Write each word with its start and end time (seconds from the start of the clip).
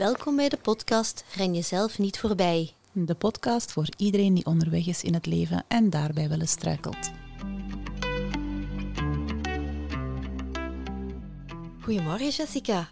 Welkom 0.00 0.36
bij 0.36 0.48
de 0.48 0.56
podcast 0.56 1.24
Ren 1.34 1.54
jezelf 1.54 1.98
niet 1.98 2.18
voorbij. 2.18 2.74
De 2.92 3.14
podcast 3.14 3.72
voor 3.72 3.88
iedereen 3.96 4.34
die 4.34 4.46
onderweg 4.46 4.86
is 4.86 5.02
in 5.02 5.14
het 5.14 5.26
leven 5.26 5.64
en 5.68 5.90
daarbij 5.90 6.28
wel 6.28 6.40
eens 6.40 6.50
struikelt. 6.50 7.10
Goedemorgen 11.82 12.28
Jessica. 12.28 12.88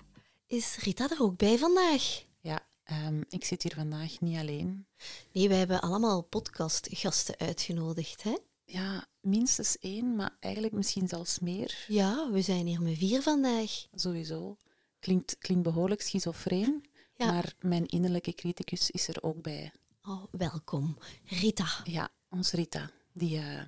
Is 0.46 0.76
Rita 0.76 1.10
er 1.10 1.22
ook 1.22 1.36
bij 1.36 1.58
vandaag? 1.58 2.24
Ja, 2.40 2.60
ehm, 2.84 3.22
ik 3.28 3.44
zit 3.44 3.62
hier 3.62 3.74
vandaag 3.74 4.20
niet 4.20 4.38
alleen. 4.38 4.86
Nee, 5.32 5.48
wij 5.48 5.58
hebben 5.58 5.80
allemaal 5.80 6.22
podcastgasten 6.22 7.38
uitgenodigd, 7.38 8.22
hè? 8.22 8.36
Ja, 8.64 9.06
minstens 9.20 9.78
één, 9.78 10.16
maar 10.16 10.36
eigenlijk 10.40 10.74
misschien 10.74 11.08
zelfs 11.08 11.38
meer. 11.38 11.84
Ja, 11.86 12.30
we 12.30 12.42
zijn 12.42 12.66
hier 12.66 12.82
met 12.82 12.98
vier 12.98 13.22
vandaag. 13.22 13.86
Sowieso. 13.94 14.56
Klinkt, 15.00 15.38
klinkt 15.38 15.62
behoorlijk 15.62 16.02
schizofreen, 16.02 16.84
Ja. 17.18 17.32
maar 17.32 17.54
mijn 17.60 17.86
innerlijke 17.86 18.34
criticus 18.34 18.90
is 18.90 19.08
er 19.08 19.22
ook 19.22 19.42
bij. 19.42 19.72
Oh, 20.04 20.24
welkom, 20.30 20.98
Rita. 21.24 21.66
Ja, 21.84 22.08
ons 22.30 22.52
Rita. 22.52 22.90
Die 23.12 23.38
eh, 23.38 23.62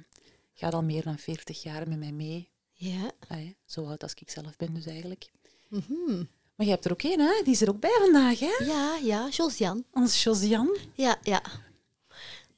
gaat 0.55 0.75
al 0.75 0.83
meer 0.83 1.03
dan 1.03 1.19
40 1.19 1.63
jaar 1.63 1.89
met 1.89 1.99
mij 1.99 2.13
mee. 2.13 2.51
Ja. 2.73 3.11
Allee, 3.29 3.57
zo 3.65 3.87
oud 3.87 4.03
als 4.03 4.15
ik 4.15 4.31
zelf 4.31 4.57
ben 4.57 4.75
dus 4.75 4.87
eigenlijk. 4.87 5.31
Mhm. 5.69 6.25
Maar 6.55 6.67
je 6.67 6.73
hebt 6.73 6.85
er 6.85 6.93
ook 6.93 7.03
één, 7.03 7.21
hè? 7.21 7.43
Die 7.43 7.53
is 7.53 7.61
er 7.61 7.69
ook 7.69 7.81
bij 7.81 7.97
vandaag, 7.99 8.39
hè? 8.39 8.65
Ja, 8.65 8.97
ja, 8.97 9.29
Josiane. 9.29 9.85
Ons 9.93 10.23
Josiane. 10.23 10.79
Ja, 10.95 11.19
ja. 11.23 11.43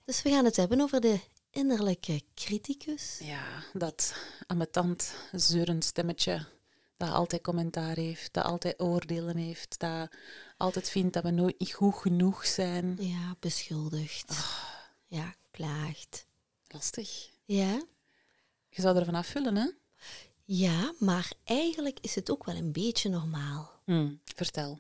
Dus 0.05 0.23
we 0.23 0.31
gaan 0.31 0.45
het 0.45 0.57
hebben 0.57 0.81
over 0.81 1.01
de 1.01 1.21
innerlijke 1.51 2.23
criticus. 2.35 3.19
Ja, 3.23 3.65
dat 3.73 4.15
ambetant, 4.47 5.15
zeurend 5.33 5.85
stemmetje 5.85 6.47
dat 7.07 7.15
altijd 7.15 7.43
commentaar 7.43 7.97
heeft, 7.97 8.33
dat 8.33 8.45
altijd 8.45 8.81
oordelen 8.81 9.37
heeft, 9.37 9.79
dat 9.79 10.09
altijd 10.63 10.91
vindt 10.91 11.13
dat 11.15 11.23
we 11.23 11.31
nooit 11.31 11.59
niet 11.59 11.73
goed 11.73 11.95
genoeg 11.95 12.47
zijn. 12.47 12.97
Ja, 13.01 13.37
beschuldigd. 13.41 14.33
Ja, 15.07 15.35
klaagt. 15.51 16.27
Lastig. 16.69 17.29
Ja. 17.45 17.83
Je 18.69 18.83
zou 18.83 18.97
er 18.97 19.05
vanaf 19.05 19.27
vullen, 19.27 19.57
hè? 19.57 19.67
Ja, 20.45 20.93
maar 20.99 21.33
eigenlijk 21.45 21.99
is 22.01 22.15
het 22.15 22.31
ook 22.31 22.45
wel 22.45 22.55
een 22.57 22.73
beetje 22.73 23.09
normaal. 23.09 23.71
Hm, 23.85 24.11
vertel. 24.35 24.79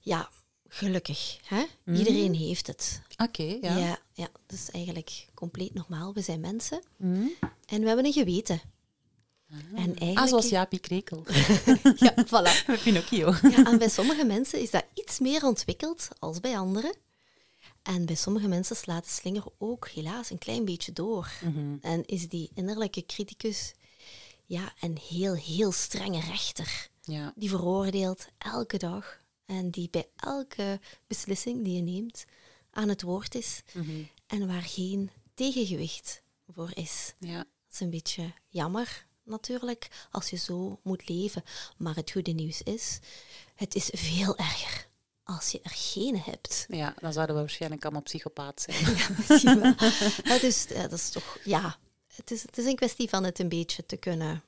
Ja, 0.00 0.30
gelukkig. 0.68 1.38
Hè? 1.44 1.64
Iedereen 1.94 2.34
heeft 2.34 2.66
het. 2.66 3.02
Oké, 3.16 3.42
ja. 3.60 3.76
Ja. 3.76 3.98
ja, 4.12 4.28
dat 4.46 4.58
is 4.58 4.70
eigenlijk 4.70 5.28
compleet 5.34 5.74
normaal. 5.74 6.12
We 6.14 6.20
zijn 6.20 6.40
mensen 6.40 6.82
Hm. 6.96 7.26
en 7.66 7.80
we 7.80 7.86
hebben 7.86 8.04
een 8.04 8.12
geweten. 8.12 8.60
En 9.50 9.76
eigenlijk... 9.76 10.18
Ah, 10.18 10.26
zoals 10.28 10.48
Jaapie 10.48 10.78
Krekel. 10.78 11.24
Ja, 11.96 12.14
voilà. 12.26 12.64
Met 12.66 12.82
Pinocchio. 12.82 13.34
Ja, 13.42 13.64
en 13.66 13.78
bij 13.78 13.88
sommige 13.88 14.24
mensen 14.24 14.60
is 14.60 14.70
dat 14.70 14.84
iets 14.94 15.18
meer 15.18 15.44
ontwikkeld 15.44 16.08
als 16.18 16.40
bij 16.40 16.58
anderen. 16.58 16.94
En 17.82 18.06
bij 18.06 18.14
sommige 18.14 18.48
mensen 18.48 18.76
slaat 18.76 19.04
de 19.04 19.10
slinger 19.10 19.44
ook 19.58 19.88
helaas 19.88 20.30
een 20.30 20.38
klein 20.38 20.64
beetje 20.64 20.92
door. 20.92 21.32
Mhm. 21.44 21.76
En 21.80 22.04
is 22.06 22.28
die 22.28 22.50
innerlijke 22.54 23.06
criticus 23.06 23.72
ja, 24.46 24.72
een 24.80 24.98
heel, 25.08 25.34
heel 25.34 25.72
strenge 25.72 26.20
rechter. 26.20 26.88
Ja. 27.02 27.32
Die 27.36 27.48
veroordeelt 27.48 28.26
elke 28.38 28.76
dag 28.78 29.20
en 29.46 29.70
die 29.70 29.88
bij 29.90 30.06
elke 30.16 30.80
beslissing 31.06 31.64
die 31.64 31.74
je 31.76 31.82
neemt 31.82 32.24
aan 32.70 32.88
het 32.88 33.02
woord 33.02 33.34
is 33.34 33.62
Mhm. 33.72 33.90
en 34.26 34.46
waar 34.46 34.62
geen 34.62 35.10
tegengewicht 35.34 36.22
voor 36.54 36.70
is. 36.74 37.14
ja. 37.18 37.36
Dat 37.36 37.72
is 37.72 37.80
een 37.80 37.90
beetje 37.90 38.32
jammer 38.48 39.06
natuurlijk 39.24 39.88
als 40.10 40.30
je 40.30 40.36
zo 40.36 40.80
moet 40.82 41.08
leven. 41.08 41.42
Maar 41.76 41.94
het 41.94 42.10
goede 42.10 42.30
nieuws 42.32 42.62
is, 42.62 42.98
het 43.54 43.74
is 43.74 43.90
veel 43.92 44.36
erger 44.36 44.88
als 45.24 45.50
je 45.50 45.60
er 45.62 45.70
geen 45.74 46.18
hebt. 46.18 46.64
Ja, 46.68 46.94
dan 47.00 47.12
zouden 47.12 47.34
we 47.34 47.40
waarschijnlijk 47.40 47.82
allemaal 47.84 48.02
psychopaat 48.02 48.60
zijn. 48.68 48.96
Ja, 48.96 49.08
misschien 49.28 49.60
wel. 49.60 49.74
Is, 50.40 50.64
ja, 50.68 50.82
dat 50.82 50.92
is 50.98 51.10
toch, 51.10 51.38
ja, 51.44 51.78
het 52.14 52.30
is, 52.30 52.42
het 52.42 52.58
is 52.58 52.64
een 52.64 52.76
kwestie 52.76 53.08
van 53.08 53.24
het 53.24 53.38
een 53.38 53.48
beetje 53.48 53.86
te 53.86 53.96
kunnen 53.96 54.42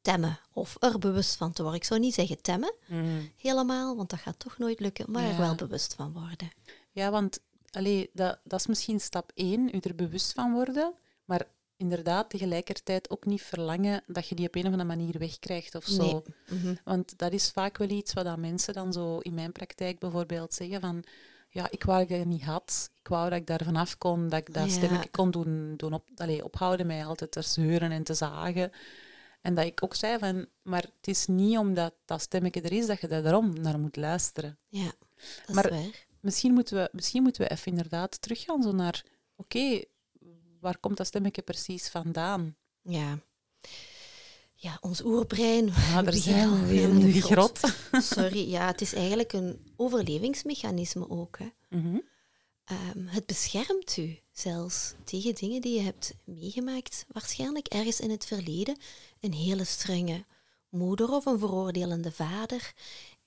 temmen 0.00 0.38
of 0.52 0.76
er 0.80 0.98
bewust 0.98 1.36
van 1.36 1.52
te 1.52 1.62
worden. 1.62 1.80
Ik 1.80 1.86
zou 1.86 2.00
niet 2.00 2.14
zeggen 2.14 2.42
temmen 2.42 2.74
Mhm. 2.86 3.22
helemaal, 3.36 3.96
want 3.96 4.10
dat 4.10 4.20
gaat 4.20 4.38
toch 4.38 4.58
nooit 4.58 4.80
lukken, 4.80 5.10
maar 5.10 5.24
er 5.24 5.36
wel 5.38 5.54
bewust 5.54 5.94
van 5.94 6.12
worden. 6.12 6.50
Ja, 6.90 7.10
want 7.10 7.40
allee, 7.70 8.10
dat, 8.12 8.38
dat 8.44 8.60
is 8.60 8.66
misschien 8.66 9.00
stap 9.00 9.30
één, 9.34 9.74
u 9.76 9.78
er 9.78 9.94
bewust 9.94 10.32
van 10.32 10.52
worden, 10.52 10.94
maar 11.24 11.46
inderdaad 11.82 12.30
tegelijkertijd 12.30 13.10
ook 13.10 13.24
niet 13.24 13.42
verlangen 13.42 14.02
dat 14.06 14.28
je 14.28 14.34
die 14.34 14.46
op 14.46 14.54
een 14.54 14.66
of 14.66 14.72
andere 14.72 14.84
manier 14.96 15.18
wegkrijgt 15.18 15.74
of 15.74 15.84
zo. 15.84 16.02
Nee. 16.48 16.58
Mhm. 16.60 16.74
Want 16.84 17.18
dat 17.18 17.32
is 17.32 17.50
vaak 17.50 17.78
wel 17.78 17.88
iets 17.88 18.12
wat 18.12 18.24
dan 18.24 18.40
mensen 18.40 18.74
dan 18.74 18.92
zo 18.92 19.18
in 19.18 19.34
mijn 19.34 19.52
praktijk 19.52 19.98
bijvoorbeeld 19.98 20.54
zeggen 20.54 20.80
van 20.80 21.04
ja, 21.48 21.70
ik 21.70 21.84
wou 21.84 21.98
dat 22.00 22.10
ik 22.10 22.16
dat 22.18 22.26
niet 22.26 22.44
had. 22.44 22.90
Ik 23.00 23.08
wou 23.08 23.30
dat 23.30 23.38
ik 23.38 23.46
daar 23.46 23.60
vanaf 23.64 23.98
kon, 23.98 24.28
dat 24.28 24.38
ik 24.40 24.54
dat 24.54 24.64
Ja. 24.64 24.70
stemmetje 24.70 25.10
kon 25.10 25.30
doen, 25.30 25.74
doen 25.76 25.92
op, 25.92 26.04
allee, 26.16 26.44
ophouden, 26.44 26.86
mij 26.86 27.04
altijd 27.04 27.30
te 27.32 27.42
zeuren 27.42 27.90
en 27.90 28.02
te 28.02 28.14
zagen. 28.14 28.70
En 29.40 29.54
dat 29.54 29.64
ik 29.66 29.82
ook 29.84 29.94
zei 29.94 30.18
van, 30.18 30.46
maar 30.62 30.82
het 30.82 31.06
is 31.08 31.26
niet 31.26 31.58
omdat 31.58 31.94
dat 32.04 32.20
stemmetje 32.20 32.60
er 32.60 32.72
is 32.72 32.86
dat 32.86 33.00
je 33.00 33.06
daar 33.08 33.22
daarom 33.22 33.60
naar 33.60 33.78
moet 33.78 33.96
luisteren. 33.96 34.58
Ja, 34.68 34.92
dat 35.46 35.54
Maar- 35.54 35.72
is 35.72 35.78
waar. 35.84 36.06
Misschien 36.20 36.52
moeten 36.52 36.76
we, 36.76 36.88
misschien 36.92 37.22
moeten 37.22 37.42
we 37.42 37.48
even 37.50 37.66
inderdaad 37.72 38.22
teruggaan 38.22 38.62
zo 38.62 38.72
naar, 38.72 39.04
oké, 39.36 39.82
waar 40.62 40.78
komt 40.78 40.96
dat 40.96 41.06
stemmetje 41.06 41.42
precies 41.42 41.88
vandaan? 41.88 42.56
Ja. 42.82 43.18
Ja, 44.54 44.78
ons 44.80 45.04
oerbrein. 45.04 45.66
Ja, 45.66 46.02
daar 46.02 46.12
zijn 46.28 46.50
we 46.50 46.66
beginnen 46.66 47.02
weer 47.02 47.14
in 47.14 47.22
grot. 47.22 47.60
Sorry, 48.14 48.50
ja, 48.50 48.66
het 48.66 48.80
is 48.80 48.94
eigenlijk 48.94 49.32
een 49.32 49.72
overlevingsmechanisme 49.76 51.10
ook. 51.10 51.38
Hè. 51.38 51.48
Mhm. 51.78 51.98
Ehm, 52.64 53.06
het 53.06 53.26
beschermt 53.26 53.96
u 53.96 54.18
zelfs 54.32 54.94
tegen 55.04 55.34
dingen 55.34 55.60
die 55.60 55.74
je 55.74 55.82
hebt 55.82 56.14
meegemaakt, 56.24 57.06
waarschijnlijk 57.08 57.66
ergens 57.66 58.00
in 58.00 58.10
het 58.10 58.24
verleden. 58.24 58.78
Een 59.20 59.32
hele 59.32 59.64
strenge 59.64 60.24
moeder 60.68 61.10
of 61.10 61.26
een 61.26 61.38
veroordelende 61.38 62.12
vader. 62.12 62.72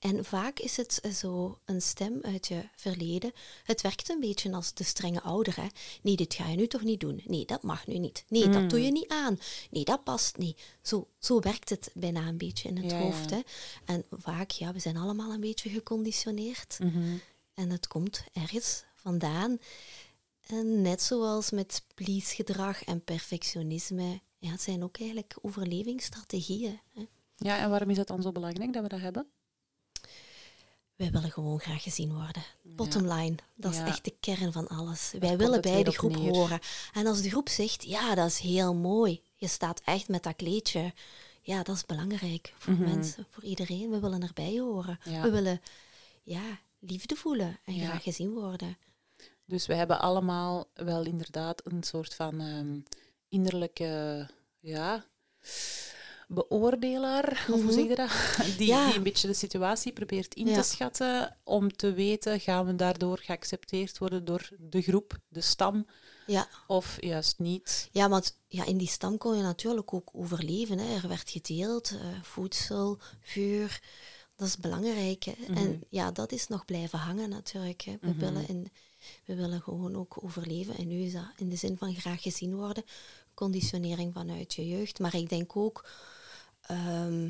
En 0.05 0.25
vaak 0.25 0.59
is 0.59 0.77
het 0.77 0.99
eh, 1.01 1.11
zo 1.11 1.57
een 1.65 1.81
stem 1.81 2.19
uit 2.21 2.47
je 2.47 2.69
verleden. 2.75 3.31
Het 3.63 3.81
werkt 3.81 4.09
een 4.09 4.19
beetje 4.19 4.51
als 4.51 4.73
de 4.73 4.83
strenge 4.83 5.21
ouder. 5.21 5.55
Hè? 5.55 5.67
Nee, 6.01 6.15
dit 6.15 6.33
ga 6.33 6.47
je 6.47 6.55
nu 6.55 6.67
toch 6.67 6.83
niet 6.83 6.99
doen. 6.99 7.21
Nee, 7.25 7.45
dat 7.45 7.63
mag 7.63 7.87
nu 7.87 7.97
niet. 7.97 8.25
Nee, 8.27 8.49
dat 8.49 8.69
doe 8.69 8.81
je 8.81 8.91
niet 8.91 9.07
aan. 9.07 9.39
Nee, 9.71 9.83
dat 9.83 10.03
past 10.03 10.37
niet. 10.37 10.61
Zo, 10.81 11.07
zo 11.19 11.39
werkt 11.39 11.69
het 11.69 11.91
bijna 11.93 12.27
een 12.27 12.37
beetje 12.37 12.69
in 12.69 12.77
het 12.77 12.91
Ja, 12.91 12.97
hoofd. 12.97 13.29
Hè? 13.29 13.39
En 13.85 14.05
vaak, 14.11 14.51
ja, 14.51 14.73
we 14.73 14.79
zijn 14.79 14.97
allemaal 14.97 15.33
een 15.33 15.39
beetje 15.39 15.69
geconditioneerd. 15.69 16.77
Mhm. 16.79 17.17
En 17.53 17.69
het 17.69 17.87
komt 17.87 18.23
ergens 18.33 18.83
vandaan. 18.95 19.57
En 20.47 20.81
net 20.81 21.01
zoals 21.01 21.51
met 21.51 21.83
please-gedrag 21.93 22.83
en 22.83 23.03
perfectionisme, 23.03 24.21
ja, 24.37 24.51
het 24.51 24.61
zijn 24.61 24.83
ook 24.83 24.99
eigenlijk 24.99 25.37
overlevingsstrategieën. 25.41 26.79
Hè. 26.93 27.05
Ja, 27.35 27.57
en 27.57 27.69
waarom 27.69 27.89
is 27.89 27.97
het 27.97 28.07
dan 28.07 28.21
zo 28.21 28.31
belangrijk 28.31 28.73
dat 28.73 28.83
we 28.83 28.89
dat 28.89 28.99
hebben? 28.99 29.27
Wij 30.95 31.11
willen 31.11 31.31
gewoon 31.31 31.59
graag 31.59 31.83
gezien 31.83 32.13
worden. 32.13 32.43
Bottom 32.61 33.07
line, 33.11 33.35
dat 33.55 33.71
is 33.71 33.77
Ja. 33.77 33.85
echt 33.87 34.03
de 34.03 34.15
kern 34.19 34.51
van 34.51 34.67
alles. 34.67 35.13
Wij 35.19 35.37
willen 35.37 35.61
bij 35.61 35.83
de 35.83 35.91
groep 35.91 36.15
neer. 36.17 36.31
horen. 36.31 36.59
En 36.93 37.07
als 37.07 37.21
de 37.21 37.29
groep 37.29 37.49
zegt, 37.49 37.83
ja, 37.83 38.15
dat 38.15 38.27
is 38.27 38.39
heel 38.39 38.73
mooi. 38.73 39.21
Je 39.35 39.47
staat 39.47 39.81
echt 39.85 40.07
met 40.07 40.23
dat 40.23 40.35
kleedje. 40.35 40.93
Ja, 41.41 41.63
dat 41.63 41.75
is 41.75 41.85
belangrijk 41.85 42.53
voor 42.57 42.73
Mhm. 42.73 42.83
mensen, 42.83 43.25
voor 43.29 43.43
iedereen. 43.43 43.89
We 43.89 43.99
willen 43.99 44.21
erbij 44.23 44.59
horen. 44.59 44.99
Ja. 45.03 45.21
We 45.21 45.29
willen 45.31 45.61
ja, 46.23 46.59
liefde 46.79 47.15
voelen 47.15 47.59
en 47.65 47.75
Ja. 47.75 47.85
graag 47.87 48.03
gezien 48.03 48.33
worden. 48.33 48.77
Dus 49.45 49.65
we 49.65 49.73
hebben 49.73 49.99
allemaal 49.99 50.67
wel 50.73 51.03
inderdaad 51.05 51.61
een 51.65 51.83
soort 51.83 52.13
van 52.15 52.39
ehm, 52.41 52.79
innerlijke 53.29 54.29
ja, 54.59 55.05
beoordelaar, 56.27 57.45
of 57.51 57.61
hoe 57.61 57.71
zeg 57.71 57.87
je 57.87 57.95
dat? 57.95 58.11
Die, 58.57 58.67
Ja. 58.67 58.85
die 58.87 58.95
een 58.95 59.03
beetje 59.03 59.27
de 59.27 59.33
situatie 59.33 59.91
probeert 59.93 60.33
in 60.35 60.47
Ja. 60.47 60.55
te 60.61 60.67
schatten 60.67 61.37
om 61.43 61.75
te 61.75 61.93
weten, 61.93 62.39
gaan 62.39 62.65
we 62.65 62.75
daardoor 62.75 63.19
geaccepteerd 63.19 63.97
worden 63.97 64.25
door 64.25 64.49
de 64.59 64.81
groep, 64.81 65.17
de 65.27 65.41
stam, 65.41 65.85
Ja, 66.27 66.47
of 66.67 66.97
juist 67.03 67.39
niet. 67.39 67.89
Ja, 67.91 68.09
want 68.09 68.37
ja, 68.47 68.65
in 68.65 68.77
die 68.77 68.87
stam 68.87 69.17
kon 69.17 69.37
je 69.37 69.43
natuurlijk 69.43 69.93
ook 69.93 70.09
overleven. 70.13 70.77
Hè. 70.79 70.95
Er 70.95 71.07
werd 71.07 71.29
gedeeld, 71.29 71.89
eh, 71.89 72.21
voedsel, 72.21 72.97
vuur. 73.21 73.81
Dat 74.35 74.47
is 74.47 74.57
belangrijk. 74.57 75.23
Hè. 75.23 75.53
En 75.53 75.83
ja, 75.89 76.11
dat 76.11 76.31
is 76.31 76.47
nog 76.47 76.65
blijven 76.65 76.99
hangen 76.99 77.29
natuurlijk. 77.29 77.81
Hè. 77.81 77.95
We, 78.01 78.13
willen 78.13 78.47
in, 78.47 78.71
we 79.25 79.35
willen 79.35 79.61
gewoon 79.61 79.95
ook 79.95 80.23
overleven. 80.23 80.77
En 80.77 80.87
nu 80.87 80.99
is 81.01 81.13
dat 81.13 81.25
in 81.37 81.49
de 81.49 81.55
zin 81.55 81.77
van 81.77 81.95
graag 81.95 82.21
gezien 82.21 82.55
worden. 82.55 82.83
Conditionering 83.33 84.13
vanuit 84.13 84.53
je 84.53 84.67
jeugd. 84.67 84.99
Maar 84.99 85.15
ik 85.15 85.29
denk 85.29 85.55
ook 85.55 85.85
ehm, 86.67 87.29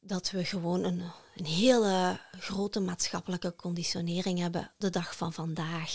dat 0.00 0.30
we 0.30 0.44
gewoon 0.44 0.84
een, 0.84 1.02
een 1.34 1.44
hele 1.44 2.20
grote 2.38 2.80
maatschappelijke 2.80 3.54
conditionering 3.56 4.38
hebben 4.38 4.72
de 4.78 4.90
dag 4.90 5.16
van 5.16 5.32
vandaag. 5.32 5.94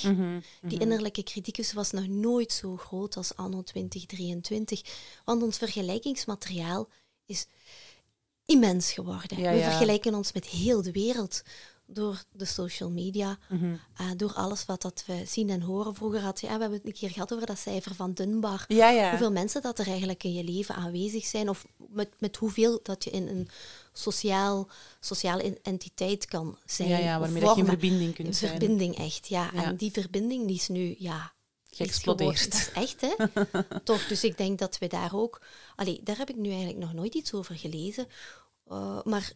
Die 0.62 0.80
innerlijke 0.80 1.24
criticus 1.24 1.74
was 1.74 1.92
nog 1.92 2.08
nooit 2.08 2.52
zo 2.52 2.78
groot 2.78 3.18
als 3.18 3.36
anno 3.36 3.64
2023, 3.64 4.82
want 5.26 5.44
ons 5.44 5.58
vergelijkingsmateriaal 5.58 6.90
is 7.26 7.48
immens 8.46 8.92
geworden. 8.92 9.40
Ja, 9.40 9.52
We 9.52 9.58
ja. 9.58 9.70
vergelijken 9.70 10.16
ons 10.16 10.32
met 10.32 10.46
heel 10.46 10.82
de 10.82 10.92
wereld. 10.92 11.42
Door 11.90 12.24
de 12.32 12.46
social 12.46 12.90
media, 12.90 13.38
Mhm. 13.50 13.76
eh, 13.98 14.06
door 14.18 14.34
alles 14.34 14.66
wat 14.66 14.82
dat 14.82 15.04
we 15.06 15.24
zien 15.28 15.50
en 15.50 15.62
horen. 15.62 15.96
Vroeger 15.96 16.22
had 16.22 16.40
je, 16.42 16.48
eh, 16.48 16.54
we 16.54 16.60
hebben 16.62 16.78
het 16.78 16.88
een 16.88 16.94
keer 16.94 17.10
gehad 17.10 17.34
over 17.34 17.46
dat 17.46 17.58
cijfer 17.58 17.96
van 17.96 18.14
Dunbar. 18.14 18.66
Ja, 18.68 18.90
ja. 18.90 19.10
Hoeveel 19.10 19.32
mensen 19.32 19.62
dat 19.62 19.80
er 19.80 19.88
eigenlijk 19.88 20.24
in 20.24 20.34
je 20.34 20.44
leven 20.44 20.76
aanwezig 20.76 21.26
zijn, 21.26 21.50
of 21.50 21.66
met, 21.90 22.10
met 22.20 22.36
hoeveel 22.38 22.80
dat 22.84 23.04
je 23.04 23.10
in 23.10 23.28
een 23.28 23.50
sociaal, 23.94 24.68
sociale 25.00 25.44
en- 25.44 25.58
entiteit 25.64 26.26
kan 26.26 26.58
zijn. 26.66 26.90
ja, 26.90 26.98
ja, 26.98 27.20
waarmee 27.20 27.42
dat 27.42 27.56
je 27.56 27.62
in 27.62 27.68
verbinding 27.68 28.14
kunt 28.16 28.28
Een 28.28 28.34
zijn. 28.34 28.52
verbinding 28.52 28.98
echt, 28.98 29.28
ja. 29.28 29.50
Ja. 29.54 29.64
En 29.64 29.76
die 29.76 29.92
verbinding 29.92 30.48
die 30.48 30.56
is 30.56 30.68
nu, 30.68 30.96
ja... 31.00 31.36
Geëxplodeerd. 31.72 32.52
Dat 32.52 32.60
is 32.60 32.72
echt, 32.72 33.02
hè? 33.02 33.14
Toch, 33.84 34.08
dus 34.08 34.24
ik 34.24 34.38
denk 34.38 34.60
dat 34.60 34.78
we 34.78 34.88
daar 34.88 35.16
ook... 35.16 35.42
Allee, 35.76 36.00
daar 36.04 36.18
heb 36.18 36.30
ik 36.30 36.36
nu 36.36 36.50
eigenlijk 36.50 36.80
nog 36.80 36.94
nooit 36.94 37.14
iets 37.16 37.34
over 37.34 37.56
gelezen. 37.56 38.08
Uh, 38.72 39.02
maar 39.04 39.32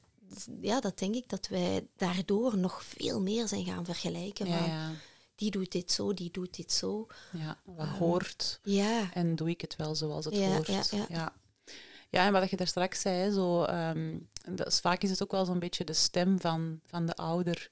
ja, 0.62 0.80
dat 0.80 1.00
denk 1.00 1.16
ik 1.16 1.30
dat 1.30 1.48
wij 1.48 1.88
daardoor 1.96 2.58
nog 2.58 2.84
veel 2.84 3.22
meer 3.22 3.48
zijn 3.48 3.66
gaan 3.66 3.86
vergelijken. 3.86 4.48
Ja, 4.48 4.58
van, 4.58 4.68
ja. 4.68 4.92
Die 5.36 5.52
doet 5.52 5.72
dit 5.72 5.92
zo, 5.92 6.14
die 6.14 6.32
doet 6.32 6.56
dit 6.56 6.72
zo. 6.72 7.08
ja, 7.32 7.62
wat 7.66 7.88
hoort. 7.88 8.60
Ja, 8.64 9.14
En 9.14 9.36
doe 9.36 9.50
ik 9.50 9.62
het 9.62 9.76
wel 9.76 9.96
zoals 9.96 10.26
het 10.26 10.38
hoort. 10.38 10.68
ja, 10.68 10.84
ja. 10.92 11.06
ja. 11.10 11.34
Ja, 12.10 12.26
en 12.26 12.32
wat 12.32 12.50
je 12.50 12.58
daar 12.58 12.68
straks 12.68 13.02
zei, 13.02 13.32
zo, 13.32 13.64
ehm, 13.64 14.18
dat 14.56 14.68
is, 14.68 14.80
vaak 14.80 15.02
is 15.02 15.10
het 15.10 15.24
ook 15.24 15.32
wel 15.32 15.46
zo'n 15.46 15.60
beetje 15.60 15.84
de 15.84 15.94
stem 15.94 16.40
van, 16.40 16.80
van 16.86 17.06
de 17.06 17.16
ouder. 17.16 17.70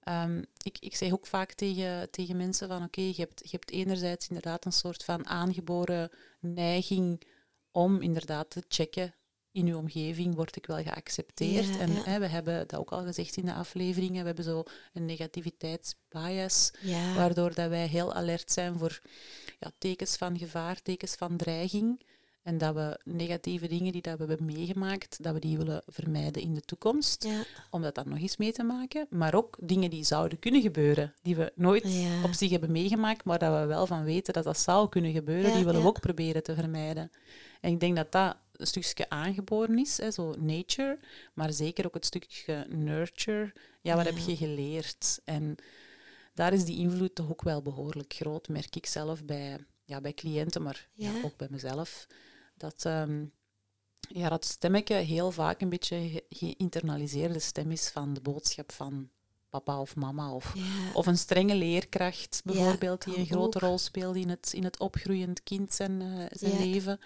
Ehm, 0.00 0.42
ik, 0.62 0.76
ik 0.80 0.96
zeg 0.96 1.12
ook 1.12 1.26
vaak 1.26 1.52
tegen, 1.52 2.10
tegen 2.10 2.36
mensen 2.36 2.68
van 2.68 2.82
oké, 2.82 3.00
je, 3.00 3.14
hebt, 3.16 3.40
je 3.42 3.50
hebt 3.50 3.70
enerzijds 3.70 4.28
inderdaad 4.28 4.64
een 4.64 4.72
soort 4.72 5.04
van 5.04 5.26
aangeboren 5.26 6.10
neiging 6.40 7.22
om 7.70 8.00
inderdaad 8.00 8.50
te 8.50 8.64
checken 8.68 9.14
in 9.56 9.66
uw 9.66 9.78
omgeving, 9.78 10.34
word 10.34 10.56
ik 10.56 10.66
wel 10.66 10.82
geaccepteerd? 10.82 11.66
Ja, 11.66 11.78
en 11.78 11.92
ja. 11.92 12.02
hè, 12.04 12.18
we 12.18 12.26
hebben 12.26 12.66
dat 12.66 12.80
ook 12.80 12.90
al 12.90 13.04
gezegd 13.04 13.36
in 13.36 13.44
de 13.44 13.54
afleveringen, 13.54 14.20
we 14.20 14.26
hebben 14.26 14.44
zo 14.44 14.62
een 14.92 15.04
negativiteitsbias, 15.04 16.70
ja. 16.80 17.14
waardoor 17.14 17.54
dat 17.54 17.68
wij 17.68 17.86
heel 17.86 18.14
alert 18.14 18.50
zijn 18.52 18.78
voor 18.78 19.00
ja, 19.60 19.70
tekens 19.78 20.16
van 20.16 20.38
gevaar, 20.38 20.82
tekens 20.82 21.14
van 21.14 21.36
dreiging. 21.36 22.04
En 22.42 22.58
dat 22.58 22.74
we 22.74 23.00
negatieve 23.04 23.68
dingen 23.68 23.92
die 23.92 24.02
dat 24.02 24.18
we 24.18 24.24
hebben 24.24 24.46
meegemaakt, 24.46 25.22
dat 25.22 25.32
we 25.32 25.40
die 25.40 25.56
willen 25.56 25.82
vermijden 25.86 26.42
in 26.42 26.54
de 26.54 26.60
toekomst. 26.60 27.28
Om 27.70 27.82
dat 27.82 27.94
dan 27.94 28.08
nog 28.08 28.18
eens 28.18 28.36
mee 28.36 28.52
te 28.52 28.62
maken. 28.62 29.06
Maar 29.10 29.34
ook 29.34 29.56
dingen 29.60 29.90
die 29.90 30.04
zouden 30.04 30.38
kunnen 30.38 30.60
gebeuren, 30.60 31.14
die 31.22 31.36
we 31.36 31.52
nooit 31.54 31.84
op 32.24 32.32
zich 32.32 32.50
hebben 32.50 32.72
meegemaakt, 32.72 33.24
maar 33.24 33.38
dat 33.38 33.60
we 33.60 33.66
wel 33.66 33.86
van 33.86 34.04
weten 34.04 34.32
dat 34.32 34.44
dat 34.44 34.58
zou 34.58 34.88
kunnen 34.88 35.12
gebeuren, 35.12 35.52
die 35.54 35.64
willen 35.64 35.82
we 35.82 35.88
ook 35.88 36.00
proberen 36.00 36.42
te 36.42 36.54
vermijden. 36.54 37.10
En 37.60 37.72
ik 37.72 37.80
denk 37.80 37.96
dat 37.96 38.12
dat 38.12 38.36
een 38.58 38.66
stukje 38.66 39.08
aangeboren 39.10 39.78
is, 39.78 39.96
hè, 39.98 40.10
zo 40.10 40.34
nature, 40.38 40.98
maar 41.34 41.52
zeker 41.52 41.86
ook 41.86 41.94
het 41.94 42.04
stukje 42.06 42.66
nurture. 42.68 43.52
Ja, 43.80 43.96
wat 43.96 44.04
Ja. 44.06 44.12
heb 44.12 44.20
je 44.26 44.36
geleerd? 44.36 45.20
En 45.24 45.54
daar 46.34 46.52
is 46.52 46.64
die 46.64 46.78
invloed 46.78 47.14
toch 47.14 47.30
ook 47.30 47.42
wel 47.42 47.62
behoorlijk 47.62 48.12
groot, 48.14 48.48
merk 48.48 48.76
ik 48.76 48.86
zelf 48.86 49.24
bij, 49.24 49.58
ja, 49.84 50.00
bij 50.00 50.12
cliënten, 50.14 50.62
maar 50.62 50.88
ja. 50.94 51.10
Ja. 51.12 51.22
ook 51.24 51.36
bij 51.36 51.48
mezelf. 51.50 52.06
Dat, 52.56 52.84
ehm, 52.84 53.24
ja, 54.08 54.28
dat 54.28 54.44
stemmetje 54.44 54.94
heel 54.94 55.30
vaak 55.30 55.60
een 55.60 55.68
beetje 55.68 56.08
ge- 56.08 56.24
geïnternaliseerde 56.28 57.38
stem 57.38 57.70
is 57.70 57.88
van 57.88 58.14
de 58.14 58.20
boodschap 58.20 58.72
van 58.72 59.08
papa 59.50 59.80
of 59.80 59.96
mama 59.96 60.32
of, 60.32 60.52
ja. 60.54 60.92
of 60.94 61.06
een 61.06 61.18
strenge 61.18 61.54
leerkracht 61.54 62.40
Ja, 62.44 62.52
bijvoorbeeld, 62.52 63.04
die 63.04 63.16
een 63.16 63.26
grote 63.26 63.56
ook. 63.58 63.62
rol 63.64 63.78
speelt 63.78 64.16
in 64.16 64.28
het, 64.28 64.52
in 64.52 64.64
het 64.64 64.78
opgroeiend 64.78 65.42
kind 65.42 65.74
zijn, 65.74 66.02
eh, 66.02 66.24
zijn 66.30 66.52
Ja. 66.52 66.58
leven. 66.58 67.00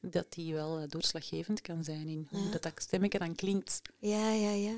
Dat 0.00 0.26
die 0.32 0.54
wel 0.54 0.78
eh, 0.78 0.88
doorslaggevend 0.88 1.60
kan 1.60 1.84
zijn 1.84 2.08
in 2.08 2.26
hoe 2.30 2.40
Ja. 2.44 2.50
dat, 2.50 2.62
dat 2.62 2.72
stemmetje 2.82 3.18
dan 3.18 3.34
klinkt. 3.34 3.82
Ja, 3.98 4.30
ja, 4.32 4.50
ja. 4.50 4.74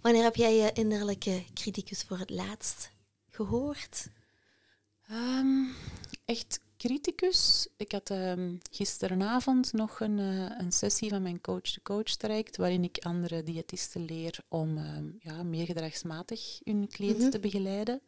Wanneer 0.00 0.22
heb 0.22 0.36
jij 0.36 0.54
je 0.56 0.72
innerlijke 0.72 1.44
criticus 1.54 2.02
voor 2.02 2.18
het 2.18 2.30
laatst 2.30 2.90
gehoord? 3.30 4.08
Ehm, 5.08 5.64
echt 6.24 6.60
criticus. 6.76 7.68
Ik 7.76 7.92
had 7.92 8.10
ehm, 8.10 8.54
gisteravond 8.70 9.72
nog 9.72 10.00
een, 10.00 10.18
eh, 10.18 10.58
een 10.58 10.72
sessie 10.72 11.08
van 11.08 11.22
mijn 11.22 11.40
coach-to-coach 11.40 12.02
traject, 12.16 12.56
waarin 12.56 12.84
ik 12.84 12.98
andere 12.98 13.42
diëtisten 13.42 14.04
leer 14.04 14.38
om 14.48 14.78
ehm, 14.78 15.04
ja, 15.20 15.42
meer 15.42 15.66
gedragsmatig 15.66 16.58
hun 16.64 16.88
cliënten 16.88 17.22
Mhm. 17.22 17.30
te 17.30 17.38
begeleiden. 17.38 18.00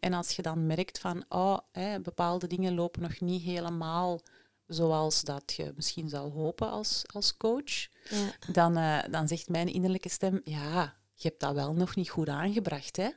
En 0.00 0.12
als 0.12 0.36
je 0.36 0.42
dan 0.42 0.66
merkt 0.66 0.98
van, 0.98 1.24
oh, 1.28 1.58
hè, 1.72 2.00
bepaalde 2.00 2.46
dingen 2.46 2.74
lopen 2.74 3.02
nog 3.02 3.20
niet 3.20 3.42
helemaal 3.42 4.20
zoals 4.70 5.20
dat 5.22 5.52
je 5.56 5.72
misschien 5.76 6.08
zou 6.08 6.32
hopen 6.32 6.70
als, 6.70 7.02
als 7.12 7.36
coach, 7.36 7.88
Ja. 8.10 8.52
dan, 8.52 8.76
eh, 8.76 8.98
dan 9.10 9.28
zegt 9.28 9.48
mijn 9.48 9.72
innerlijke 9.72 10.08
stem, 10.08 10.40
ja, 10.44 10.94
je 11.14 11.28
hebt 11.28 11.40
dat 11.40 11.54
wel 11.54 11.72
nog 11.74 11.96
niet 11.96 12.10
goed 12.10 12.28
aangebracht, 12.28 12.96
hè? 12.96 13.08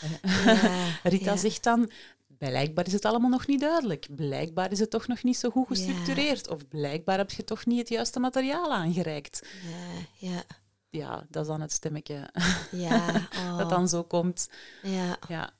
Ja, 0.00 0.88
Rita 1.02 1.30
ja. 1.30 1.36
zegt 1.36 1.62
dan, 1.64 1.90
blijkbaar 2.38 2.86
is 2.86 2.92
het 2.92 3.04
allemaal 3.04 3.30
nog 3.30 3.46
niet 3.46 3.60
duidelijk. 3.60 4.06
Blijkbaar 4.10 4.72
is 4.72 4.78
het 4.78 4.90
toch 4.90 5.06
nog 5.06 5.22
niet 5.22 5.36
zo 5.36 5.50
goed 5.50 5.66
gestructureerd. 5.66 6.48
Of 6.48 6.68
blijkbaar 6.68 7.18
heb 7.18 7.30
je 7.30 7.44
toch 7.44 7.66
niet 7.66 7.78
het 7.78 7.88
juiste 7.88 8.20
materiaal 8.20 8.72
aangereikt. 8.72 9.46
Ja, 9.68 10.28
ja, 10.28 10.42
Ja, 10.90 11.26
dat 11.30 11.42
is 11.42 11.48
dan 11.48 11.60
het 11.60 11.72
stemmetje 11.72 12.30
ja. 12.70 13.06
Oh, 13.38 13.58
dat 13.58 13.70
dan 13.70 13.88
zo 13.88 14.02
komt. 14.04 14.48
ja. 14.82 15.18
Ja, 15.28 15.52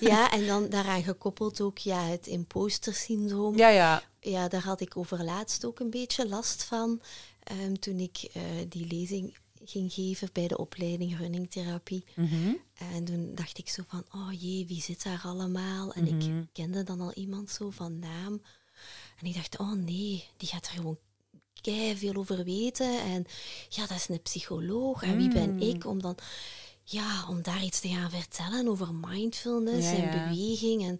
ja, 0.00 0.30
en 0.32 0.46
dan 0.46 0.68
daaraan 0.68 1.02
gekoppeld 1.02 1.60
ook 1.60 1.78
ja, 1.78 2.02
het 2.04 2.26
imposter-syndroom. 2.26 3.56
ja. 3.56 3.68
ja. 3.68 4.02
Ja, 4.20 4.48
daar 4.48 4.62
had 4.64 4.80
ik 4.80 4.96
over 4.96 5.24
laatst 5.24 5.64
ook 5.64 5.80
een 5.80 5.90
beetje 5.90 6.28
last 6.28 6.64
van. 6.64 7.00
ehm, 7.42 7.74
toen 7.74 7.98
ik 7.98 8.28
eh, 8.32 8.42
die 8.68 8.86
lezing 8.86 9.36
ging 9.64 9.92
geven 9.92 10.28
bij 10.32 10.48
de 10.48 10.58
opleiding 10.58 11.18
runningtherapie. 11.18 12.04
Mhm. 12.16 12.52
En 12.94 13.04
toen 13.04 13.34
dacht 13.34 13.58
ik 13.58 13.68
zo 13.68 13.82
van, 13.88 14.04
oh 14.14 14.32
jee, 14.40 14.66
wie 14.66 14.80
zit 14.82 15.02
daar 15.02 15.20
allemaal? 15.24 15.92
En 15.92 16.04
Mhm. 16.04 16.38
ik 16.38 16.46
kende 16.52 16.82
dan 16.82 17.00
al 17.00 17.12
iemand 17.12 17.50
zo 17.50 17.70
van 17.70 17.98
naam. 17.98 18.42
En 19.20 19.26
ik 19.26 19.34
dacht, 19.34 19.58
oh 19.58 19.72
nee, 19.72 20.24
die 20.36 20.48
gaat 20.48 20.66
er 20.66 20.72
gewoon 20.72 20.98
kei 21.60 21.96
veel 21.96 22.14
over 22.14 22.44
weten. 22.44 23.00
En 23.00 23.26
ja, 23.68 23.86
dat 23.86 23.96
is 23.96 24.08
een 24.08 24.22
psycholoog. 24.22 25.02
En 25.02 25.16
wie 25.16 25.28
ben 25.32 25.54
Mm. 25.54 25.60
ik 25.60 25.86
om 25.86 26.02
dan, 26.02 26.16
ja, 26.84 27.26
om 27.28 27.42
daar 27.42 27.62
iets 27.64 27.80
te 27.80 27.88
gaan 27.88 28.10
vertellen 28.10 28.68
over 28.68 28.94
mindfulness 28.94 29.90
Ja, 29.90 29.96
en 29.96 30.10
beweging. 30.10 30.82
En 30.86 30.98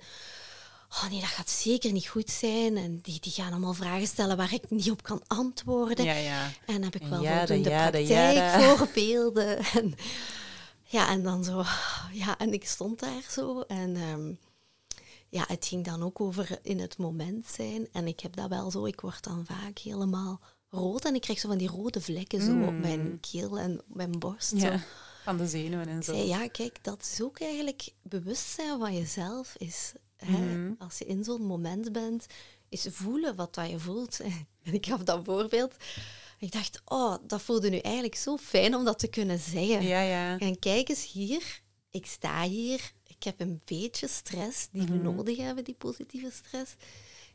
oh 0.90 1.10
nee, 1.10 1.20
dat 1.20 1.28
gaat 1.28 1.50
zeker 1.50 1.93
niet 1.93 2.08
goed 2.08 2.31
zijn. 2.31 2.76
En 2.76 2.99
die, 3.02 3.20
die 3.20 3.32
gaan 3.32 3.50
allemaal 3.50 3.75
vragen 3.75 4.06
stellen 4.06 4.37
waar 4.37 4.52
ik 4.52 4.70
niet 4.70 4.90
op 4.90 5.02
kan 5.02 5.22
antwoorden. 5.26 6.05
ja, 6.05 6.14
ja. 6.14 6.50
En 6.66 6.82
heb 6.82 6.94
ik 6.94 7.02
wel 7.02 7.22
Jada, 7.22 7.38
voldoende 7.46 7.69
jada, 7.70 7.99
jada. 7.99 8.32
praktijkvoorbeelden. 8.32 9.58
En, 9.58 9.94
ja, 10.84 11.08
en 11.08 11.22
dan 11.22 11.44
zo... 11.44 11.65
Ja, 12.12 12.38
en 12.38 12.53
ik 12.53 12.67
stond 12.69 12.98
daar 13.00 13.22
zo. 13.31 13.60
En 13.60 13.96
ehm, 13.96 14.32
ja, 15.31 15.44
het 15.49 15.67
ging 15.67 15.85
dan 15.85 16.03
ook 16.03 16.20
over 16.20 16.58
in 16.63 16.79
het 16.81 16.99
moment 16.99 17.47
zijn. 17.47 17.89
En 17.93 18.06
ik 18.06 18.20
heb 18.20 18.37
dat 18.37 18.49
wel 18.49 18.70
zo... 18.70 18.85
Ik 18.87 19.01
word 19.01 19.25
dan 19.25 19.44
vaak 19.47 19.79
helemaal 19.79 20.41
rood. 20.70 21.05
En 21.05 21.15
ik 21.15 21.20
krijg 21.20 21.39
zo 21.39 21.49
van 21.49 21.58
die 21.58 21.69
rode 21.69 22.01
vlekken 22.01 22.43
zo 22.43 22.51
op 22.51 22.56
Mm. 22.73 22.81
mijn 22.81 23.20
keel 23.20 23.58
en 23.58 23.79
op 23.81 23.94
mijn 23.97 24.19
borst. 24.19 24.58
Zo. 24.58 24.75
Van 25.25 25.37
de 25.37 25.47
zenuwen 25.49 25.89
en 25.89 26.03
zo. 26.03 26.15
ja, 26.17 26.49
kijk, 26.49 26.85
dat 26.85 27.03
is 27.13 27.23
ook 27.23 27.41
eigenlijk 27.41 27.89
bewustzijn 28.03 28.79
van 28.79 28.94
jezelf. 28.94 29.55
Is, 29.58 29.93
hè, 30.17 30.39
Mhm. 30.39 30.73
Als 30.79 30.99
je 30.99 31.05
in 31.05 31.25
zo'n 31.25 31.43
moment 31.43 31.93
bent, 31.93 32.27
is 32.69 32.87
voelen 32.91 33.37
wat 33.37 33.55
dat 33.55 33.70
je 33.70 33.79
voelt. 33.79 34.20
En 34.63 34.75
ik 34.75 34.87
gaf 34.87 35.03
dat 35.03 35.25
voorbeeld. 35.25 35.75
Ik 36.39 36.53
dacht, 36.53 36.81
oh, 36.85 37.15
dat 37.27 37.43
voelde 37.43 37.70
nu 37.70 37.79
eigenlijk 37.79 38.15
zo 38.15 38.37
fijn 38.37 38.75
om 38.75 38.85
dat 38.85 38.99
te 38.99 39.08
kunnen 39.08 39.39
zeggen. 39.39 39.82
Ja, 39.82 40.01
ja. 40.01 40.39
En 40.39 40.58
kijk 40.58 40.89
eens 40.89 41.13
hier, 41.13 41.61
ik 41.91 42.06
sta 42.06 42.43
hier, 42.43 42.93
ik 43.19 43.25
heb 43.25 43.41
een 43.41 43.60
beetje 43.65 44.08
stress 44.08 44.69
die 44.72 44.82
we 44.87 44.93
Mhm. 44.94 45.03
nodig 45.03 45.37
hebben, 45.37 45.65
die 45.65 45.75
positieve 45.75 46.31
stress. 46.32 46.72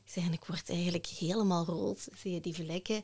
Ik 0.06 0.12
zeg, 0.12 0.24
en 0.24 0.34
ik 0.34 0.46
word 0.46 0.70
eigenlijk 0.70 1.06
helemaal 1.08 1.66
rood. 1.66 2.08
Zie 2.18 2.32
je 2.34 2.40
die 2.42 2.54
vlekken? 2.54 2.96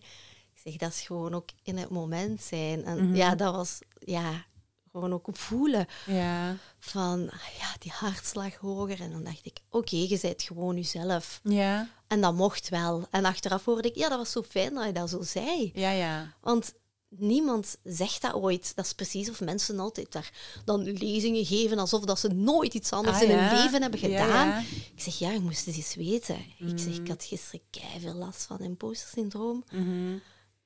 Ik 0.54 0.62
zeg, 0.64 0.76
dat 0.76 0.92
is 0.92 1.02
gewoon 1.02 1.34
ook 1.34 1.50
in 1.64 1.78
het 1.78 1.90
moment 1.90 2.42
zijn. 2.42 2.86
En 2.86 3.06
Mhm. 3.08 3.16
ja, 3.16 3.36
dat 3.36 3.56
was, 3.56 3.80
ja, 4.00 4.46
gewoon 4.92 5.14
ook 5.14 5.28
voelen 5.32 5.88
Ja, 6.06 6.58
van, 6.80 7.20
ja, 7.60 7.76
die 7.80 7.92
hartslag 7.92 8.56
hoger. 8.56 9.02
En 9.02 9.12
dan 9.12 9.24
dacht 9.24 9.46
ik, 9.46 9.58
oké, 9.70 9.96
je 9.96 10.20
bent 10.22 10.42
gewoon 10.44 10.76
jezelf. 10.76 11.40
ja, 11.44 11.90
En 12.08 12.22
dat 12.22 12.34
mocht 12.34 12.70
wel. 12.70 13.08
En 13.12 13.26
achteraf 13.26 13.66
hoorde 13.66 13.88
ik, 13.90 13.96
ja, 13.96 14.10
dat 14.10 14.18
was 14.18 14.32
zo 14.32 14.44
fijn 14.44 14.74
dat 14.74 14.86
je 14.86 14.92
dat 14.92 15.10
zo 15.10 15.22
zei. 15.22 15.72
ja, 15.74 15.92
ja. 15.92 16.34
Want 16.42 16.74
niemand 17.10 17.78
zegt 17.84 18.22
dat 18.22 18.34
ooit. 18.34 18.76
Dat 18.76 18.86
is 18.86 18.94
precies 18.94 19.30
of 19.30 19.40
mensen 19.42 19.80
altijd 19.80 20.12
daar 20.12 20.32
dan 20.66 20.84
lezingen 20.84 21.46
geven 21.46 21.78
alsof 21.80 22.04
dat 22.06 22.20
ze 22.20 22.28
nooit 22.28 22.74
iets 22.74 22.92
anders 22.92 23.18
Ah, 23.18 23.24
in 23.24 23.38
hun 23.38 23.62
leven 23.64 23.82
hebben 23.82 24.00
gedaan. 24.00 24.48
ja. 24.48 24.60
Ik 24.96 25.02
zeg, 25.02 25.20
ja, 25.20 25.32
je 25.32 25.40
moest 25.40 25.66
het 25.66 25.76
eens 25.76 25.96
weten. 25.96 26.36
Ik 26.58 26.80
zeg, 26.80 26.98
Mm. 26.98 27.04
ik 27.04 27.08
had 27.08 27.24
gisteren 27.24 27.62
veel 28.00 28.14
last 28.14 28.44
van 28.44 28.60
imposter-syndroom. 28.60 29.64
Mhm. 29.72 30.18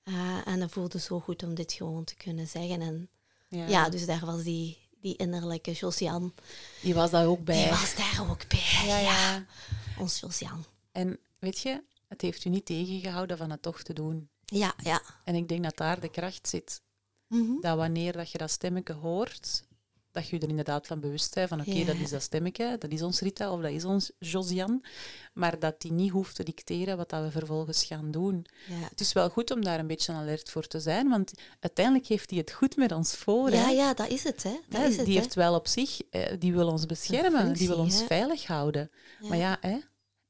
Eh, 0.04 0.48
en 0.48 0.62
het 0.62 0.72
voelde 0.72 1.00
zo 1.00 1.20
goed 1.20 1.44
om 1.44 1.54
dit 1.56 1.74
gewoon 1.74 2.04
te 2.04 2.16
kunnen 2.16 2.48
zeggen. 2.48 2.82
En 2.82 3.10
ja. 3.70 3.90
dus 3.90 4.06
daar 4.06 4.26
was 4.26 4.44
die, 4.44 4.78
die 5.02 5.16
innerlijke 5.16 5.72
Josian, 5.72 6.34
Die 6.82 6.94
was 6.94 7.12
daar 7.12 7.26
ook 7.28 7.44
bij. 7.44 7.62
die 7.62 7.70
was 7.70 7.96
daar 7.96 8.28
ook 8.30 8.48
bij. 8.48 8.86
Ja, 8.88 8.98
ja. 9.00 9.46
Ons 10.00 10.20
Josian. 10.20 10.66
En 10.92 11.20
weet 11.40 11.60
je, 11.60 11.84
het 12.08 12.22
heeft 12.22 12.46
u 12.46 12.50
niet 12.50 12.66
tegengehouden 12.66 13.38
van 13.38 13.50
het 13.52 13.62
toch 13.62 13.82
te 13.84 13.94
doen. 13.94 14.30
Ja, 14.46 14.74
ja. 14.84 15.02
En 15.24 15.36
ik 15.36 15.48
denk 15.48 15.64
dat 15.64 15.78
daar 15.78 16.00
de 16.00 16.10
kracht 16.10 16.48
zit. 16.48 16.82
Mhm. 17.28 17.60
Dat 17.62 17.78
wanneer 17.78 18.14
dat 18.14 18.32
je 18.32 18.38
dat 18.38 18.52
stemmetje 18.52 18.94
hoort, 18.94 19.64
dat 20.12 20.28
je 20.28 20.36
je 20.36 20.42
er 20.42 20.50
inderdaad 20.50 20.88
van 20.88 21.00
bewust 21.00 21.34
bent 21.34 21.50
van 21.50 21.60
oké, 21.62 21.72
Ja. 21.72 21.86
dat 21.86 21.96
is 21.96 22.10
dat 22.10 22.22
stemmetje, 22.22 22.76
dat 22.80 22.92
is 22.92 23.02
ons 23.02 23.20
Rita 23.20 23.52
of 23.52 23.62
dat 23.62 23.72
is 23.72 23.86
ons 23.86 24.12
Josian, 24.20 24.84
maar 25.34 25.60
dat 25.60 25.82
die 25.82 25.92
niet 25.92 26.12
hoeft 26.12 26.36
te 26.36 26.44
dicteren 26.44 26.98
wat 26.98 27.10
dat 27.10 27.24
we 27.24 27.32
vervolgens 27.32 27.84
gaan 27.84 28.12
doen. 28.12 28.46
Ja. 28.68 28.88
Het 28.90 29.00
is 29.00 29.14
wel 29.14 29.30
goed 29.30 29.52
om 29.52 29.64
daar 29.64 29.80
een 29.80 29.88
beetje 29.88 30.14
alert 30.14 30.50
voor 30.50 30.68
te 30.68 30.80
zijn, 30.80 31.10
want 31.10 31.32
uiteindelijk 31.60 32.06
heeft 32.08 32.30
hij 32.30 32.40
het 32.40 32.52
goed 32.52 32.76
met 32.76 32.92
ons 32.92 33.16
voor. 33.16 33.52
Ja, 33.52 33.64
hè. 33.66 33.70
ja, 33.70 33.94
dat 33.94 34.08
is 34.10 34.24
het, 34.24 34.44
hè. 34.44 34.60
Dat 34.70 34.82
Hè, 34.82 34.88
is 34.88 34.96
het, 34.98 35.06
die 35.06 35.16
hè. 35.16 35.22
heeft 35.22 35.36
wel 35.36 35.56
op 35.56 35.68
zich, 35.68 36.02
eh, 36.10 36.34
die 36.40 36.54
wil 36.54 36.68
ons 36.68 36.86
beschermen, 36.86 37.54
die 37.54 37.68
wil 37.68 37.78
ons 37.78 38.04
veilig 38.04 38.46
houden. 38.48 38.92
Maar 39.22 39.38
ja, 39.38 39.58
hè, 39.62 39.78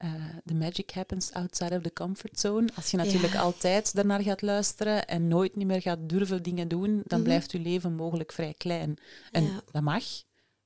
eh, 0.04 0.14
the 0.46 0.54
magic 0.54 0.92
happens 0.92 1.32
outside 1.32 1.76
of 1.76 1.82
the 1.82 1.94
comfort 1.94 2.40
zone. 2.40 2.70
Als 2.76 2.92
je 2.92 2.98
natuurlijk 2.98 3.34
Ja. 3.34 3.42
altijd 3.42 3.96
daarnaar 3.96 4.22
gaat 4.22 4.42
luisteren 4.42 5.08
en 5.08 5.28
nooit 5.28 5.56
niet 5.56 5.68
meer 5.68 5.82
gaat 5.82 6.10
durven 6.10 6.44
dingen 6.44 6.68
doen, 6.68 7.02
dan 7.06 7.20
Mhm. 7.20 7.24
blijft 7.24 7.52
je 7.52 7.60
leven 7.60 7.96
mogelijk 7.96 8.32
vrij 8.32 8.54
klein. 8.58 8.98
En 9.32 9.44
Ja. 9.44 9.62
dat 9.72 9.82
mag. 9.82 10.04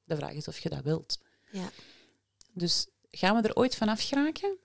De 0.04 0.16
vraag 0.16 0.32
is 0.34 0.48
of 0.48 0.60
je 0.60 0.70
dat 0.70 0.84
wilt. 0.84 1.20
Ja. 1.52 1.70
Dus 2.54 2.88
gaan 3.12 3.42
we 3.42 3.48
er 3.48 3.56
ooit 3.56 3.76
vanaf 3.76 4.02
geraken? 4.08 4.58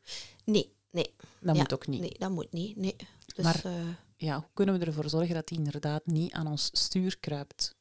Nee, 0.45 0.73
nee. 0.91 1.15
Dat 1.41 1.55
Ja, 1.57 1.61
moet 1.63 1.73
ook 1.75 1.87
niet. 1.87 2.01
Nee, 2.01 2.15
dat 2.19 2.31
moet 2.31 2.53
niet. 2.53 2.77
Nee. 2.77 2.97
Dus, 3.35 3.45
Maar- 3.45 3.65
eh, 3.65 3.73
Ja, 4.17 4.37
hoe 4.39 4.49
kunnen 4.55 4.79
we 4.79 4.85
ervoor 4.87 5.09
zorgen 5.09 5.35
dat 5.35 5.49
die 5.49 5.59
inderdaad 5.59 6.07
niet 6.07 6.33
aan 6.33 6.47
ons 6.47 6.71
stuur 6.73 7.19
kruipt? 7.19 7.75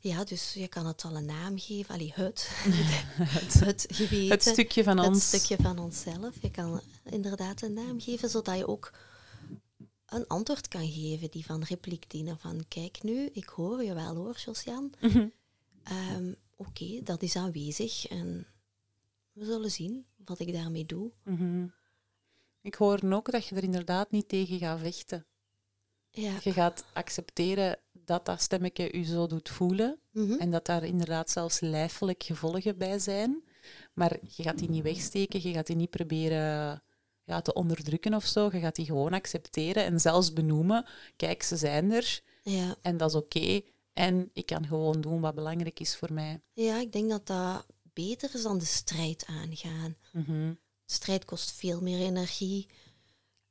Ja, 0.00 0.24
dus 0.24 0.52
je 0.52 0.68
kan 0.68 0.86
het 0.86 1.04
al 1.04 1.16
een 1.16 1.24
naam 1.24 1.58
geven. 1.58 1.94
Allee, 1.94 2.12
het. 2.14 2.48
het, 3.38 3.60
het 3.60 3.86
geweten. 3.88 4.30
het 4.30 4.42
stukje 4.42 4.82
van 4.82 4.98
het 4.98 5.06
ons. 5.06 5.26
stukje 5.26 5.56
van 5.62 5.78
onszelf. 5.78 6.42
Je 6.42 6.50
kan 6.50 6.80
inderdaad 7.04 7.62
een 7.62 7.72
naam 7.74 8.00
geven, 8.00 8.30
zodat 8.30 8.56
je 8.56 8.68
ook 8.68 8.92
een 10.06 10.26
antwoord 10.26 10.68
kan 10.68 10.90
geven 10.90 11.30
die 11.30 11.44
van 11.44 11.62
repliek 11.62 12.10
dienen. 12.10 12.38
Van 12.38 12.64
kijk 12.68 13.02
nu, 13.02 13.28
ik 13.32 13.48
hoor 13.48 13.82
je 13.84 13.94
wel 13.94 14.14
hoor, 14.14 14.36
Josian. 14.44 14.92
Mhm. 15.00 15.26
Ehm, 15.82 16.32
Oké, 16.60 17.02
dat 17.02 17.22
is 17.22 17.36
aanwezig 17.36 18.06
en 18.06 18.46
we 19.32 19.44
zullen 19.44 19.70
zien 19.70 20.06
wat 20.24 20.38
ik 20.38 20.52
daarmee 20.52 20.84
doe. 20.86 21.10
Mhm. 21.22 21.66
Ik 22.60 22.74
hoor 22.74 23.00
ook 23.12 23.30
dat 23.32 23.46
je 23.46 23.54
er 23.54 23.62
inderdaad 23.62 24.10
niet 24.10 24.28
tegen 24.28 24.58
gaat 24.58 24.80
vechten. 24.80 25.26
Ja. 26.10 26.38
Je 26.42 26.52
gaat 26.52 26.84
accepteren 26.92 27.78
dat 28.08 28.26
dat 28.26 28.40
stemmetje 28.42 28.88
je 28.98 29.04
zo 29.04 29.26
doet 29.26 29.48
voelen 29.48 29.98
Mhm. 30.12 30.32
en 30.32 30.50
dat 30.50 30.66
daar 30.66 30.84
inderdaad 30.84 31.30
zelfs 31.30 31.60
lijfelijk 31.60 32.22
gevolgen 32.22 32.78
bij 32.78 32.98
zijn. 32.98 33.42
Maar 33.94 34.18
je 34.36 34.42
gaat 34.42 34.58
die 34.58 34.70
niet 34.70 34.82
wegsteken, 34.82 35.42
je 35.42 35.52
gaat 35.52 35.66
die 35.66 35.76
niet 35.76 35.90
proberen 35.90 36.82
ja, 37.24 37.40
te 37.40 37.52
onderdrukken 37.52 38.14
of 38.14 38.24
zo. 38.26 38.48
Je 38.52 38.60
gaat 38.60 38.76
die 38.76 38.84
gewoon 38.84 39.12
accepteren 39.12 39.84
en 39.84 40.00
zelfs 40.00 40.32
benoemen. 40.32 40.86
Kijk, 41.16 41.42
ze 41.42 41.56
zijn 41.56 41.92
er 41.92 42.20
ja. 42.42 42.76
en 42.82 42.96
dat 42.96 43.08
is 43.10 43.14
oké. 43.16 43.60
En 43.92 44.30
ik 44.32 44.46
kan 44.46 44.66
gewoon 44.66 45.00
doen 45.00 45.20
wat 45.20 45.34
belangrijk 45.34 45.80
is 45.80 45.96
voor 45.96 46.12
mij. 46.12 46.40
ja, 46.52 46.80
ik 46.80 46.92
denk 46.92 47.10
dat 47.10 47.26
dat 47.26 47.66
beter 47.92 48.30
is 48.34 48.42
dan 48.42 48.58
de 48.58 48.64
strijd 48.64 49.24
aangaan. 49.26 49.96
Mhm. 50.12 50.52
Strijd 50.86 51.24
kost 51.24 51.52
veel 51.52 51.80
meer 51.80 51.98
energie. 52.06 52.66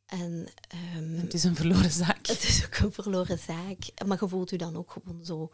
En 0.07 0.47
ehm, 0.67 1.13
Het 1.13 1.33
is 1.33 1.43
een 1.43 1.55
verloren 1.55 1.91
zaak. 1.91 2.27
het 2.27 2.43
is 2.43 2.65
ook 2.65 2.75
een 2.75 2.91
verloren 2.91 3.39
zaak. 3.39 3.77
Maar 4.05 4.17
je 4.21 4.27
voelt 4.27 4.49
je 4.49 4.57
dan 4.57 4.75
ook 4.75 4.91
gewoon 4.91 5.25
zo 5.25 5.51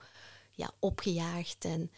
ja, 0.52 0.72
opgejaagd. 0.80 1.66
En 1.66 1.92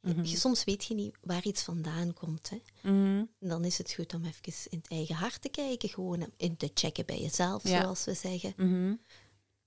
je- 0.00 0.14
Mhm. 0.14 0.22
je, 0.24 0.36
soms 0.36 0.64
weet 0.64 0.84
je 0.84 0.94
niet 0.94 1.16
waar 1.20 1.44
iets 1.44 1.62
vandaan 1.62 2.12
komt. 2.14 2.50
Hè. 2.50 2.60
Mhm. 2.82 3.24
En 3.38 3.48
dan 3.48 3.64
is 3.64 3.78
het 3.78 3.92
goed 3.92 4.14
om 4.14 4.24
even 4.24 4.52
in 4.70 4.78
het 4.78 4.90
eigen 4.90 5.14
hart 5.14 5.42
te 5.42 5.48
kijken. 5.48 5.88
Gewoon 5.88 6.32
in 6.36 6.56
te 6.56 6.70
checken 6.74 7.06
bij 7.06 7.20
jezelf, 7.20 7.68
Ja. 7.68 7.80
zoals 7.82 8.04
we 8.04 8.14
zeggen. 8.14 8.52
Mhm. 8.56 8.94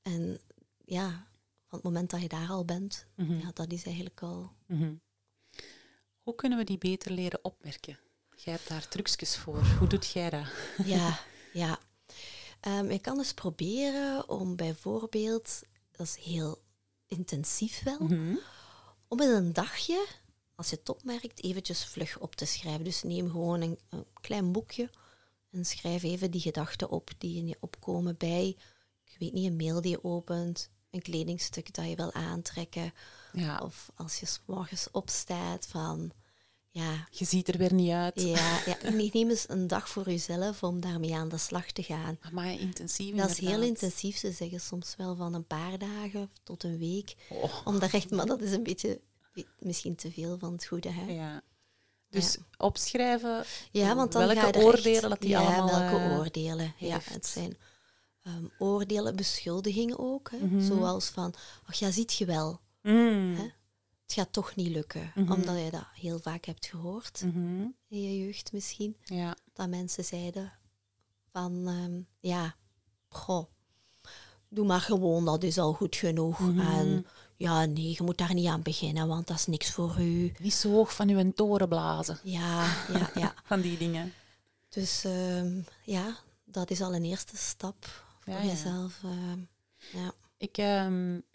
En 0.02 0.40
ja, 0.86 1.08
van 1.68 1.78
het 1.78 1.84
moment 1.84 2.10
dat 2.10 2.22
je 2.22 2.28
daar 2.28 2.50
al 2.50 2.66
bent, 2.66 3.06
ja, 3.16 3.52
dat 3.54 3.72
is 3.72 3.84
eigenlijk 3.86 4.22
al... 4.22 4.52
Hoe 6.22 6.36
kunnen 6.36 6.58
we 6.58 6.64
die 6.64 6.78
beter 6.78 7.12
leren 7.12 7.40
opmerken? 7.44 8.00
Jij 8.36 8.54
hebt 8.54 8.68
daar 8.68 8.88
trucjes 8.88 9.38
voor. 9.38 9.66
Hoe 9.80 9.88
doet 9.88 10.08
jij 10.12 10.30
dat? 10.30 10.46
Ja, 10.86 11.20
ja. 11.54 11.80
Ehm, 12.64 12.92
je 12.92 13.00
kan 13.00 13.18
eens 13.18 13.34
proberen 13.34 14.30
om 14.30 14.56
bijvoorbeeld, 14.56 15.62
dat 15.92 16.06
is 16.08 16.16
heel 16.16 16.62
intensief 17.08 17.84
wel, 17.84 18.00
Mhm. 18.00 18.36
om 19.08 19.22
eens 19.22 19.32
een 19.36 19.54
dagje, 19.54 20.08
als 20.56 20.70
je 20.70 20.76
het 20.76 20.90
opmerkt, 20.90 21.44
eventjes 21.44 21.86
vlug 21.86 22.20
op 22.20 22.36
te 22.36 22.46
schrijven. 22.46 22.84
Dus 22.84 23.04
neem 23.04 23.30
gewoon 23.32 23.62
een, 23.62 23.80
een 23.90 24.06
klein 24.22 24.52
boekje 24.52 24.90
en 25.52 25.66
schrijf 25.66 26.04
even 26.04 26.32
die 26.32 26.42
gedachten 26.42 26.90
op 26.90 27.10
die 27.18 27.38
in 27.38 27.48
je 27.48 27.58
opkomen 27.60 28.18
bij, 28.18 28.48
ik 29.06 29.16
weet 29.20 29.34
niet, 29.34 29.46
een 29.48 29.56
mail 29.56 29.82
die 29.82 29.92
je 29.92 30.04
opent, 30.04 30.70
een 30.92 31.02
kledingstuk 31.02 31.74
dat 31.74 31.90
je 31.90 31.96
wil 31.96 32.14
aantrekken, 32.14 32.94
Ja, 33.34 33.60
of 33.60 33.92
als 33.96 34.20
je 34.20 34.26
's 34.26 34.42
morgens 34.46 34.92
opstaat 34.92 35.68
van, 35.68 36.12
ja, 36.74 37.08
je 37.12 37.26
ziet 37.26 37.48
er 37.48 37.58
weer 37.58 37.74
niet 37.74 37.92
uit. 37.92 38.22
ja, 38.22 38.60
ja, 38.66 38.90
neem 39.14 39.30
eens 39.30 39.46
een 39.50 39.68
dag 39.68 39.90
voor 39.90 40.10
jezelf 40.10 40.64
om 40.64 40.80
daarmee 40.80 41.16
aan 41.16 41.30
de 41.30 41.38
slag 41.38 41.72
te 41.72 41.84
gaan. 41.84 42.18
Maar 42.32 42.52
intensief 42.60 43.16
Dat 43.16 43.30
is 43.30 43.40
heel 43.40 43.62
intensief. 43.62 44.18
Ze 44.18 44.32
zeggen 44.32 44.60
soms 44.60 44.96
wel 44.98 45.16
van 45.16 45.34
een 45.34 45.48
paar 45.48 45.78
dagen 45.78 46.30
tot 46.44 46.64
een 46.64 46.78
week. 46.78 47.16
Oh, 47.30 47.54
Om 47.66 47.80
echt, 47.80 48.12
maar 48.12 48.26
dat 48.26 48.42
is 48.42 48.52
een 48.52 48.64
beetje 48.64 49.02
misschien 49.60 49.96
te 49.96 50.12
veel 50.12 50.38
van 50.38 50.52
het 50.54 50.66
goede. 50.66 50.90
Hè? 50.90 51.12
ja. 51.12 51.42
Dus 52.10 52.38
opschrijven, 52.58 53.44
Ja, 53.72 53.96
want 53.96 54.12
dan 54.12 54.26
welke 54.26 54.40
ga 54.42 54.48
je 54.48 54.66
oordelen 54.66 55.02
echt- 55.02 55.10
dat 55.10 55.22
die 55.22 55.30
ja, 55.30 55.40
allemaal... 55.40 55.80
welke 55.80 56.04
eh, 56.04 56.18
oordelen. 56.20 56.74
Ja, 56.78 57.00
het 57.04 57.26
zijn 57.26 57.58
ehm, 58.24 58.46
oordelen, 58.60 59.16
beschuldigingen 59.16 60.00
ook. 60.00 60.32
Hè? 60.32 60.38
Mhm. 60.38 60.62
Zoals 60.62 61.08
van, 61.10 61.34
ach 61.66 61.76
ja, 61.76 61.92
ziet 61.92 62.14
je 62.14 62.26
wel, 62.26 62.60
mm, 62.82 63.36
Hè? 63.36 63.48
Het 64.16 64.24
gaat 64.24 64.34
toch 64.34 64.56
niet 64.56 64.68
lukken. 64.68 65.12
Mhm. 65.16 65.32
Omdat 65.32 65.60
je 65.60 65.72
dat 65.72 65.86
heel 65.94 66.20
vaak 66.20 66.46
hebt 66.46 66.66
gehoord, 66.66 67.22
mhm, 67.26 67.62
in 67.88 68.02
je 68.02 68.18
jeugd 68.26 68.52
misschien. 68.52 68.96
Ja. 69.04 69.36
Dat 69.54 69.70
mensen 69.70 70.04
zeiden 70.06 70.54
van, 71.32 71.68
ehm, 71.68 72.02
ja, 72.20 72.56
goh, 73.08 73.46
doe 74.50 74.66
maar 74.66 74.82
gewoon, 74.82 75.26
dat 75.26 75.44
is 75.44 75.58
al 75.58 75.74
goed 75.74 75.96
genoeg. 75.96 76.40
Mhm. 76.40 76.60
En 76.60 77.06
ja, 77.36 77.66
nee, 77.66 77.90
je 77.90 78.04
moet 78.04 78.18
daar 78.18 78.34
niet 78.34 78.48
aan 78.48 78.62
beginnen, 78.62 79.08
want 79.08 79.28
dat 79.28 79.38
is 79.38 79.46
niks 79.46 79.72
voor 79.72 80.00
u. 80.00 80.34
Niet 80.40 80.54
zo 80.54 80.72
hoog 80.72 80.96
van 80.96 81.10
uw 81.10 81.32
toren 81.34 81.68
blazen. 81.68 82.20
Ja, 82.24 82.66
ja, 82.94 83.10
ja. 83.16 83.34
Van 83.46 83.62
die 83.62 83.78
dingen. 83.78 84.14
Dus 84.70 85.04
ehm, 85.04 85.62
ja, 85.84 86.18
dat 86.46 86.72
is 86.72 86.82
al 86.82 86.96
een 86.96 87.06
eerste 87.06 87.38
stap 87.38 88.04
voor 88.20 88.34
Ja, 88.34 88.40
ja. 88.42 88.46
jezelf. 88.46 89.00
ehm, 89.04 89.40
ja. 89.92 90.12
Ik, 90.38 90.58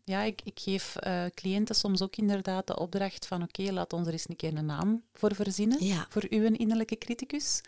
ja, 0.08 0.22
ik, 0.22 0.40
ik 0.44 0.60
geef 0.60 0.96
eh, 0.96 1.24
cliënten 1.34 1.74
soms 1.74 2.02
ook 2.02 2.16
inderdaad 2.16 2.66
de 2.66 2.78
opdracht 2.78 3.26
van 3.26 3.42
oké, 3.42 3.72
laat 3.72 3.92
ons 3.92 4.06
er 4.06 4.12
eens 4.12 4.28
een 4.28 4.36
keer 4.36 4.56
een 4.56 4.66
naam 4.66 5.04
voor 5.12 5.34
verzinnen. 5.34 5.84
Ja. 5.84 6.06
Voor 6.08 6.26
uw 6.30 6.42
innerlijke 6.52 6.98
criticus. 6.98 7.60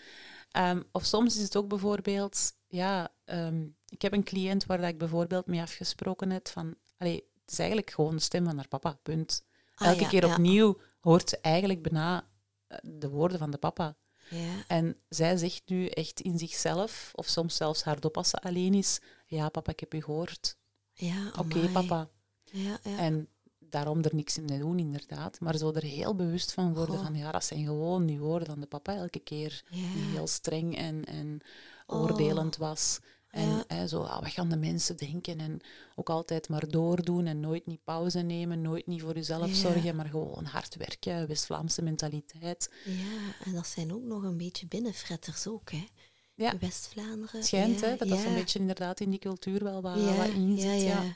Ehm, 0.50 0.82
of 0.92 1.04
soms 1.04 1.36
is 1.36 1.42
het 1.42 1.56
ook 1.56 1.68
bijvoorbeeld, 1.68 2.52
ja, 2.66 3.08
ehm, 3.24 3.66
ik 3.88 4.02
heb 4.02 4.12
een 4.12 4.24
cliënt 4.24 4.66
waar 4.66 4.78
dat 4.80 4.88
ik 4.88 4.98
bijvoorbeeld 4.98 5.46
mee 5.46 5.60
afgesproken 5.60 6.30
heb 6.30 6.48
van, 6.48 6.74
allee, 6.98 7.24
het 7.40 7.50
is 7.52 7.58
eigenlijk 7.58 7.90
gewoon 7.90 8.16
de 8.16 8.22
stem 8.22 8.44
van 8.44 8.56
haar 8.56 8.68
papa, 8.68 8.98
punt. 9.02 9.44
Ah, 9.74 9.88
Elke 9.88 10.02
ja, 10.02 10.08
keer 10.08 10.26
ja. 10.26 10.32
opnieuw 10.32 10.78
hoort 11.00 11.28
ze 11.28 11.38
eigenlijk 11.40 11.82
bijna 11.82 12.28
eh, 12.66 12.78
de 12.82 13.08
woorden 13.08 13.38
van 13.38 13.50
de 13.50 13.58
papa. 13.58 13.96
Ja, 14.30 14.64
En 14.66 14.96
zij 15.08 15.36
zegt 15.36 15.62
nu 15.66 15.86
echt 15.86 16.20
in 16.20 16.38
zichzelf, 16.38 17.10
of 17.14 17.26
soms 17.26 17.56
zelfs 17.56 17.82
hardop 17.82 18.16
als 18.16 18.28
ze 18.28 18.40
alleen 18.40 18.74
is, 18.74 19.00
ja 19.26 19.48
papa, 19.48 19.70
ik 19.70 19.80
heb 19.80 19.94
u 19.94 20.02
gehoord. 20.02 20.56
ja, 20.92 21.32
Oké 21.38 21.68
papa. 21.72 22.10
Ja, 22.50 22.78
ja. 22.84 22.98
En 22.98 23.28
daarom 23.58 24.02
er 24.02 24.14
niks 24.14 24.38
in 24.38 24.46
te 24.46 24.58
doen, 24.58 24.78
inderdaad. 24.78 25.40
Maar 25.40 25.56
zo 25.56 25.72
er 25.72 25.82
heel 25.82 26.14
bewust 26.14 26.52
van 26.52 26.74
worden 26.74 26.94
Goh. 26.96 27.04
van, 27.04 27.14
ja, 27.16 27.32
dat 27.32 27.44
zijn 27.44 27.64
gewoon 27.64 28.06
die 28.06 28.18
woorden 28.18 28.48
van 28.48 28.60
de 28.60 28.66
papa 28.66 28.94
elke 28.96 29.18
keer. 29.18 29.62
Die 29.70 29.82
heel 30.12 30.26
streng 30.26 30.76
en, 30.76 31.04
en 31.04 31.40
Oh. 31.86 32.00
oordelend 32.02 32.56
was. 32.56 32.98
En 33.30 33.48
Ja. 33.48 33.64
hè, 33.66 33.86
zo, 33.88 34.02
ah, 34.02 34.20
wat 34.20 34.30
gaan 34.30 34.48
de 34.48 34.56
mensen 34.56 34.96
denken? 34.96 35.40
En 35.40 35.60
ook 35.94 36.10
altijd 36.10 36.48
maar 36.48 36.68
doordoen 36.68 37.26
en 37.26 37.40
nooit 37.40 37.66
niet 37.66 37.84
pauze 37.84 38.20
nemen, 38.20 38.60
nooit 38.62 38.86
niet 38.86 39.00
voor 39.02 39.14
jezelf 39.14 39.46
Ja. 39.48 39.54
zorgen, 39.54 39.96
maar 39.96 40.06
gewoon 40.08 40.44
hard 40.44 40.76
werken, 40.76 41.26
West-Vlaamse 41.28 41.82
mentaliteit. 41.82 42.70
ja, 42.84 43.44
en 43.44 43.52
dat 43.54 43.66
zijn 43.66 43.92
ook 43.92 44.02
nog 44.02 44.22
een 44.22 44.36
beetje 44.36 44.66
binnenfretters 44.66 45.46
ook, 45.46 45.70
hè. 45.70 45.86
Ja. 46.34 46.58
West-Vlaanderen. 46.58 47.44
Schijnt 47.44 47.80
ja, 47.80 47.86
hè, 47.86 47.96
dat 47.96 48.08
dat 48.08 48.18
zo'n 48.18 48.34
beetje 48.34 48.58
inderdaad 48.58 49.00
in 49.00 49.10
die 49.10 49.18
cultuur 49.18 49.64
wel 49.64 49.82
wat, 49.82 49.96
in 49.96 50.56
ja, 50.56 50.60
zit. 50.78 50.82
Ja, 50.82 51.14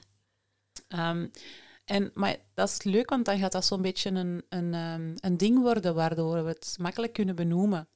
Ehm, 0.89 1.27
en, 1.85 2.11
maar 2.15 2.37
dat 2.55 2.69
is 2.69 2.83
leuk, 2.83 3.11
want 3.11 3.25
dan 3.25 3.39
gaat 3.39 3.53
dat 3.53 3.65
zo'n 3.65 3.83
beetje 3.83 4.11
een, 4.11 4.43
een, 4.49 4.75
ehm, 4.75 5.15
een 5.17 5.37
ding 5.37 5.59
worden 5.59 5.95
waardoor 5.95 6.45
we 6.45 6.49
het 6.49 6.77
makkelijk 6.81 7.13
kunnen 7.13 7.37
benoemen. 7.37 7.89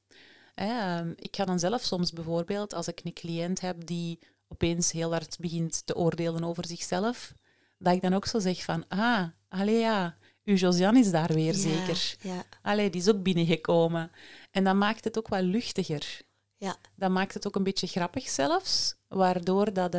Hè, 0.55 0.79
ehm, 0.79 1.13
ik 1.15 1.35
ga 1.35 1.45
dan 1.45 1.59
zelf 1.59 1.81
soms 1.83 2.11
bijvoorbeeld, 2.11 2.73
als 2.73 2.87
ik 2.87 3.01
een 3.03 3.13
cliënt 3.13 3.61
heb 3.61 3.85
die 3.85 4.19
opeens 4.47 4.91
heel 4.91 5.11
hard 5.11 5.37
begint 5.39 5.85
te 5.85 5.95
oordelen 5.95 6.43
over 6.43 6.65
zichzelf, 6.67 7.33
dat 7.77 7.93
ik 7.93 8.01
dan 8.01 8.13
ook 8.13 8.25
zo 8.25 8.39
zeg 8.39 8.63
van, 8.63 8.87
ah, 8.87 9.23
allee 9.49 9.79
ja, 9.79 10.17
uw 10.43 10.55
Josiane 10.55 10.99
is 10.99 11.11
daar 11.11 11.33
weer 11.33 11.53
Ja, 11.53 11.59
zeker. 11.59 12.15
Ja, 12.21 12.43
Allee, 12.61 12.89
die 12.89 13.01
is 13.01 13.09
ook 13.09 13.23
binnengekomen. 13.23 14.11
En 14.51 14.63
dat 14.63 14.75
maakt 14.75 15.03
het 15.03 15.17
ook 15.17 15.27
wat 15.27 15.41
luchtiger. 15.41 16.21
ja, 16.57 16.75
Dat 16.95 17.09
maakt 17.09 17.33
het 17.33 17.47
ook 17.47 17.55
een 17.55 17.63
beetje 17.63 17.87
grappig 17.87 18.29
zelfs, 18.29 18.95
waardoor 19.07 19.73
dat, 19.73 19.95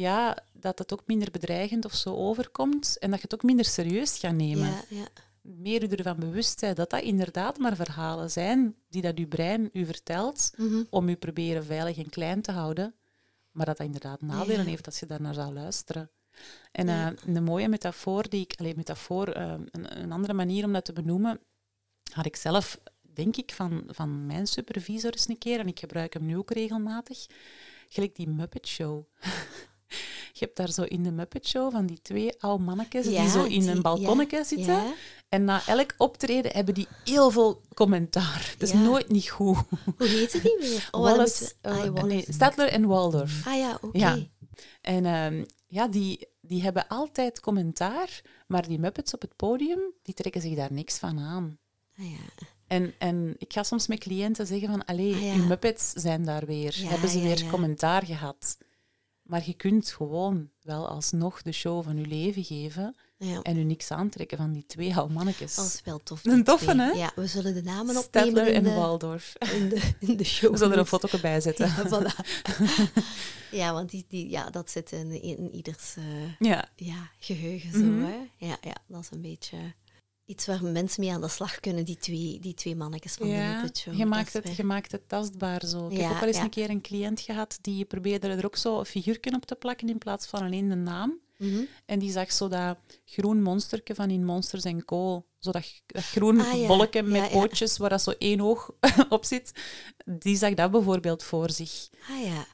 ja, 0.00 0.36
dat 0.52 0.78
het 0.78 0.92
ook 0.92 1.02
minder 1.06 1.30
bedreigend 1.30 1.84
of 1.84 1.94
zo 1.94 2.14
overkomt 2.14 2.96
en 2.98 3.10
dat 3.10 3.18
je 3.18 3.24
het 3.24 3.34
ook 3.34 3.42
minder 3.42 3.64
serieus 3.64 4.18
gaat 4.18 4.34
nemen. 4.34 4.66
ja, 4.68 4.82
ja. 4.88 5.06
meer 5.42 5.82
u 5.82 5.86
ervan 5.86 6.16
bewust 6.18 6.60
bent 6.60 6.76
dat 6.76 6.90
dat 6.90 7.02
inderdaad 7.02 7.58
maar 7.58 7.76
verhalen 7.76 8.30
zijn 8.30 8.74
die 8.88 9.02
dat 9.02 9.16
uw 9.18 9.28
brein 9.28 9.70
u 9.72 9.84
vertelt 9.86 10.50
Mhm. 10.56 10.82
om 10.90 11.08
u 11.08 11.14
proberen 11.16 11.64
veilig 11.64 11.98
en 11.98 12.08
klein 12.10 12.42
te 12.42 12.52
houden, 12.52 12.94
maar 13.50 13.66
dat 13.66 13.76
dat 13.76 13.86
inderdaad 13.86 14.20
nadelen 14.22 14.64
Ja. 14.64 14.70
heeft 14.70 14.86
als 14.86 14.98
je 15.00 15.06
daar 15.06 15.20
naar 15.22 15.34
zou 15.34 15.52
luisteren. 15.52 16.10
En 16.72 16.88
eh, 16.88 17.06
een 17.34 17.44
mooie 17.44 17.68
metafoor, 17.68 18.28
die 18.28 18.40
ik, 18.40 18.54
alleen 18.60 18.76
metafoor, 18.76 19.28
eh, 19.28 19.54
een, 19.70 20.00
een 20.02 20.12
andere 20.12 20.32
manier 20.34 20.64
om 20.64 20.72
dat 20.72 20.84
te 20.84 20.92
benoemen, 20.92 21.40
had 22.12 22.26
ik 22.26 22.36
zelf, 22.36 22.78
denk 23.00 23.36
ik, 23.36 23.52
van, 23.52 23.82
van 23.86 24.26
mijn 24.26 24.46
supervisor 24.46 25.12
eens 25.12 25.28
een 25.28 25.38
keer, 25.38 25.58
en 25.60 25.66
ik 25.68 25.78
gebruik 25.78 26.12
hem 26.12 26.26
nu 26.26 26.36
ook 26.36 26.50
regelmatig, 26.50 27.26
gelijk 27.88 28.16
die 28.16 28.28
Muppet 28.28 28.66
Show. 28.66 29.04
Je 30.38 30.44
hebt 30.44 30.56
daar 30.56 30.70
zo 30.70 30.82
in 30.82 31.02
de 31.02 31.10
Muppet 31.10 31.46
Show 31.48 31.72
van 31.72 31.86
die 31.86 31.98
twee 32.02 32.40
oude 32.42 32.64
mannetjes 32.64 33.06
die 33.06 33.28
zo 33.28 33.44
in 33.44 33.60
die- 33.60 33.70
een 33.70 33.82
balkonnetje 33.82 34.36
ja, 34.36 34.44
zitten. 34.44 34.74
ja. 34.74 34.92
En 35.28 35.44
na 35.44 35.66
elk 35.66 35.94
optreden 35.98 36.52
hebben 36.52 36.74
die 36.74 36.86
heel 37.04 37.30
veel 37.30 37.60
commentaar. 37.74 38.48
Het 38.52 38.62
is 38.62 38.72
nooit 38.72 39.08
niet 39.08 39.28
goed. 39.28 39.56
Hoe 39.96 40.06
heette 40.06 40.40
die 40.40 40.56
weer? 40.60 40.88
Oh, 40.90 41.00
Wallace, 41.06 41.44
we- 41.62 41.68
eh, 41.68 41.72
ah, 41.78 41.84
Wallace. 41.84 42.06
nee, 42.06 42.24
Stadler 42.28 42.68
en 42.68 42.86
Waldorf. 42.86 43.46
Ah 43.46 43.56
ja, 43.56 43.78
oké. 43.80 44.28
En 44.80 45.06
ehm, 45.06 45.44
ja, 45.66 45.88
die, 45.88 46.28
die 46.40 46.62
hebben 46.62 46.88
altijd 46.88 47.40
commentaar, 47.40 48.20
maar 48.46 48.68
die 48.68 48.78
Muppets 48.78 49.14
op 49.14 49.20
het 49.20 49.36
podium, 49.36 49.80
die 50.02 50.14
trekken 50.14 50.40
zich 50.40 50.54
daar 50.56 50.72
niks 50.72 50.98
van 50.98 51.18
aan. 51.18 51.58
Ah, 51.98 52.10
ja. 52.10 52.46
En, 52.66 52.94
en 52.98 53.34
ik 53.38 53.52
ga 53.52 53.62
soms 53.62 53.86
met 53.86 53.98
cliënten 53.98 54.46
zeggen 54.46 54.68
van, 54.68 54.84
allee, 54.84 55.14
Ah, 55.14 55.22
ja. 55.22 55.34
uw 55.34 55.44
Muppets 55.46 55.90
zijn 55.92 56.24
daar 56.24 56.46
weer. 56.46 56.74
Ja, 56.80 56.88
hebben 56.88 57.08
ze 57.10 57.18
ja, 57.18 57.24
weer 57.24 57.44
commentaar 57.50 58.04
gehad. 58.04 58.58
Maar 59.28 59.42
je 59.46 59.54
kunt 59.54 59.90
gewoon 59.90 60.50
wel 60.62 60.88
alsnog 60.88 61.42
de 61.42 61.52
show 61.52 61.84
van 61.84 61.96
je 61.96 62.06
leven 62.06 62.44
geven 62.44 62.96
ja. 63.18 63.42
en 63.42 63.56
u 63.58 63.62
niks 63.62 63.90
aantrekken 63.90 64.38
van 64.38 64.52
die 64.52 64.66
twee 64.66 64.94
mannetjes. 65.08 65.54
Dat 65.54 65.64
is 65.64 65.80
wel 65.84 65.98
tof. 66.02 66.24
Een 66.24 66.44
toffe, 66.44 66.76
hè? 66.76 66.90
Ja, 66.90 67.12
we 67.14 67.26
zullen 67.26 67.54
de 67.54 67.62
namen 67.62 67.96
opnemen 67.96 68.02
Stadler 68.02 68.46
in 68.46 68.54
en 68.54 68.62
de, 68.62 68.74
Waldorf. 68.74 69.34
in, 69.52 69.68
de, 69.68 69.92
in 70.00 70.16
de 70.16 70.24
show. 70.24 70.50
We 70.50 70.56
zullen 70.56 70.72
er 70.72 70.78
een 70.78 70.86
foto 70.86 71.18
bij 71.20 71.40
zetten. 71.40 71.66
Ja, 71.90 72.14
ja, 73.50 73.72
want 73.72 73.90
die, 73.90 74.04
die, 74.08 74.30
ja, 74.30 74.50
dat 74.50 74.70
zit 74.70 74.92
in, 74.92 75.22
in 75.22 75.54
ieders 75.54 75.94
eh, 75.96 76.04
Ja, 76.38 76.68
ja, 76.76 77.10
geheugen 77.18 77.72
zo, 77.72 77.78
Mhm. 77.78 78.04
hè. 78.04 78.16
Ja, 78.46 78.56
ja, 78.60 78.74
dat 78.86 79.00
is 79.00 79.08
een 79.10 79.20
beetje 79.22 79.56
iets 80.28 80.46
waar 80.46 80.64
mensen 80.64 81.00
mee 81.00 81.12
aan 81.12 81.20
de 81.20 81.28
slag 81.28 81.60
kunnen, 81.60 81.84
die 81.84 81.96
twee, 81.96 82.38
die 82.40 82.54
twee 82.54 82.76
mannetjes 82.76 83.14
van 83.14 83.28
de 83.28 83.34
Muppet 83.34 83.78
Show. 83.78 83.94
je, 83.96 84.06
maakt 84.06 84.32
het, 84.32 84.56
je 84.56 84.64
maakt 84.64 84.92
het 84.92 85.08
tastbaar 85.08 85.66
zo. 85.66 85.86
Ik 85.86 85.96
Ja, 85.96 86.02
heb 86.02 86.10
ook 86.12 86.18
wel 86.18 86.28
eens 86.28 86.36
ja. 86.36 86.42
een 86.42 86.50
keer 86.50 86.70
een 86.70 86.80
cliënt 86.80 87.20
gehad 87.20 87.58
die 87.60 87.84
probeerde 87.84 88.28
er 88.28 88.44
ook 88.44 88.56
zo 88.56 88.78
een 88.78 88.84
figuurtje 88.84 89.34
op 89.34 89.44
te 89.44 89.54
plakken 89.54 89.88
in 89.88 89.98
plaats 89.98 90.26
van 90.26 90.40
alleen 90.42 90.68
de 90.68 90.74
naam. 90.74 91.18
Mhm. 91.36 91.60
En 91.86 91.98
die 91.98 92.10
zag 92.10 92.32
zo 92.32 92.48
dat 92.48 92.78
groen 93.04 93.42
monsterke 93.42 93.94
van 93.94 94.10
in 94.10 94.24
Monsters 94.24 94.64
Co. 94.84 95.24
Zo 95.38 95.50
dat, 95.50 95.82
dat 95.86 96.04
groen 96.04 96.40
Ah, 96.40 96.66
bolletje 96.66 97.02
met 97.02 97.30
pootjes 97.30 97.76
waar 97.76 97.90
dat 97.90 98.02
zo 98.02 98.10
één 98.18 98.40
oog 98.40 98.70
op 99.08 99.24
zit. 99.24 99.52
Die 100.04 100.36
zag 100.36 100.54
dat 100.54 100.70
bijvoorbeeld 100.70 101.22
voor 101.22 101.50
zich. 101.50 101.88
Ah 102.10 102.24
ja. 102.24 102.46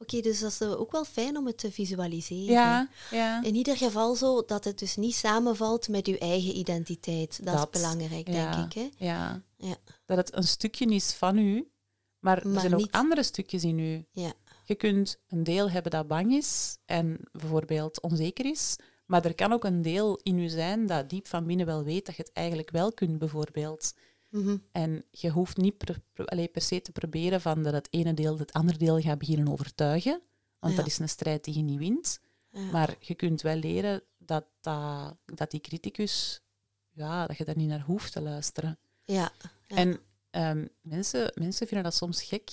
Oké, 0.00 0.20
dus 0.20 0.40
dat 0.40 0.50
is 0.50 0.60
eh, 0.60 0.80
ook 0.80 0.92
wel 0.92 1.04
fijn 1.04 1.36
om 1.36 1.46
het 1.46 1.58
te 1.58 1.72
visualiseren. 1.72 2.52
Ja, 2.52 2.88
ja. 3.10 3.42
In 3.42 3.54
ieder 3.54 3.76
geval 3.76 4.14
zo 4.14 4.44
dat 4.44 4.64
het 4.64 4.78
dus 4.78 4.96
niet 4.96 5.14
samenvalt 5.14 5.88
met 5.88 6.06
uw 6.06 6.16
eigen 6.16 6.56
identiteit. 6.56 7.44
Dat, 7.44 7.56
Dat, 7.56 7.68
is 7.72 7.80
belangrijk, 7.80 8.28
ja. 8.28 8.56
denk 8.56 8.74
ik. 8.74 8.74
Hè? 8.74 9.06
ja. 9.06 9.42
Ja. 9.56 9.76
Dat 10.06 10.16
het 10.16 10.36
een 10.36 10.42
stukje 10.42 10.86
is 10.86 11.12
van 11.12 11.38
u, 11.38 11.70
maar 12.18 12.46
er 12.46 12.60
zijn 12.60 12.74
ook 12.74 12.90
andere 12.90 13.22
stukjes 13.22 13.64
in 13.64 13.78
u. 13.78 14.04
Ja. 14.10 14.32
Je 14.64 14.74
kunt 14.74 15.20
een 15.28 15.44
deel 15.44 15.70
hebben 15.70 15.92
dat 15.92 16.08
bang 16.08 16.32
is 16.32 16.78
en 16.86 17.20
bijvoorbeeld 17.32 18.00
onzeker 18.00 18.44
is, 18.44 18.76
maar 19.06 19.24
er 19.24 19.34
kan 19.34 19.52
ook 19.52 19.64
een 19.64 19.82
deel 19.82 20.20
in 20.22 20.38
u 20.38 20.48
zijn 20.48 20.86
dat 20.86 21.10
diep 21.10 21.26
van 21.26 21.46
binnen 21.46 21.66
wel 21.66 21.84
weet 21.84 22.06
dat 22.06 22.16
je 22.16 22.22
het 22.22 22.32
eigenlijk 22.32 22.70
wel 22.70 22.92
kunt, 22.92 23.18
bijvoorbeeld. 23.18 23.94
Mhm. 24.30 24.56
En 24.72 25.04
je 25.10 25.30
hoeft 25.30 25.56
niet 25.56 25.76
per, 25.78 26.00
per- 26.12 26.26
allee, 26.26 26.48
per 26.48 26.62
se 26.62 26.80
te 26.82 26.92
proberen 26.92 27.40
van 27.40 27.62
dat 27.62 27.72
het 27.72 27.88
ene 27.90 28.14
deel 28.14 28.38
het 28.38 28.52
andere 28.52 28.78
deel 28.78 29.00
gaat 29.00 29.18
beginnen 29.18 29.48
overtuigen, 29.52 30.20
want 30.58 30.72
Ja. 30.72 30.78
dat 30.78 30.88
is 30.88 30.98
een 30.98 31.08
strijd 31.08 31.44
die 31.44 31.54
je 31.56 31.62
niet 31.62 31.78
wint. 31.78 32.20
Ja. 32.50 32.60
Maar 32.70 32.96
je 33.00 33.14
kunt 33.14 33.40
wel 33.42 33.56
leren 33.56 34.02
dat, 34.18 34.44
dat, 34.60 35.14
dat 35.24 35.50
die 35.50 35.60
criticus, 35.60 36.40
ja, 36.90 37.26
dat 37.26 37.36
je 37.36 37.44
daar 37.44 37.56
niet 37.56 37.68
naar 37.68 37.82
hoeft 37.82 38.12
te 38.12 38.20
luisteren. 38.20 38.78
ja. 39.04 39.32
Ja. 39.66 39.76
En 39.76 40.00
ehm, 40.30 40.66
mensen, 40.80 41.32
mensen 41.34 41.66
vinden 41.66 41.84
dat 41.84 41.94
soms 41.94 42.22
gek. 42.22 42.50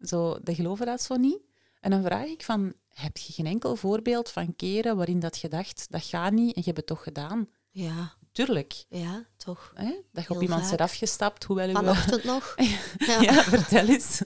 Zo, 0.00 0.38
die 0.42 0.54
geloven 0.54 0.86
dat 0.86 1.02
zo 1.02 1.16
niet. 1.16 1.38
En 1.80 1.90
dan 1.90 2.02
vraag 2.02 2.26
ik 2.26 2.42
van, 2.42 2.74
heb 2.88 3.16
je 3.16 3.32
geen 3.32 3.46
enkel 3.46 3.76
voorbeeld 3.76 4.30
van 4.30 4.56
keren 4.56 4.96
waarin 4.96 5.20
dat 5.20 5.38
je 5.38 5.48
dacht, 5.48 5.86
dat 5.90 6.04
gaat 6.04 6.32
niet 6.32 6.54
en 6.54 6.60
je 6.60 6.66
hebt 6.66 6.76
het 6.76 6.86
toch 6.86 7.02
gedaan? 7.02 7.48
ja, 7.70 8.14
Tuurlijk. 8.34 8.84
ja, 8.88 9.24
toch. 9.36 9.72
Hè? 9.74 9.92
Dat 10.12 10.24
je 10.24 10.30
op 10.34 10.42
iemand 10.42 10.68
bent 10.68 10.80
afgestapt, 10.80 11.44
hoewel 11.44 11.66
je... 11.68 11.72
Vanochtend 11.74 12.24
nog. 12.24 12.54
Ja. 13.06 13.20
Ja, 13.22 13.42
vertel 13.42 13.86
eens. 13.88 14.20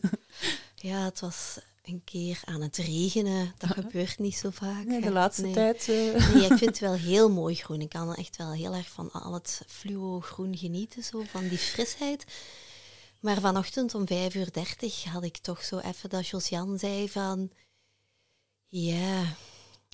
Ja, 0.74 1.04
het 1.04 1.20
was 1.20 1.58
een 1.82 2.02
keer 2.04 2.40
aan 2.44 2.60
het 2.60 2.76
regenen. 2.76 3.54
Dat 3.58 3.70
gebeurt 3.70 4.18
niet 4.18 4.36
zo 4.36 4.50
vaak. 4.50 4.84
Nee, 4.84 5.00
de 5.00 5.10
laatste 5.10 5.42
Nee. 5.42 5.52
tijd... 5.52 5.88
eh, 5.88 6.34
Nee, 6.34 6.42
ik 6.42 6.46
vind 6.46 6.60
het 6.60 6.78
wel 6.88 6.94
heel 6.94 7.30
mooi 7.30 7.54
groen. 7.54 7.80
Ik 7.80 7.88
kan 7.88 8.14
echt 8.14 8.36
wel 8.36 8.52
heel 8.52 8.74
erg 8.74 8.88
van 8.88 9.12
al 9.12 9.32
het 9.34 9.62
fluo 9.66 10.20
groen 10.20 10.56
genieten, 10.56 11.02
zo, 11.02 11.22
van 11.30 11.48
die 11.48 11.58
frisheid. 11.58 12.24
Maar 13.20 13.40
vanochtend 13.40 13.94
om 13.94 14.06
5 14.06 14.34
uur 14.34 14.52
30 14.52 15.04
had 15.04 15.22
ik 15.24 15.36
toch 15.36 15.64
zo 15.64 15.78
even 15.78 16.10
dat 16.10 16.28
Josian 16.28 16.78
zei 16.78 17.08
van... 17.08 17.50
Ja, 18.70 19.22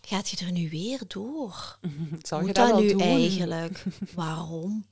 gaat 0.07 0.29
je 0.29 0.45
er 0.45 0.53
nu 0.53 0.71
weer 0.71 1.01
door? 1.09 1.79
Zou 2.23 2.41
je 2.41 2.47
Moet 2.47 2.55
dat 2.55 2.69
dat 2.69 2.77
wel 2.77 2.81
nu 2.81 2.89
doen? 2.89 3.01
eigenlijk? 3.01 3.85
Waarom? 4.15 4.87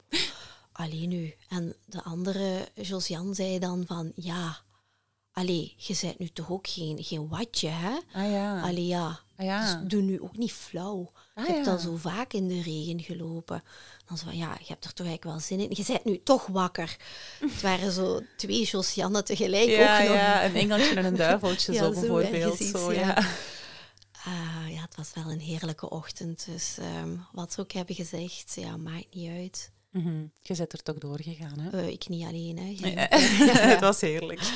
Alleen 0.73 1.09
nu. 1.09 1.35
En 1.49 1.75
de 1.85 2.03
andere 2.03 2.69
Josian 2.75 3.35
zei 3.35 3.59
dan 3.59 3.85
van... 3.87 4.13
Ja, 4.15 4.59
allee, 5.33 5.75
je 5.77 5.99
bent 6.01 6.19
nu 6.19 6.29
toch 6.29 6.51
ook 6.51 6.67
geen, 6.67 7.05
geen 7.05 7.29
watje, 7.29 7.69
hè? 7.69 7.99
Ah 8.13 8.31
ja. 8.31 8.61
Allee, 8.61 8.87
ja. 8.87 9.21
Ah, 9.37 9.45
ja. 9.47 9.75
Dus 9.75 9.91
doe 9.91 10.03
nu 10.03 10.21
ook 10.21 10.37
niet 10.37 10.53
flauw. 10.53 11.13
Ah, 11.35 11.47
je 11.47 11.53
hebt 11.53 11.67
ja. 11.67 11.73
al 11.73 11.79
zo 11.79 11.97
vaak 11.97 12.33
in 12.33 12.49
de 12.49 12.63
regen 12.63 13.01
gelopen. 13.01 13.63
Dan 14.07 14.19
zo 14.19 14.25
van, 14.25 14.37
ja, 14.37 14.57
je 14.59 14.67
hebt 14.67 14.85
er 14.85 14.93
toch 14.93 15.07
eigenlijk 15.07 15.37
wel 15.37 15.41
zin 15.41 15.61
in. 15.61 15.77
Je 15.77 15.85
bent 15.87 16.05
nu 16.05 16.21
toch 16.23 16.47
wakker. 16.47 16.97
Het 17.41 17.61
waren 17.61 17.93
zo 17.93 18.21
twee 18.37 18.65
Josiannen 18.65 19.25
tegelijk 19.25 19.69
ja, 19.69 20.03
ook 20.03 20.09
nog. 20.09 20.17
ja, 20.17 20.45
een 20.45 20.55
engeltje 20.55 20.95
en 20.95 21.05
een 21.05 21.17
duiveltje, 21.17 21.75
zo 21.83 21.91
bijvoorbeeld. 21.91 22.59
zo, 22.59 22.93
ja. 22.93 23.25
Ah, 24.25 24.71
ja, 24.73 24.81
het 24.81 24.97
was 24.97 25.11
wel 25.15 25.31
een 25.33 25.41
heerlijke 25.41 25.91
ochtend. 25.91 26.47
Dus 26.47 26.77
ehm, 26.79 27.17
wat 27.33 27.53
ze 27.53 27.61
ook 27.61 27.73
hebben 27.73 27.95
gezegd, 27.95 28.53
ja, 28.55 28.77
maakt 28.77 29.15
niet 29.15 29.31
uit. 29.31 29.71
Mhm. 29.91 30.23
Je 30.43 30.55
bent 30.57 30.73
er 30.73 30.83
toch 30.83 30.99
doorgegaan, 30.99 31.59
hè? 31.59 31.71
Eh, 31.71 31.89
ik 31.89 32.09
niet 32.09 32.25
alleen, 32.27 32.59
hè. 32.59 32.65
Ja, 33.47 33.53
het 33.69 33.81
was 33.81 34.01
heerlijk. 34.01 34.41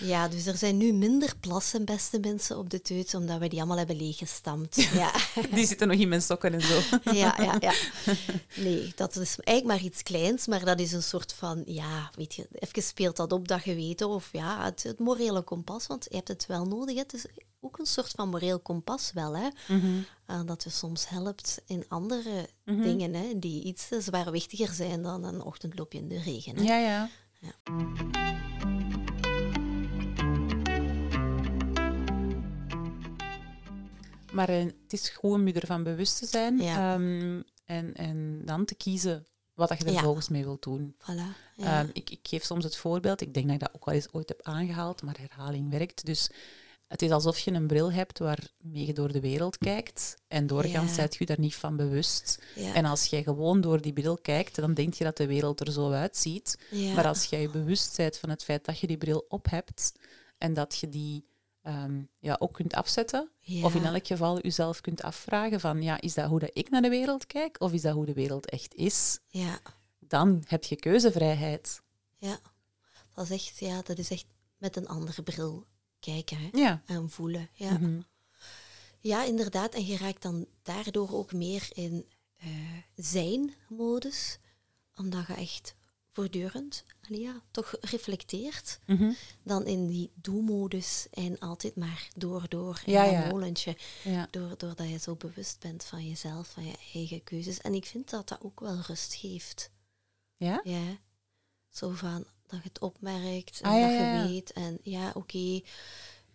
Ja, 0.00 0.28
dus 0.28 0.46
er 0.46 0.56
zijn 0.56 0.76
nu 0.76 0.92
minder 0.92 1.34
plassen, 1.40 1.84
beste 1.84 2.18
mensen, 2.18 2.58
op 2.58 2.70
de 2.70 2.80
teut, 2.82 3.14
omdat 3.14 3.38
we 3.38 3.48
die 3.48 3.58
allemaal 3.58 3.76
hebben 3.78 3.96
leeggestampt. 3.96 4.76
Ja. 4.92 5.12
Die 5.50 5.66
zitten 5.66 5.88
nog 5.88 5.96
in 5.96 6.08
mijn 6.08 6.22
sokken 6.22 6.54
en 6.54 6.60
zo. 6.60 6.80
ja, 7.12 7.34
ja, 7.42 7.56
ja. 7.60 7.72
Nee, 8.56 8.92
dat 8.96 9.16
is 9.16 9.36
eigenlijk 9.38 9.64
maar 9.64 9.90
iets 9.90 10.02
kleins, 10.02 10.46
maar 10.46 10.64
dat 10.64 10.80
is 10.80 10.92
een 10.92 11.02
soort 11.02 11.32
van, 11.32 11.62
ja, 11.66 12.10
weet 12.14 12.34
je, 12.34 12.46
even 12.52 12.82
speelt 12.82 13.16
dat 13.16 13.32
op 13.32 13.48
dat 13.48 13.60
geweten 13.60 14.08
of 14.08 14.28
ja, 14.32 14.64
het, 14.64 14.82
het 14.82 14.98
morele 14.98 15.42
kompas, 15.42 15.86
want 15.86 16.06
je 16.10 16.16
hebt 16.16 16.28
het 16.28 16.46
wel 16.46 16.64
nodig. 16.64 16.94
hè. 16.94 17.00
Het 17.00 17.14
is 17.14 17.26
ook 17.60 17.78
een 17.78 17.86
soort 17.86 18.10
van 18.10 18.28
moreel 18.28 18.60
kompas 18.60 19.12
wel, 19.12 19.36
hè. 19.36 19.48
Eh, 20.26 20.40
dat 20.44 20.62
je 20.62 20.70
soms 20.70 21.08
helpt 21.08 21.60
in 21.66 21.84
andere 21.88 22.48
dingen, 22.64 23.14
hè, 23.14 23.38
die 23.38 23.62
iets 23.64 23.88
zwaarwichtiger 23.98 24.68
zijn 24.74 25.02
dan 25.02 25.24
een 25.24 25.42
ochtendloopje 25.42 25.98
in 25.98 26.08
de 26.08 26.20
regen. 26.20 26.56
Hè. 26.56 26.62
Ja, 26.62 26.78
ja. 26.78 27.08
Maar 34.32 34.48
eh, 34.48 34.64
het 34.64 34.92
is 34.92 35.16
om 35.20 35.46
je 35.46 35.52
ervan 35.52 35.82
bewust 35.82 36.18
te 36.18 36.26
zijn 36.26 36.58
Ja. 36.58 36.94
ehm, 36.94 37.40
en, 37.64 37.94
en 37.94 38.42
dan 38.44 38.64
te 38.64 38.74
kiezen 38.74 39.26
wat 39.54 39.68
dat 39.68 39.78
je 39.78 39.84
er 39.84 39.92
Ja. 39.92 40.02
volgens 40.02 40.28
mee 40.28 40.44
wilt 40.44 40.62
doen. 40.62 40.94
Voilà. 41.02 41.36
Ja. 41.56 41.80
Ehm, 41.80 41.88
ik, 41.92 42.10
ik 42.10 42.20
geef 42.22 42.44
soms 42.44 42.64
het 42.64 42.76
voorbeeld, 42.76 43.20
ik 43.20 43.34
denk 43.34 43.46
dat 43.46 43.54
ik 43.54 43.60
dat 43.60 43.74
ook 43.74 43.84
wel 43.84 43.94
eens 43.94 44.12
ooit 44.12 44.28
heb 44.28 44.42
aangehaald, 44.42 45.02
maar 45.02 45.16
herhaling 45.18 45.70
werkt. 45.70 46.06
Dus 46.06 46.30
het 46.88 47.02
is 47.02 47.10
alsof 47.10 47.38
je 47.38 47.50
een 47.52 47.66
bril 47.66 47.92
hebt 47.92 48.18
waarmee 48.18 48.86
je 48.86 48.92
door 48.92 49.12
de 49.12 49.20
wereld 49.20 49.58
kijkt 49.58 50.16
en 50.28 50.46
doorgaans 50.46 50.88
Ja. 50.90 50.94
zijt 50.96 51.14
je 51.16 51.26
daar 51.26 51.40
niet 51.40 51.54
van 51.54 51.76
bewust. 51.76 52.42
ja. 52.54 52.74
En 52.74 52.84
als 52.84 53.04
jij 53.06 53.22
gewoon 53.22 53.60
door 53.60 53.80
die 53.80 53.92
bril 53.92 54.18
kijkt, 54.18 54.54
dan 54.54 54.74
denk 54.74 54.94
je 54.94 55.04
dat 55.04 55.16
de 55.16 55.26
wereld 55.26 55.60
er 55.60 55.72
zo 55.72 55.90
uitziet. 55.90 56.58
ja. 56.70 56.94
Maar 56.94 57.06
als 57.06 57.24
jij 57.24 57.40
je 57.40 57.50
bewust 57.50 57.96
bent 57.96 58.16
van 58.18 58.30
het 58.30 58.44
feit 58.44 58.64
dat 58.64 58.78
je 58.78 58.86
die 58.86 58.98
bril 58.98 59.24
op 59.28 59.50
hebt 59.50 59.92
en 60.38 60.54
dat 60.54 60.76
je 60.78 60.88
die 60.88 61.26
ehm, 61.62 62.02
ja, 62.18 62.36
ook 62.38 62.52
kunt 62.52 62.74
afzetten, 62.74 63.30
of 63.62 63.74
in 63.74 63.84
elk 63.84 64.06
geval 64.06 64.40
jezelf 64.40 64.80
kunt 64.80 65.02
afvragen 65.02 65.60
van, 65.60 65.82
ja, 65.82 66.00
is 66.00 66.14
dat 66.14 66.28
hoe 66.28 66.38
dat 66.38 66.50
ik 66.52 66.70
naar 66.70 66.82
de 66.82 66.88
wereld 66.88 67.26
kijk, 67.26 67.56
of 67.60 67.72
is 67.72 67.82
dat 67.82 67.94
hoe 67.94 68.06
de 68.06 68.12
wereld 68.12 68.50
echt 68.50 68.74
is? 68.74 69.18
ja. 69.28 69.58
Dan 70.00 70.42
heb 70.46 70.64
je 70.64 70.76
keuzevrijheid. 70.76 71.82
Ja, 72.16 72.38
dat 73.14 73.24
is 73.24 73.30
echt, 73.30 73.58
ja, 73.58 73.82
dat 73.82 73.98
is 73.98 74.10
echt 74.10 74.26
met 74.56 74.76
een 74.76 74.88
andere 74.88 75.22
bril 75.22 75.66
kijken 76.00 76.38
hè, 76.38 76.48
Ja. 76.52 76.82
en 76.86 77.10
voelen. 77.10 77.48
Ja. 77.52 77.72
Mhm. 77.78 78.00
ja, 79.00 79.24
inderdaad. 79.24 79.74
En 79.74 79.86
je 79.86 79.96
raakt 79.96 80.22
dan 80.22 80.46
daardoor 80.62 81.12
ook 81.12 81.32
meer 81.32 81.68
in 81.72 82.06
eh 82.36 82.46
zijn-modus. 82.94 84.38
omdat 84.94 85.26
je 85.26 85.34
echt 85.34 85.74
voortdurend 86.10 86.84
ja, 87.08 87.42
toch 87.50 87.74
reflecteert, 87.80 88.78
Mhm. 88.86 89.12
dan 89.42 89.66
in 89.66 89.86
die 89.86 90.10
doe-modus 90.14 91.06
en 91.10 91.38
altijd 91.38 91.76
maar 91.76 92.08
door, 92.16 92.48
door, 92.48 92.82
Ja, 92.86 93.02
dat 93.04 93.12
ja. 93.12 93.28
molentje. 93.28 93.76
Ja. 94.04 94.28
Door, 94.30 94.54
doordat 94.56 94.88
je 94.88 94.98
zo 94.98 95.14
bewust 95.16 95.58
bent 95.60 95.84
van 95.84 96.08
jezelf, 96.08 96.48
van 96.50 96.66
je 96.66 96.74
eigen 96.94 97.24
keuzes. 97.24 97.60
En 97.60 97.74
ik 97.74 97.84
vind 97.84 98.10
dat 98.10 98.28
dat 98.28 98.40
ook 98.42 98.60
wel 98.60 98.80
rust 98.86 99.14
geeft. 99.14 99.70
Ja? 100.36 100.60
Ja. 100.64 100.98
Zo 101.68 101.90
van 101.90 102.24
dat 102.50 102.62
je 102.62 102.68
het 102.68 102.80
opmerkt 102.80 103.60
en 103.60 103.70
Ah, 103.70 103.80
dat 103.80 103.90
je 103.90 103.96
ja, 103.96 104.26
weet. 104.26 104.52
En 104.52 104.78
ja, 104.82 105.10
oké, 105.14 105.60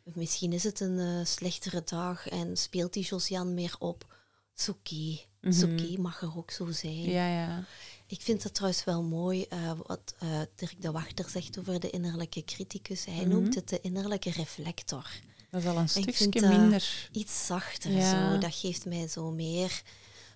misschien 0.04 0.54
is 0.54 0.64
het 0.64 0.80
een 0.80 1.00
eh, 1.00 1.26
slechtere 1.26 1.82
dag 1.86 2.28
en 2.30 2.58
speelt 2.58 2.94
die 2.94 3.04
Josiane 3.04 3.52
meer 3.52 3.76
op. 3.80 4.16
Is 4.58 4.70
oké. 4.70 5.20
Is 5.42 5.62
Mhm. 5.64 5.72
oké, 5.74 6.02
mag 6.02 6.22
er 6.22 6.38
ook 6.38 6.52
zo 6.52 6.72
zijn. 6.72 7.02
Ja, 7.02 7.28
ja. 7.28 7.64
Ik 8.08 8.22
vind 8.22 8.44
het 8.44 8.54
trouwens 8.54 8.84
wel 8.84 9.04
mooi 9.04 9.44
eh, 9.50 9.72
wat 9.88 10.16
eh, 10.20 10.42
Dirk 10.56 10.82
de 10.82 10.92
Wachter 10.92 11.30
zegt 11.30 11.60
over 11.60 11.80
de 11.80 11.90
innerlijke 11.90 12.44
criticus. 12.44 13.06
Hij 13.06 13.16
Mhm. 13.16 13.28
noemt 13.30 13.56
het 13.56 13.70
de 13.70 13.82
innerlijke 13.82 14.32
reflector. 14.32 15.10
Dat 15.50 15.62
is 15.62 15.68
al 15.68 15.78
een 15.78 15.84
Ik 15.84 15.92
vind 15.92 16.16
stukje 16.16 16.42
dat- 16.42 16.50
minder. 16.50 17.10
Iets 17.12 17.46
zachter 17.46 17.92
Ja. 17.92 18.32
zo. 18.34 18.38
Dat 18.38 18.56
geeft 18.56 18.86
mij 18.86 19.08
zo 19.08 19.32
meer 19.32 19.82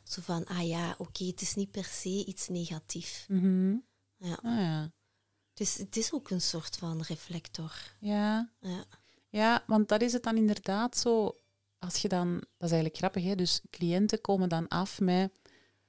zo 0.03 0.21
van, 0.21 0.45
ah 0.45 0.67
ja, 0.67 0.95
oké, 0.97 1.23
het 1.25 1.41
is 1.41 1.55
niet 1.55 1.71
per 1.71 1.85
se 1.85 2.25
iets 2.25 2.47
negatiefs. 2.47 3.25
Mhm. 3.27 3.75
Ja. 4.17 4.39
Ah, 4.43 4.59
ja. 4.59 4.91
Dus 5.57 5.75
het 5.77 5.97
is 5.97 6.13
ook 6.13 6.29
een 6.29 6.41
soort 6.41 6.77
van 6.77 7.01
reflector. 7.07 7.71
Ja. 7.99 8.49
Ja. 8.61 8.83
ja, 9.29 9.63
want 9.67 9.89
dat 9.89 10.01
is 10.01 10.13
het 10.13 10.23
dan 10.23 10.37
inderdaad 10.37 10.97
zo. 10.97 11.35
Als 11.79 11.95
je 11.97 12.07
dan, 12.07 12.33
dat 12.33 12.43
is 12.69 12.71
eigenlijk 12.71 12.97
grappig, 12.97 13.23
hè? 13.23 13.35
dus 13.35 13.61
cliënten 13.69 14.21
komen 14.21 14.49
dan 14.49 14.67
af 14.67 14.99
met 14.99 15.31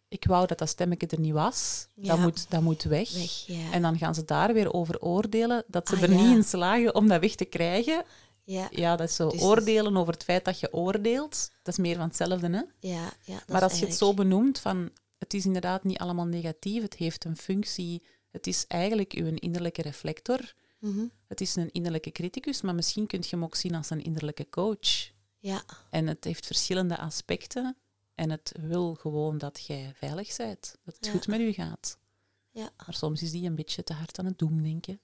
ik 0.08 0.24
wou 0.24 0.46
dat 0.46 0.58
dat 0.58 0.68
stemmetje 0.68 1.06
er 1.06 1.20
niet 1.20 1.32
was, 1.32 1.86
Ja. 1.94 2.08
dat, 2.08 2.18
moet, 2.18 2.50
dat 2.50 2.62
moet 2.62 2.82
weg. 2.82 3.12
Weg, 3.12 3.46
ja. 3.46 3.72
En 3.72 3.82
dan 3.82 3.98
gaan 3.98 4.14
ze 4.14 4.24
daar 4.24 4.52
weer 4.52 4.72
over 4.72 5.00
oordelen 5.00 5.64
dat 5.66 5.88
ze 5.88 5.94
Ah, 5.96 6.02
er 6.02 6.10
ja. 6.12 6.16
niet 6.22 6.36
in 6.36 6.44
slagen 6.44 6.94
om 6.94 7.08
dat 7.08 7.20
weg 7.20 7.34
te 7.34 7.44
krijgen. 7.44 8.04
ja, 8.44 8.68
Ja, 8.70 8.96
dat 8.96 9.08
is 9.08 9.14
zo 9.16 9.28
Dus- 9.28 9.40
oordelen 9.40 9.96
over 9.96 10.12
het 10.12 10.24
feit 10.24 10.44
dat 10.44 10.60
je 10.60 10.72
oordeelt. 10.72 11.50
Dat 11.62 11.74
is 11.74 11.80
meer 11.80 11.96
van 11.96 12.06
hetzelfde, 12.06 12.48
hè? 12.48 12.88
ja, 12.88 13.10
ja. 13.24 13.34
dat 13.34 13.48
maar 13.48 13.62
als 13.62 13.78
je 13.78 13.86
het 13.86 13.94
zo 13.96 14.14
benoemt, 14.14 14.58
van 14.58 14.90
het 15.18 15.34
is 15.34 15.44
inderdaad 15.44 15.84
niet 15.84 15.98
allemaal 15.98 16.26
negatief, 16.26 16.82
het 16.82 16.94
heeft 16.94 17.24
een 17.24 17.36
functie, 17.36 18.02
het 18.38 18.46
is 18.46 18.66
eigenlijk 18.66 19.12
uw 19.12 19.26
innerlijke 19.34 19.82
reflector, 19.82 20.54
Mhm. 20.80 21.06
het 21.26 21.40
is 21.40 21.56
een 21.56 21.70
innerlijke 21.72 22.10
criticus, 22.10 22.60
maar 22.60 22.74
misschien 22.74 23.06
kun 23.06 23.20
je 23.20 23.28
hem 23.30 23.44
ook 23.44 23.54
zien 23.54 23.74
als 23.74 23.90
een 23.90 24.02
innerlijke 24.02 24.48
coach. 24.48 25.10
Ja, 25.38 25.62
En 25.90 26.06
het 26.06 26.24
heeft 26.24 26.46
verschillende 26.46 26.98
aspecten 26.98 27.76
en 28.14 28.30
het 28.30 28.52
wil 28.60 28.94
gewoon 28.94 29.38
dat 29.38 29.64
jij 29.66 29.92
veilig 29.96 30.36
bent, 30.36 30.76
dat 30.84 30.94
het 30.96 31.06
Ja. 31.06 31.12
goed 31.12 31.26
met 31.26 31.40
u 31.40 31.52
gaat. 31.52 31.98
ja, 32.50 32.70
Maar 32.76 32.94
soms 32.94 33.22
is 33.22 33.30
die 33.30 33.46
een 33.46 33.54
beetje 33.54 33.84
te 33.84 33.92
hard 33.92 34.18
aan 34.18 34.24
het 34.26 34.38
doemdenken. 34.38 35.00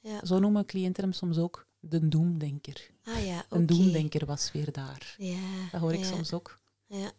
ja. 0.00 0.24
Zo 0.24 0.38
noemen 0.38 0.66
cliënten 0.66 1.02
hem 1.02 1.12
soms 1.12 1.38
ook 1.38 1.66
de 1.80 2.08
doemdenker. 2.08 2.90
Ah 3.04 3.24
ja, 3.26 3.38
oké. 3.46 3.56
Een 3.56 3.66
doemdenker 3.66 4.26
was 4.26 4.52
weer 4.52 4.72
daar. 4.72 5.14
Ja, 5.18 5.68
Dat 5.72 5.80
hoor 5.80 5.92
ik 5.92 5.98
ja, 6.00 6.06
soms 6.06 6.32
ook. 6.32 6.58
Ja. 6.86 7.12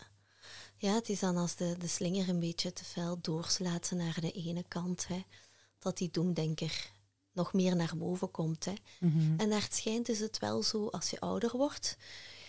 ja, 0.77 0.93
het 0.93 1.09
is 1.09 1.19
dan 1.19 1.37
als 1.37 1.55
de, 1.55 1.75
de 1.79 1.87
slinger 1.87 2.29
een 2.29 2.39
beetje 2.39 2.73
te 2.73 2.83
fel 2.83 3.17
doorslaat 3.21 3.91
naar 3.95 4.17
de 4.21 4.31
ene 4.31 4.63
kant, 4.67 5.07
hè, 5.07 5.23
dat 5.83 5.97
die 5.97 6.11
doemdenker 6.11 6.91
nog 7.31 7.53
meer 7.53 7.75
naar 7.75 7.93
boven 7.97 8.31
komt. 8.31 8.65
Hè. 8.65 8.73
Mhm. 8.99 9.39
En 9.39 9.49
naar 9.49 9.61
het 9.61 9.75
schijnt 9.75 10.09
is 10.09 10.19
het 10.19 10.39
wel 10.39 10.63
zo, 10.63 10.87
als 10.87 11.09
je 11.09 11.19
ouder 11.19 11.57
wordt, 11.57 11.97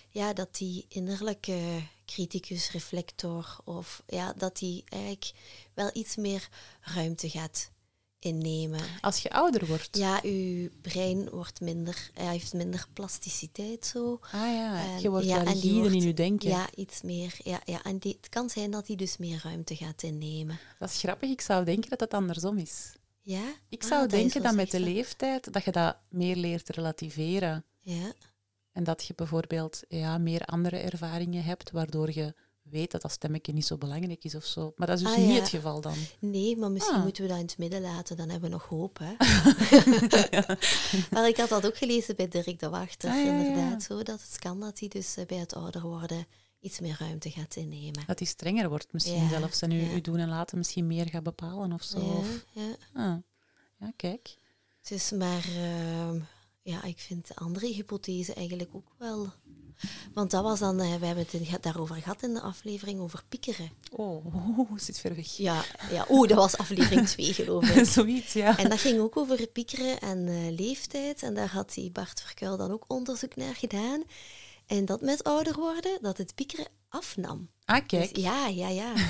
ja, 0.08 0.32
dat 0.32 0.56
die 0.56 0.84
innerlijke 0.88 1.82
criticus, 2.06 2.70
reflector, 2.70 3.56
of 3.64 4.02
ja, 4.06 4.32
dat 4.36 4.56
die 4.58 4.84
eigenlijk 4.88 5.32
wel 5.74 5.90
iets 5.92 6.16
meer 6.16 6.48
ruimte 6.80 7.30
gaat 7.30 7.70
innemen. 8.18 8.80
Als 9.00 9.18
je 9.18 9.30
ouder 9.30 9.66
wordt. 9.66 9.96
Ja, 9.96 10.20
uw 10.22 10.68
brein 10.80 11.30
wordt 11.30 11.60
minder, 11.60 12.10
hij 12.14 12.32
heeft 12.32 12.52
minder 12.52 12.86
plasticiteit 12.92 13.86
zo. 13.86 14.18
Ah 14.22 14.32
ja, 14.32 14.84
En- 14.84 15.00
je 15.00 15.10
wordt 15.10 15.26
ja, 15.26 15.42
rigide 15.42 15.88
in 15.88 16.02
je 16.02 16.14
denken. 16.14 16.48
Ja, 16.48 16.68
iets 16.74 17.02
meer. 17.02 17.36
Ja, 17.42 17.60
ja. 17.64 17.82
En 17.82 17.98
die, 17.98 18.16
het 18.20 18.28
kan 18.28 18.50
zijn 18.50 18.70
dat 18.70 18.86
hij 18.86 18.96
dus 18.96 19.16
meer 19.16 19.40
ruimte 19.42 19.76
gaat 19.76 20.02
innemen. 20.02 20.58
Dat 20.78 20.90
is 20.90 20.98
grappig. 20.98 21.30
Ik 21.30 21.40
zou 21.40 21.64
denken 21.64 21.90
dat 21.90 22.00
het 22.00 22.14
andersom 22.14 22.58
is. 22.58 22.92
Ja? 23.26 23.42
Ik 23.68 23.82
Ah, 23.82 23.88
zou 23.88 24.08
denken 24.08 24.42
dat 24.42 24.54
met 24.54 24.70
de 24.70 24.80
leeftijd 24.80 25.52
dat 25.52 25.64
je 25.64 25.72
dat 25.72 25.96
meer 26.08 26.36
leert 26.36 26.68
relativeren. 26.68 27.64
Ja, 27.80 28.12
En 28.72 28.84
dat 28.84 29.04
je 29.04 29.14
bijvoorbeeld 29.14 29.82
ja, 29.88 30.18
meer 30.18 30.40
andere 30.44 30.76
ervaringen 30.76 31.44
hebt, 31.44 31.70
waardoor 31.70 32.10
je 32.14 32.34
weet 32.62 32.90
dat 32.90 33.02
dat 33.02 33.10
stemmetje 33.10 33.52
niet 33.52 33.66
zo 33.66 33.78
belangrijk 33.78 34.24
is 34.24 34.34
of 34.34 34.44
zo. 34.44 34.72
Maar 34.76 34.86
dat 34.86 34.96
is 34.98 35.04
dus 35.04 35.12
Ah, 35.12 35.18
niet 35.18 35.38
het 35.38 35.48
geval 35.48 35.80
dan. 35.80 35.94
nee, 36.18 36.56
maar 36.56 36.70
misschien 36.70 36.96
Ah. 36.96 37.02
moeten 37.02 37.22
we 37.22 37.28
dat 37.28 37.38
in 37.38 37.44
het 37.44 37.58
midden 37.58 37.80
laten, 37.80 38.16
dan 38.16 38.28
hebben 38.28 38.48
we 38.50 38.54
nog 38.56 38.66
hoop. 38.66 38.98
Hè? 39.02 39.14
maar 41.10 41.28
ik 41.28 41.36
had 41.36 41.48
dat 41.48 41.66
ook 41.66 41.76
gelezen 41.76 42.16
bij 42.16 42.28
Dirk 42.28 42.58
de 42.60 42.68
Wachter, 42.68 43.10
Ah, 43.10 43.24
ja, 43.24 43.32
inderdaad. 43.32 43.82
Zo, 43.82 44.02
dat 44.02 44.20
het 44.30 44.38
kan 44.38 44.60
dat 44.60 44.78
hij 44.78 44.88
dus 44.88 45.16
eh, 45.16 45.26
bij 45.26 45.36
het 45.38 45.54
ouder 45.54 45.82
worden 45.82 46.26
iets 46.64 46.80
meer 46.80 46.96
ruimte 46.98 47.30
gaat 47.30 47.56
innemen. 47.56 48.04
Dat 48.06 48.18
hij 48.18 48.28
strenger 48.28 48.68
wordt 48.68 48.92
misschien 48.92 49.22
Ja, 49.22 49.28
zelfs. 49.28 49.62
En 49.62 49.70
u, 49.70 49.80
ja. 49.80 49.92
u 49.92 50.00
doen 50.00 50.18
en 50.18 50.28
laten 50.28 50.58
misschien 50.58 50.86
meer 50.86 51.08
gaat 51.08 51.22
bepalen 51.22 51.72
of 51.72 51.82
zo. 51.82 51.98
Ja, 51.98 52.12
Of, 52.12 52.44
ja. 52.52 52.76
ah. 52.92 53.16
ja, 53.78 53.92
kijk. 53.96 54.36
Dus, 54.82 55.10
maar 55.10 55.44
ehm, 55.56 56.18
ja, 56.62 56.82
ik 56.82 56.98
vind 56.98 57.28
de 57.28 57.36
andere 57.36 57.66
hypothese 57.66 58.34
eigenlijk 58.34 58.70
ook 58.74 58.94
wel... 58.98 59.32
Want 60.14 60.30
dat 60.30 60.42
was 60.42 60.58
dan, 60.58 60.80
eh, 60.80 60.94
we 60.94 61.06
hebben 61.06 61.26
het 61.30 61.62
daarover 61.62 61.96
gehad 61.96 62.22
in 62.22 62.34
de 62.34 62.40
aflevering 62.40 63.00
over 63.00 63.22
piekeren. 63.28 63.70
Oh, 63.90 64.24
zit 64.76 64.98
ver 64.98 65.14
weg. 65.14 65.36
Ja, 65.36 65.64
ja. 65.90 66.06
oeh, 66.10 66.28
dat 66.28 66.36
was 66.36 66.56
aflevering 66.56 67.08
2 67.08 67.34
geloof 67.34 67.68
ik. 67.68 67.84
Zoiets, 67.96 68.32
ja. 68.32 68.58
En 68.58 68.68
dat 68.68 68.80
ging 68.80 69.00
ook 69.00 69.16
over 69.16 69.46
piekeren 69.46 70.00
en 70.00 70.28
eh, 70.28 70.56
leeftijd. 70.56 71.22
En 71.22 71.34
daar 71.34 71.50
had 71.50 71.74
die 71.74 71.90
Bart 71.90 72.20
Verkuil 72.20 72.56
dan 72.56 72.70
ook 72.70 72.84
onderzoek 72.88 73.36
naar 73.36 73.54
gedaan. 73.54 74.02
En 74.66 74.84
dat 74.84 75.00
met 75.00 75.24
ouder 75.24 75.54
worden, 75.54 75.98
dat 76.02 76.18
het 76.18 76.34
piekeren 76.34 76.66
afnam. 76.88 77.50
Ah, 77.64 77.86
kijk. 77.86 78.14
Dus 78.14 78.22
ja, 78.24 78.46
ja, 78.46 78.68
ja. 78.68 78.92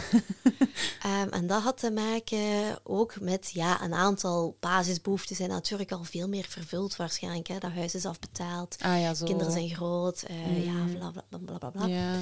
Ehm, 1.02 1.28
en 1.28 1.46
dat 1.46 1.62
had 1.62 1.78
te 1.78 1.90
maken 1.90 2.78
ook 2.82 3.20
met 3.20 3.50
ja, 3.52 3.82
een 3.82 3.94
aantal 3.94 4.56
basisbehoeften 4.60 5.36
zijn 5.36 5.48
natuurlijk 5.48 5.92
al 5.92 6.04
veel 6.04 6.28
meer 6.28 6.44
vervuld 6.44 6.96
waarschijnlijk. 6.96 7.46
Hè. 7.46 7.58
Dat 7.58 7.70
huis 7.72 7.94
is 7.94 8.06
afbetaald, 8.06 8.76
Ah 8.82 9.00
ja, 9.00 9.14
zo. 9.14 9.24
kinderen 9.24 9.52
zijn 9.52 9.74
groot, 9.74 10.22
eh, 10.22 10.64
ja, 10.64 10.72
Mm. 10.72 10.94
bla 10.94 11.10
bla 11.10 11.24
bla 11.28 11.38
bla. 11.38 11.58
bla, 11.58 11.70
bla. 11.70 11.86
Ja. 11.86 12.20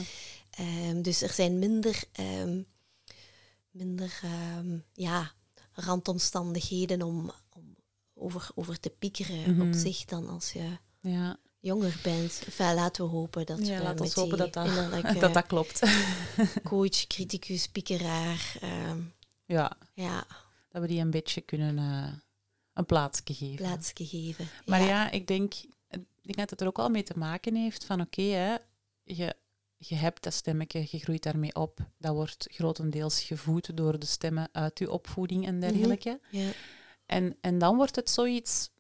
Ehm, 0.50 1.02
dus 1.02 1.22
er 1.22 1.32
zijn 1.32 1.58
minder, 1.58 2.04
ehm, 2.12 2.62
minder 3.70 4.20
ja, 4.92 5.32
randomstandigheden 5.72 7.02
om, 7.02 7.30
om 7.56 7.76
over, 8.14 8.48
over 8.54 8.80
te 8.80 8.90
piekeren 8.90 9.50
Mhm. 9.56 9.60
op 9.68 9.72
zich 9.74 10.04
dan 10.04 10.28
als 10.28 10.52
je 10.52 10.78
ja. 11.00 11.36
Jonger 11.62 12.00
bent. 12.02 12.42
Enfin, 12.44 12.74
laten 12.74 13.04
we 13.04 13.10
hopen 13.10 13.46
dat 13.46 13.66
ja, 13.66 13.76
we 13.76 13.82
laat 13.82 13.98
met 13.98 14.14
hopen 14.14 14.38
dat 14.38 14.52
dat, 14.52 14.66
dat, 15.20 15.34
dat 15.34 15.46
klopt. 15.46 15.82
coach, 16.62 17.06
criticus, 17.06 17.68
piekeraar, 17.68 18.56
ehm, 18.60 19.00
ja, 19.44 19.76
ja, 19.94 20.26
dat 20.68 20.82
we 20.82 20.88
die 20.88 21.00
een 21.00 21.10
beetje 21.10 21.40
kunnen 21.40 21.78
eh, 21.78 22.12
een 22.72 22.86
plaatsje 22.86 23.34
geven. 23.34 23.56
plaatsje 23.56 24.06
geven. 24.06 24.48
Maar 24.66 24.82
ja. 24.82 25.10
ik 25.10 25.26
denk, 25.26 25.54
ik 25.88 26.04
denk 26.22 26.36
dat 26.36 26.50
het 26.50 26.60
er 26.60 26.66
ook 26.66 26.78
al 26.78 26.88
mee 26.88 27.02
te 27.02 27.18
maken 27.18 27.54
heeft 27.54 27.84
van 27.84 28.00
oké, 28.00 28.22
hè, 28.22 28.56
je, 29.02 29.34
je 29.76 29.94
hebt 29.94 30.22
dat 30.22 30.34
stemmetje, 30.34 30.86
je 30.90 30.98
groeit 30.98 31.22
daarmee 31.22 31.54
op. 31.54 31.78
Dat 31.98 32.14
wordt 32.14 32.46
grotendeels 32.50 33.22
gevoed 33.22 33.76
door 33.76 33.98
de 33.98 34.06
stemmen 34.06 34.48
uit 34.52 34.78
je 34.78 34.90
opvoeding 34.90 35.46
en 35.46 35.60
dergelijke. 35.60 36.20
Ja, 36.30 36.50
En, 37.06 37.36
en 37.40 37.58
dan 37.58 37.76
wordt 37.76 37.96
het 37.96 38.10
zoiets, 38.10 38.70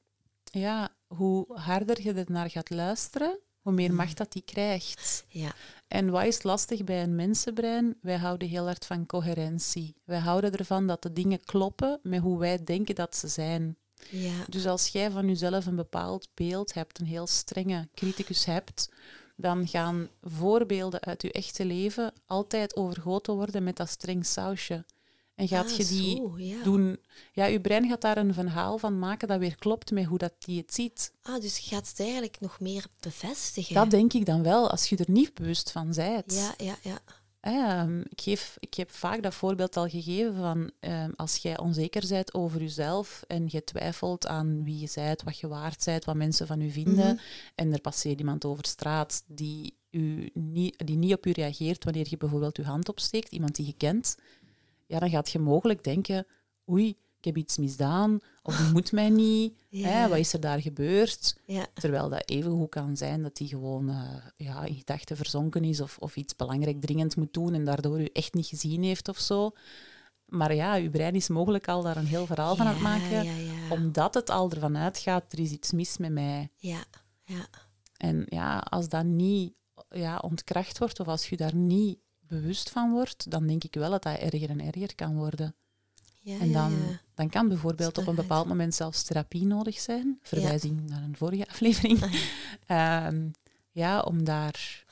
ja, 0.44 0.96
hoe 1.16 1.46
harder 1.48 2.02
je 2.02 2.12
er 2.12 2.24
naar 2.28 2.50
gaat 2.50 2.70
luisteren, 2.70 3.38
hoe 3.60 3.72
meer 3.72 3.88
Mhm. 3.88 3.96
macht 3.96 4.16
dat 4.16 4.32
die 4.32 4.42
krijgt. 4.42 5.24
ja, 5.28 5.52
En 5.88 6.10
wat 6.10 6.24
is 6.24 6.42
lastig 6.42 6.84
bij 6.84 7.02
een 7.02 7.14
mensenbrein? 7.16 7.96
Wij 8.00 8.16
houden 8.16 8.48
heel 8.48 8.64
hard 8.64 8.86
van 8.86 9.06
coherentie. 9.06 9.94
Wij 10.04 10.18
houden 10.18 10.56
ervan 10.56 10.86
dat 10.86 11.02
de 11.02 11.12
dingen 11.12 11.40
kloppen 11.44 11.98
met 12.02 12.20
hoe 12.20 12.38
wij 12.38 12.64
denken 12.64 12.94
dat 12.94 13.16
ze 13.16 13.28
zijn. 13.28 13.76
ja, 14.10 14.44
Dus 14.48 14.66
als 14.66 14.88
jij 14.88 15.10
van 15.10 15.26
jezelf 15.26 15.66
een 15.66 15.76
bepaald 15.76 16.28
beeld 16.34 16.74
hebt, 16.74 16.98
een 17.00 17.06
heel 17.06 17.26
strenge 17.26 17.88
criticus 17.94 18.44
hebt, 18.44 18.88
dan 19.36 19.68
gaan 19.68 20.08
voorbeelden 20.22 21.00
uit 21.00 21.22
je 21.22 21.32
echte 21.32 21.64
leven 21.64 22.12
altijd 22.26 22.76
overgoten 22.76 23.34
worden 23.34 23.64
met 23.64 23.76
dat 23.76 23.88
streng 23.88 24.26
sausje. 24.26 24.84
En 25.34 25.48
gaat 25.48 25.70
Ah, 25.70 25.76
je 25.76 25.84
die 25.86 26.16
zo, 26.16 26.34
ja. 26.38 26.62
doen... 26.62 26.98
Ja, 27.32 27.44
je 27.44 27.60
brein 27.60 27.88
gaat 27.88 28.00
daar 28.00 28.16
een 28.16 28.34
verhaal 28.34 28.78
van 28.78 28.98
maken 28.98 29.28
dat 29.28 29.38
weer 29.38 29.56
klopt 29.56 29.90
met 29.90 30.04
hoe 30.04 30.18
dat 30.18 30.32
die 30.38 30.60
het 30.60 30.74
ziet. 30.74 31.12
Ah, 31.22 31.40
dus 31.40 31.58
je 31.58 31.68
gaat 31.74 31.88
het 31.88 32.00
eigenlijk 32.00 32.40
nog 32.40 32.60
meer 32.60 32.84
bevestigen. 33.00 33.74
Dat 33.74 33.90
denk 33.90 34.12
ik 34.12 34.26
dan 34.26 34.42
wel, 34.42 34.70
als 34.70 34.88
je 34.88 34.96
er 34.96 35.10
niet 35.10 35.34
bewust 35.34 35.70
van 35.70 35.92
bent. 35.94 36.34
ja, 36.34 36.54
ja, 36.64 36.76
ja. 36.82 36.98
Ehm, 37.40 38.00
ik, 38.00 38.20
geef, 38.20 38.56
ik 38.58 38.74
heb 38.74 38.90
vaak 38.90 39.22
dat 39.22 39.34
voorbeeld 39.34 39.76
al 39.76 39.88
gegeven 39.88 40.34
van 40.36 40.70
ehm, 40.80 41.10
als 41.16 41.36
jij 41.36 41.58
onzeker 41.58 42.04
bent 42.08 42.34
over 42.34 42.60
jezelf 42.60 43.22
en 43.26 43.44
je 43.48 43.64
twijfelt 43.64 44.26
aan 44.26 44.64
wie 44.64 44.78
je 44.80 44.90
bent, 44.94 45.22
wat 45.22 45.38
je 45.38 45.48
waard 45.48 45.84
bent, 45.84 46.04
wat 46.04 46.14
mensen 46.16 46.46
van 46.46 46.60
u 46.60 46.70
vinden, 46.70 47.14
Mhm. 47.14 47.16
en 47.54 47.72
er 47.72 47.80
passeert 47.80 48.18
iemand 48.18 48.44
over 48.44 48.66
straat 48.66 49.22
die, 49.26 49.76
u 49.90 50.30
niet, 50.34 50.86
die 50.86 50.96
niet 50.96 51.12
op 51.14 51.26
u 51.26 51.30
reageert 51.30 51.84
wanneer 51.84 52.06
je 52.08 52.16
bijvoorbeeld 52.16 52.56
je 52.56 52.64
hand 52.64 52.88
opsteekt, 52.88 53.32
iemand 53.32 53.54
die 53.56 53.66
je 53.66 53.72
kent, 53.76 54.16
ja, 54.92 54.98
dan 54.98 55.10
gaat 55.10 55.30
je 55.30 55.38
mogelijk 55.38 55.84
denken, 55.84 56.26
oei, 56.70 56.88
ik 57.18 57.24
heb 57.24 57.36
iets 57.36 57.56
misdaan, 57.56 58.20
of 58.42 58.56
die 58.56 58.72
moet 58.72 58.92
mij 58.92 59.10
niet, 59.10 59.54
hè, 59.70 60.08
wat 60.08 60.18
is 60.18 60.32
er 60.32 60.40
daar 60.40 60.60
gebeurd? 60.60 61.36
Ja. 61.46 61.66
Terwijl 61.74 62.08
dat 62.08 62.28
even 62.28 62.50
goed 62.50 62.68
kan 62.68 62.96
zijn 62.96 63.22
dat 63.22 63.36
die 63.36 63.48
gewoon 63.48 63.88
uh, 63.88 64.14
ja, 64.36 64.64
in 64.64 64.74
gedachten 64.74 65.16
verzonken 65.16 65.64
is 65.64 65.80
of, 65.80 65.98
of 65.98 66.16
iets 66.16 66.36
belangrijk 66.36 66.80
dringend 66.80 67.16
moet 67.16 67.32
doen 67.32 67.54
en 67.54 67.64
daardoor 67.64 68.00
u 68.00 68.08
echt 68.12 68.34
niet 68.34 68.46
gezien 68.46 68.82
heeft 68.82 69.08
of 69.08 69.18
zo. 69.18 69.50
Maar 70.24 70.54
ja, 70.54 70.76
uw 70.76 70.90
brein 70.90 71.14
is 71.14 71.28
mogelijk 71.28 71.68
al 71.68 71.82
daar 71.82 71.96
een 71.96 72.06
heel 72.06 72.26
verhaal 72.26 72.56
van 72.56 72.66
aan 72.66 72.72
het 72.72 72.82
maken, 72.82 73.26
omdat 73.70 74.14
het 74.14 74.30
al 74.30 74.50
ervan 74.50 74.76
uitgaat, 74.76 75.32
er 75.32 75.38
is 75.38 75.50
iets 75.50 75.72
mis 75.72 75.98
met 75.98 76.12
mij. 76.12 76.50
Ja, 76.56 76.84
ja. 77.24 77.46
En 77.96 78.26
ja, 78.28 78.58
als 78.58 78.88
dat 78.88 79.04
niet 79.04 79.58
ja, 79.88 80.18
ontkracht 80.18 80.78
wordt 80.78 81.00
of 81.00 81.06
als 81.06 81.28
je 81.28 81.36
daar 81.36 81.54
niet 81.54 81.98
bewust 82.40 82.70
van 82.70 82.90
wordt, 82.90 83.30
dan 83.30 83.46
denk 83.46 83.64
ik 83.64 83.74
wel 83.74 83.90
dat 83.90 84.02
dat 84.02 84.18
erger 84.18 84.50
en 84.50 84.60
erger 84.60 84.94
kan 84.94 85.16
worden. 85.16 85.54
Ja, 86.20 86.38
en 86.38 86.52
dan, 86.52 86.70
ja, 86.70 86.88
ja. 86.90 87.00
dan 87.14 87.28
kan 87.28 87.48
bijvoorbeeld 87.48 87.98
op 87.98 88.06
een 88.06 88.14
bepaald 88.14 88.46
moment 88.46 88.74
zelfs 88.74 89.02
therapie 89.02 89.46
nodig 89.46 89.80
zijn. 89.80 90.18
Verwijzing 90.22 90.88
naar 90.88 91.02
een 91.02 91.16
vorige 91.16 91.48
aflevering. 91.48 92.02
um, 92.68 93.30
ja, 93.82 94.00
om 94.00 94.24
daar... 94.24 94.84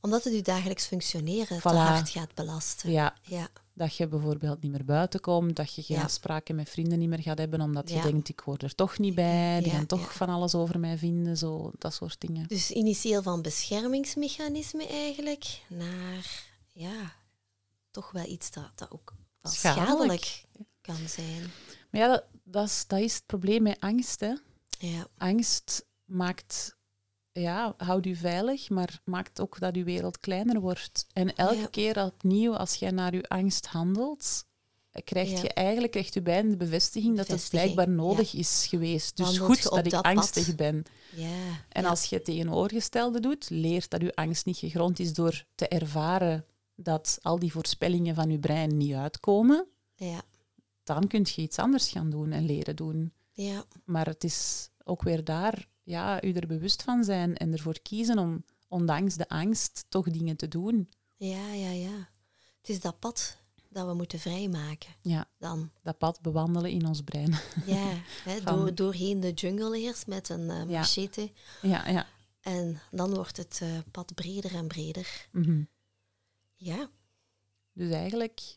Omdat 0.00 0.24
het 0.24 0.34
je 0.34 0.42
dagelijks 0.42 0.86
functioneren 0.86 1.58
voilà. 1.58 1.62
te 1.62 1.68
hard 1.68 2.10
gaat 2.10 2.34
belasten. 2.34 2.90
Ja. 2.90 3.14
ja. 3.22 3.48
Dat 3.72 3.96
je 3.96 4.08
bijvoorbeeld 4.08 4.62
niet 4.62 4.72
meer 4.72 4.84
buiten 4.84 5.20
komt, 5.20 5.56
dat 5.56 5.74
je 5.74 5.82
geen 5.82 5.98
afspraken 5.98 6.54
met 6.54 6.68
vrienden 6.68 6.98
niet 6.98 7.08
meer 7.08 7.22
gaat 7.22 7.38
hebben, 7.38 7.60
omdat 7.60 7.90
je 7.90 8.00
denkt, 8.00 8.28
ik 8.28 8.40
hoor 8.40 8.56
er 8.56 8.74
toch 8.74 8.98
niet 8.98 9.14
bij, 9.14 9.60
die 9.62 9.72
gaan 9.72 9.86
toch 9.86 10.14
van 10.14 10.28
alles 10.28 10.54
over 10.54 10.78
mij 10.80 10.98
vinden, 10.98 11.36
zo, 11.36 11.70
dat 11.78 11.94
soort 11.94 12.20
dingen. 12.20 12.46
Dus 12.48 12.70
initieel 12.70 13.22
van 13.22 13.42
beschermingsmechanisme 13.42 14.86
eigenlijk, 14.86 15.60
naar, 15.68 16.47
ja, 16.78 17.12
toch 17.90 18.10
wel 18.10 18.24
iets 18.26 18.50
dat, 18.50 18.70
dat 18.74 18.90
ook 18.90 19.14
schadelijk. 19.42 19.86
schadelijk 19.86 20.44
kan 20.80 21.08
zijn. 21.08 21.50
Maar 21.90 22.00
ja, 22.00 22.08
dat, 22.08 22.24
dat, 22.44 22.66
is, 22.66 22.84
dat 22.86 22.98
is 22.98 23.14
het 23.14 23.26
probleem 23.26 23.62
met 23.62 23.80
angst. 23.80 24.20
Hè. 24.20 24.34
Ja. 24.78 25.06
Angst 25.16 25.86
maakt, 26.04 26.76
ja, 27.32 27.74
houdt 27.76 28.06
u 28.06 28.14
veilig, 28.14 28.70
maar 28.70 29.00
maakt 29.04 29.40
ook 29.40 29.60
dat 29.60 29.74
uw 29.74 29.84
wereld 29.84 30.20
kleiner 30.20 30.60
wordt. 30.60 31.06
En 31.12 31.34
elke 31.34 31.70
keer 31.70 32.04
opnieuw, 32.04 32.56
als 32.56 32.74
jij 32.74 32.90
naar 32.90 33.12
uw 33.12 33.24
angst 33.28 33.66
handelt, 33.66 34.44
krijg 35.04 35.42
je 35.42 35.52
eigenlijk 35.52 35.94
echt 35.94 36.14
je 36.14 36.22
bijna 36.22 36.50
de 36.50 36.56
bevestiging, 36.56 37.16
dat 37.16 37.28
het 37.28 37.46
blijkbaar 37.50 37.88
nodig 37.88 38.34
is 38.34 38.66
geweest. 38.68 39.16
Dus 39.16 39.38
goed 39.38 39.62
dat 39.62 39.86
ik 39.86 39.92
angstig 39.92 40.54
ben. 40.54 40.84
Ja. 41.14 41.64
En 41.68 41.84
als 41.84 42.04
je 42.04 42.16
het 42.16 42.24
tegenovergestelde 42.24 43.20
doet, 43.20 43.50
leert 43.50 43.90
dat 43.90 44.00
je 44.00 44.14
angst 44.14 44.46
niet 44.46 44.56
gegrond 44.56 44.98
is 44.98 45.14
door 45.14 45.44
te 45.54 45.68
ervaren 45.68 46.46
dat 46.80 47.18
al 47.22 47.38
die 47.38 47.52
voorspellingen 47.52 48.14
van 48.14 48.30
je 48.30 48.38
brein 48.38 48.76
niet 48.76 48.94
uitkomen. 48.94 49.66
Ja 49.94 50.22
dan 50.94 51.06
kun 51.06 51.26
je 51.34 51.42
iets 51.42 51.58
anders 51.58 51.88
gaan 51.88 52.10
doen 52.10 52.32
en 52.32 52.44
leren 52.44 52.76
doen. 52.76 53.12
Ja. 53.32 53.64
Maar 53.84 54.06
het 54.06 54.24
is 54.24 54.70
ook 54.84 55.02
weer 55.02 55.24
daar, 55.24 55.68
ja, 55.82 56.24
u 56.24 56.32
er 56.32 56.46
bewust 56.46 56.82
van 56.82 57.04
zijn 57.04 57.36
en 57.36 57.52
ervoor 57.52 57.80
kiezen 57.82 58.18
om, 58.18 58.44
ondanks 58.68 59.14
de 59.14 59.28
angst, 59.28 59.84
toch 59.88 60.10
dingen 60.10 60.36
te 60.36 60.48
doen. 60.48 60.88
Ja, 61.16 61.52
ja, 61.52 61.70
ja. 61.70 62.08
Het 62.58 62.68
is 62.68 62.80
dat 62.80 62.98
pad 62.98 63.36
dat 63.68 63.86
we 63.86 63.94
moeten 63.94 64.18
vrijmaken. 64.18 64.90
Ja, 65.02 65.28
dan. 65.38 65.70
dat 65.82 65.98
pad 65.98 66.20
bewandelen 66.20 66.70
in 66.70 66.86
ons 66.86 67.02
brein. 67.02 67.34
Ja, 67.66 67.92
hè, 68.24 68.40
door, 68.44 68.74
doorheen 68.74 69.20
de 69.20 69.32
jungle 69.32 69.78
eerst 69.78 70.06
met 70.06 70.28
een 70.28 70.50
uh, 70.50 70.64
machete. 70.64 71.32
Ja, 71.62 71.88
ja. 71.88 72.06
En 72.40 72.80
dan 72.90 73.14
wordt 73.14 73.36
het 73.36 73.60
uh, 73.62 73.78
pad 73.90 74.14
breder 74.14 74.54
en 74.54 74.66
breder. 74.66 75.28
Mm 75.32 75.68
Ja. 76.60 76.90
Dus 77.72 77.90
eigenlijk 77.90 78.56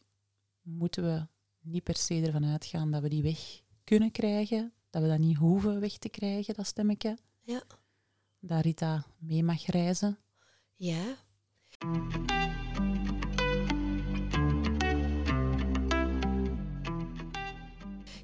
moeten 0.62 1.04
we 1.04 1.28
niet 1.62 1.84
per 1.84 1.98
se 1.98 2.22
ervan 2.22 2.46
uitgaan 2.46 2.92
dat 2.92 3.02
we 3.02 3.10
die 3.10 3.22
weg 3.22 3.62
kunnen 3.84 4.12
krijgen, 4.12 4.74
dat 4.90 5.02
we 5.02 5.08
dat 5.08 5.20
niet 5.20 5.38
hoeven 5.38 5.80
weg 5.80 5.98
te 5.98 6.10
krijgen, 6.10 6.54
dat 6.54 6.66
stemmetje. 6.66 7.18
Ja. 7.42 7.64
Dat 8.40 8.62
Rita 8.64 9.06
mee 9.18 9.44
mag 9.44 9.66
reizen. 9.66 10.18
Ja. 10.76 11.16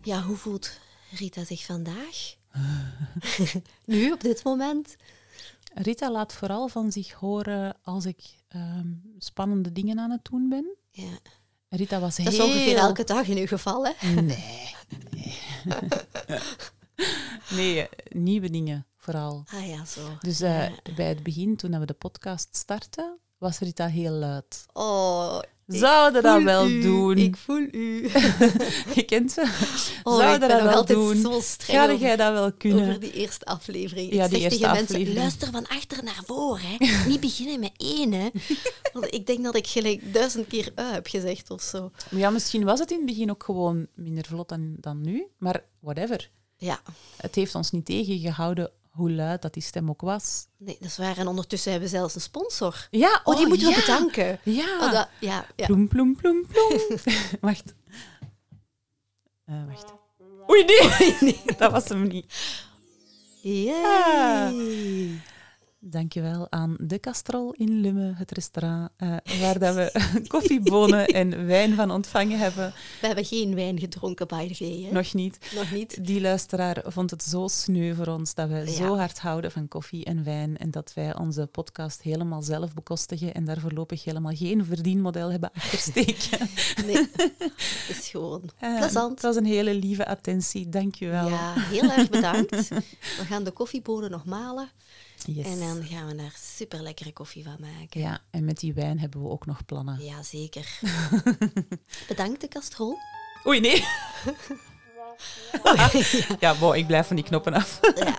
Ja, 0.01 0.21
hoe 0.21 0.35
voelt 0.35 0.79
Rita 1.11 1.43
zich 1.43 1.65
vandaag? 1.65 2.35
nu, 3.85 4.11
op 4.11 4.21
dit 4.21 4.43
moment? 4.43 4.95
Rita 5.73 6.11
laat 6.11 6.33
vooral 6.33 6.67
van 6.67 6.91
zich 6.91 7.11
horen 7.11 7.77
als 7.81 8.05
ik 8.05 8.37
um, 8.55 9.13
spannende 9.17 9.71
dingen 9.71 9.99
aan 9.99 10.12
het 10.12 10.25
doen 10.25 10.49
ben. 10.49 10.75
Ja. 10.91 11.19
Rita 11.69 11.99
was 11.99 12.15
dat 12.15 12.27
heel... 12.27 12.45
is 12.45 12.53
ongeveer 12.53 12.77
elke 12.77 13.03
dag 13.03 13.27
in 13.27 13.38
uw 13.38 13.47
geval, 13.47 13.88
hè? 13.88 14.21
Nee. 14.21 14.75
Nee, 15.10 15.38
nee 17.57 17.88
nieuwe 18.10 18.49
dingen 18.49 18.86
vooral. 18.95 19.43
Ah 19.53 19.67
ja, 19.67 19.86
zo. 19.86 20.17
Dus 20.19 20.41
uh, 20.41 20.67
bij 20.95 21.10
het 21.10 21.23
begin, 21.23 21.55
toen 21.55 21.79
we 21.79 21.86
de 21.86 21.93
podcast 21.93 22.55
startten, 22.55 23.19
was 23.38 23.60
Rita 23.60 23.88
heel 23.88 24.12
luid. 24.12 24.65
Oh, 24.73 25.39
Zouden 25.67 26.23
dat 26.23 26.43
wel 26.43 26.67
u, 26.67 26.82
doen? 26.82 27.17
Ik 27.17 27.38
voel 27.38 27.67
u. 27.71 28.10
Je 28.95 29.03
kent 29.06 29.32
ze. 29.32 29.41
Oh, 30.03 30.17
Zouden 30.17 30.49
dat 30.49 30.62
wel 30.62 30.86
doen? 30.86 31.15
Zo 31.15 31.41
Ga 31.58 31.93
jij 31.93 32.15
dat 32.15 32.34
wel 32.34 32.51
kunnen? 32.53 32.88
Over 32.88 32.99
die 32.99 33.13
eerste 33.13 33.45
aflevering. 33.45 34.13
Ja, 34.13 34.23
ik 34.23 34.30
die 34.30 34.39
zeg 34.39 34.51
eerste 34.51 34.60
tegen 34.60 34.71
aflevering. 34.71 35.06
mensen, 35.06 35.21
luister 35.21 35.51
van 35.51 35.77
achter 35.77 36.03
naar 36.03 36.21
voren. 36.25 36.62
Hè. 36.63 36.77
Niet 37.10 37.19
beginnen 37.19 37.60
met 37.60 37.71
één. 37.77 38.12
Hè. 38.12 38.30
Want 38.93 39.13
ik 39.13 39.25
denk 39.25 39.43
dat 39.43 39.56
ik 39.56 39.67
gelijk 39.67 40.13
duizend 40.13 40.47
keer 40.47 40.71
u 40.75 40.82
heb 40.82 41.08
gezegd 41.08 41.49
of 41.49 41.62
zo. 41.62 41.91
Ja, 42.10 42.30
misschien 42.30 42.63
was 42.63 42.80
het 42.80 42.91
in 42.91 42.97
het 42.97 43.06
begin 43.06 43.30
ook 43.32 43.43
gewoon 43.43 43.88
minder 43.95 44.25
vlot 44.25 44.49
dan, 44.49 44.75
dan 44.80 45.01
nu. 45.01 45.27
Maar 45.38 45.63
whatever. 45.80 46.30
Ja. 46.58 46.80
Het 47.17 47.36
heeft 47.36 47.56
ons 47.56 47.71
niet 47.71 47.86
tegengehouden 47.86 48.71
hoe 48.97 49.12
luid 49.12 49.41
dat 49.41 49.53
die 49.53 49.63
stem 49.63 49.89
ook 49.89 50.01
was. 50.01 50.47
Nee, 50.57 50.77
dat 50.79 50.89
is 50.89 50.97
waar. 50.97 51.17
En 51.17 51.27
ondertussen 51.27 51.71
hebben 51.71 51.89
we 51.89 51.95
zelfs 51.95 52.15
een 52.15 52.21
sponsor. 52.21 52.88
Ja, 52.91 53.21
Oh, 53.23 53.36
die 53.36 53.43
oh, 53.43 53.49
moeten 53.49 53.69
we 53.69 53.75
bedanken. 53.75 54.39
Ja. 54.43 54.86
Oh, 54.86 54.91
dat, 54.91 55.07
ja, 55.19 55.45
ja. 55.55 55.65
Ploem, 55.65 55.88
ploem, 55.88 56.15
ploem, 56.15 56.45
ploem. 56.47 56.79
wacht. 57.41 57.73
Eh, 59.45 59.65
wacht. 59.67 59.93
Oei, 60.49 60.65
nee. 61.19 61.41
dat 61.57 61.71
was 61.71 61.89
hem 61.89 62.07
niet. 62.07 62.33
Yay. 63.41 65.21
Dankjewel 65.79 66.47
aan 66.51 66.75
De 66.79 66.99
Castrol 66.99 67.51
in 67.53 67.79
Lumme, 67.81 68.13
het 68.15 68.31
restaurant, 68.31 68.89
eh, 68.97 69.15
waar 69.41 69.59
dat 69.59 69.75
we 69.75 69.91
koffiebonen 70.27 71.07
en 71.07 71.45
wijn 71.45 71.75
van 71.75 71.91
ontvangen 71.91 72.39
hebben. 72.39 72.73
We 73.01 73.07
hebben 73.07 73.25
geen 73.25 73.55
wijn 73.55 73.79
gedronken, 73.79 74.27
by 74.27 74.53
the 74.53 74.65
way. 74.65 74.83
Hè? 74.83 74.91
Nog 74.91 75.13
niet. 75.13 75.51
Nog 75.55 75.71
niet. 75.71 76.05
Die 76.05 76.21
luisteraar 76.21 76.83
vond 76.85 77.11
het 77.11 77.23
zo 77.23 77.47
sneu 77.47 77.93
voor 77.95 78.07
ons 78.07 78.33
dat 78.33 78.49
we 78.49 78.55
Ja. 78.55 78.65
zo 78.65 78.95
hard 78.97 79.19
houden 79.19 79.51
van 79.51 79.67
koffie 79.67 80.05
en 80.05 80.23
wijn 80.23 80.57
en 80.57 80.71
dat 80.71 80.91
wij 80.95 81.17
onze 81.17 81.47
podcast 81.51 82.01
helemaal 82.01 82.41
zelf 82.41 82.73
bekostigen 82.73 83.33
en 83.33 83.45
daar 83.45 83.59
voorlopig 83.59 84.03
helemaal 84.03 84.35
geen 84.35 84.65
verdienmodel 84.65 85.31
hebben 85.31 85.51
achtersteken. 85.53 86.47
Nee, 86.85 87.07
het 87.15 87.97
is 87.99 88.07
gewoon 88.09 88.41
Eh, 88.59 88.77
plezant. 88.77 89.11
Het 89.11 89.21
was 89.21 89.35
een 89.35 89.45
hele 89.45 89.73
lieve 89.73 90.07
attentie, 90.07 90.69
dankjewel. 90.69 91.27
Ja, 91.29 91.53
heel 91.57 91.91
erg 91.91 92.09
bedankt. 92.09 92.67
We 92.67 93.25
gaan 93.27 93.43
de 93.43 93.51
koffiebonen 93.51 94.11
nog 94.11 94.25
malen. 94.25 94.69
Yes. 95.29 95.45
En 95.45 95.59
dan 95.59 95.85
gaan 95.85 96.07
we 96.07 96.15
daar 96.15 96.35
super 96.55 96.81
lekkere 96.81 97.13
koffie 97.13 97.43
van 97.43 97.57
maken. 97.59 98.01
Ja, 98.01 98.21
en 98.29 98.45
met 98.45 98.59
die 98.59 98.73
wijn 98.73 98.99
hebben 98.99 99.21
we 99.21 99.29
ook 99.29 99.45
nog 99.45 99.65
plannen. 99.65 100.03
Ja, 100.03 100.23
zeker. 100.23 100.79
Bedankt, 102.07 102.41
de 102.41 102.47
kastrol. 102.47 102.97
Oei, 103.45 103.59
nee. 103.59 103.79
ja, 106.39 106.55
bon, 106.59 106.75
ik 106.75 106.87
blijf 106.87 107.07
van 107.07 107.15
die 107.15 107.25
knoppen 107.25 107.53
af. 107.53 107.79
Ja. 107.95 108.17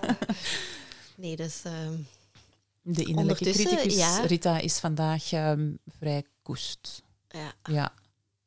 Nee, 1.15 1.35
dus... 1.35 1.61
ehm, 1.63 1.93
De 2.81 3.03
innerlijke 3.03 3.43
criticus 3.51 3.95
ja. 3.95 4.19
Rita 4.25 4.59
is 4.59 4.79
vandaag 4.79 5.31
ehm, 5.31 5.71
vrij 5.99 6.23
koest. 6.41 7.03
ja. 7.27 7.53
Ja, 7.63 7.93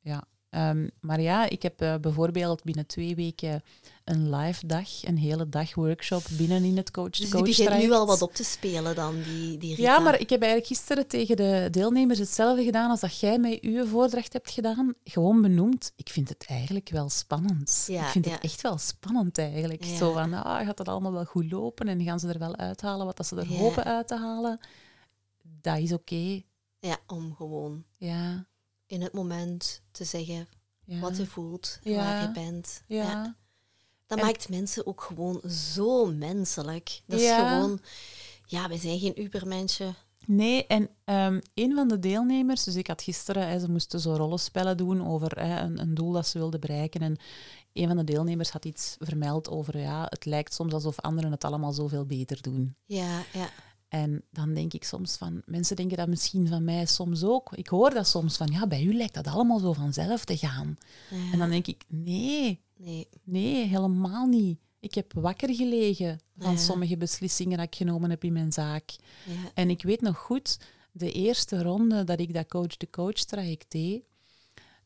ja. 0.01 0.25
Ehm, 0.53 0.89
maar 1.01 1.21
ja, 1.21 1.49
ik 1.49 1.63
heb 1.63 1.81
eh, 1.81 1.95
bijvoorbeeld 2.01 2.65
binnen 2.65 2.87
twee 2.87 3.15
weken 3.15 3.63
een 4.05 4.35
live 4.35 4.67
dag, 4.67 5.05
een 5.05 5.19
hele 5.19 5.49
dag 5.49 5.75
workshop 5.75 6.23
binnen 6.31 6.65
in 6.65 6.77
het 6.77 6.91
coach 6.91 7.11
Dus 7.11 7.31
die 7.31 7.43
begint 7.43 7.79
nu 7.79 7.93
al 7.93 8.07
wat 8.07 8.23
op 8.23 8.35
te 8.35 8.45
spelen 8.45 8.95
dan, 8.95 9.23
die, 9.23 9.59
die 9.59 9.75
Rita. 9.75 9.83
Ja, 9.83 9.99
maar 9.99 10.21
ik 10.21 10.31
heb 10.31 10.41
eigenlijk 10.43 10.73
gisteren 10.73 11.07
tegen 11.07 11.37
de 11.37 11.69
deelnemers 11.71 12.19
hetzelfde 12.19 12.65
gedaan 12.65 12.91
als 12.91 13.01
dat 13.01 13.21
jij 13.21 13.39
met 13.39 13.61
uw 13.61 13.87
voordracht 13.87 14.33
hebt 14.33 14.51
gedaan. 14.51 14.95
Gewoon 15.05 15.43
benoemd. 15.43 15.93
Ik 15.97 16.09
vind 16.09 16.29
het 16.29 16.45
eigenlijk 16.47 16.89
wel 16.89 17.09
spannend. 17.09 17.85
Ja, 17.87 18.05
ik 18.05 18.11
vind 18.11 18.25
ja. 18.25 18.33
het 18.33 18.43
echt 18.43 18.61
wel 18.61 18.79
spannend 18.79 19.39
eigenlijk. 19.39 19.85
Ja. 19.85 19.97
Zo 19.97 20.13
van, 20.13 20.33
ah, 20.33 20.67
gaat 20.67 20.79
het 20.79 20.89
allemaal 20.89 21.13
wel 21.13 21.25
goed 21.25 21.53
lopen 21.53 21.89
en 21.89 22.03
gaan 22.03 22.21
ze 22.21 22.29
er 22.29 22.39
wel 22.39 22.57
uithalen 22.57 23.07
wat 23.07 23.17
dat 23.17 23.27
ze 23.27 23.37
er 23.37 23.57
hopen 23.57 23.85
uit 23.85 24.09
te 24.09 24.17
halen. 24.17 24.61
Dat 25.43 25.79
is 25.79 25.93
oké. 25.93 26.43
Ja, 26.79 26.99
om 27.07 27.35
gewoon 27.35 27.85
Ja, 27.97 28.47
in 28.93 29.03
het 29.03 29.13
moment 29.13 29.83
te 29.91 30.05
zeggen 30.05 30.49
ja. 30.85 31.01
wat 31.01 31.17
je 31.17 31.27
voelt, 31.27 31.79
Ja. 31.83 31.97
waar 31.97 32.23
je 32.23 32.33
bent. 32.33 32.83
ja. 32.87 33.37
Dat 34.07 34.19
En- 34.19 34.25
maakt 34.25 34.49
mensen 34.49 34.87
ook 34.87 35.01
gewoon 35.01 35.41
zo 35.51 36.07
menselijk. 36.07 37.03
Dat 37.07 37.21
is 37.21 37.27
Ja. 37.27 37.49
gewoon... 37.57 37.81
Ja, 38.47 38.69
wij 38.69 38.79
zijn 38.79 38.99
geen 38.99 39.21
ubermensen. 39.23 39.95
Nee, 40.27 40.67
en 40.67 40.83
um, 41.05 41.41
een 41.55 41.75
van 41.75 41.89
de 41.89 41.99
deelnemers, 41.99 42.65
dus 42.65 42.75
ik 42.75 42.87
had 42.87 43.03
gisteren, 43.03 43.49
hè, 43.49 43.59
ze 43.61 43.71
moesten 43.71 44.01
zo 44.01 44.15
rollenspellen 44.15 44.77
doen 44.77 45.07
over 45.07 45.41
hè, 45.41 45.61
een, 45.61 45.81
een, 45.81 45.95
doel 45.95 46.13
dat 46.13 46.27
ze 46.27 46.39
wilden 46.39 46.61
bereiken. 46.61 47.01
En 47.01 47.17
een 47.73 47.87
van 47.87 47.97
de 47.97 48.05
deelnemers 48.05 48.51
had 48.51 48.65
iets 48.65 48.97
vermeld 48.99 49.49
over, 49.51 49.79
ja, 49.79 50.07
het 50.09 50.25
lijkt 50.25 50.55
soms 50.55 50.73
alsof 50.73 51.01
anderen 51.01 51.31
het 51.31 51.45
allemaal 51.45 51.73
zoveel 51.73 52.07
beter 52.07 52.43
doen. 52.43 52.75
Ja, 52.87 53.23
ja. 53.33 53.51
En 53.93 54.23
dan 54.31 54.55
denk 54.55 54.73
ik 54.73 54.85
soms 54.85 55.17
van, 55.17 55.43
mensen 55.47 55.77
denken 55.77 55.97
dat 55.97 56.09
misschien 56.09 56.49
van 56.49 56.65
mij 56.65 56.87
soms 56.87 57.25
ook. 57.25 57.53
Ik 57.55 57.69
hoor 57.69 57.91
dat 57.91 58.09
soms 58.09 58.37
van, 58.37 58.47
ja, 58.47 58.67
bij 58.67 58.83
u 58.83 58.95
lijkt 58.95 59.15
dat 59.15 59.27
allemaal 59.27 59.59
zo 59.59 59.73
vanzelf 59.73 60.25
te 60.25 60.37
gaan. 60.37 60.79
En 61.33 61.39
dan 61.39 61.51
denk 61.51 61.67
ik, 61.67 61.85
nee, 61.89 62.61
nee, 62.77 63.09
nee, 63.25 63.67
helemaal 63.67 64.27
niet. 64.27 64.59
Ik 64.81 64.95
heb 64.95 65.13
wakker 65.13 65.55
gelegen 65.55 66.21
van 66.39 66.59
sommige 66.59 66.97
beslissingen 66.97 67.57
die 67.59 67.67
ik 67.67 67.75
genomen 67.75 68.11
heb 68.11 68.25
in 68.25 68.33
mijn 68.33 68.53
zaak. 68.53 68.91
Ja. 69.27 69.51
En 69.55 69.71
ik 69.71 69.83
weet 69.83 70.01
nog 70.01 70.19
goed, 70.19 70.59
de 70.93 71.13
eerste 71.13 71.63
ronde 71.63 72.05
dat 72.05 72.21
ik 72.21 72.35
dat 72.35 72.49
coach-de-coach 72.49 73.25
traject 73.25 73.71
deed, 73.71 74.03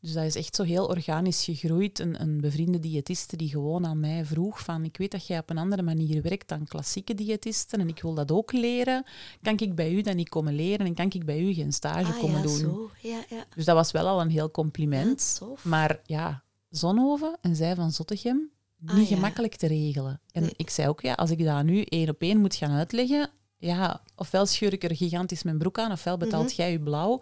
dus 0.01 0.13
dat 0.13 0.23
is 0.23 0.35
echt 0.35 0.55
zo 0.55 0.63
heel 0.63 0.85
organisch 0.85 1.43
gegroeid. 1.43 1.99
Een, 1.99 2.21
een 2.21 2.41
bevriende 2.41 2.79
diëtiste 2.79 3.35
die 3.37 3.49
gewoon 3.49 3.85
aan 3.85 3.99
mij 3.99 4.25
vroeg 4.25 4.59
van 4.59 4.83
ik 4.83 4.97
weet 4.97 5.11
dat 5.11 5.27
jij 5.27 5.39
op 5.39 5.49
een 5.49 5.57
andere 5.57 5.81
manier 5.81 6.21
werkt 6.21 6.47
dan 6.47 6.65
klassieke 6.67 7.13
diëtisten 7.13 7.79
en 7.79 7.87
ik 7.87 8.01
wil 8.01 8.13
dat 8.13 8.31
ook 8.31 8.51
leren. 8.51 9.03
Kan 9.41 9.57
ik 9.59 9.75
bij 9.75 9.91
u 9.93 10.01
dan 10.01 10.15
niet 10.15 10.29
komen 10.29 10.55
leren 10.55 10.85
en 10.85 10.93
kan 10.93 11.05
ik 11.09 11.25
bij 11.25 11.39
u 11.41 11.53
geen 11.53 11.73
stage 11.73 12.11
ah, 12.13 12.19
komen 12.19 12.35
ja, 12.37 12.41
doen? 12.41 12.57
Zo. 12.57 12.91
Ja, 13.01 13.19
ja. 13.29 13.45
Dus 13.55 13.65
dat 13.65 13.75
was 13.75 13.91
wel 13.91 14.07
al 14.07 14.21
een 14.21 14.29
heel 14.29 14.51
compliment. 14.51 15.41
Maar 15.61 15.99
ja, 16.05 16.43
Zonhoven 16.69 17.37
en 17.41 17.55
zij 17.55 17.75
van 17.75 17.91
Zottegem, 17.91 18.49
niet 18.79 18.91
Ah, 18.91 19.07
gemakkelijk 19.07 19.55
te 19.55 19.67
regelen. 19.67 20.21
En 20.31 20.41
Nee. 20.41 20.53
ik 20.55 20.69
zei 20.69 20.87
ook, 20.87 21.01
ja, 21.01 21.13
als 21.13 21.29
ik 21.31 21.43
dat 21.45 21.63
nu 21.63 21.81
één 21.81 22.09
op 22.09 22.21
één 22.21 22.39
moet 22.39 22.55
gaan 22.55 22.71
uitleggen, 22.71 23.29
ja, 23.57 24.01
ofwel 24.15 24.45
scheur 24.45 24.73
ik 24.73 24.83
er 24.83 24.95
gigantisch 24.95 25.43
mijn 25.43 25.57
broek 25.57 25.79
aan, 25.79 25.91
ofwel 25.91 26.17
betaalt 26.17 26.45
Mhm. 26.47 26.55
jij 26.55 26.71
je 26.71 26.79
blauw. 26.79 27.21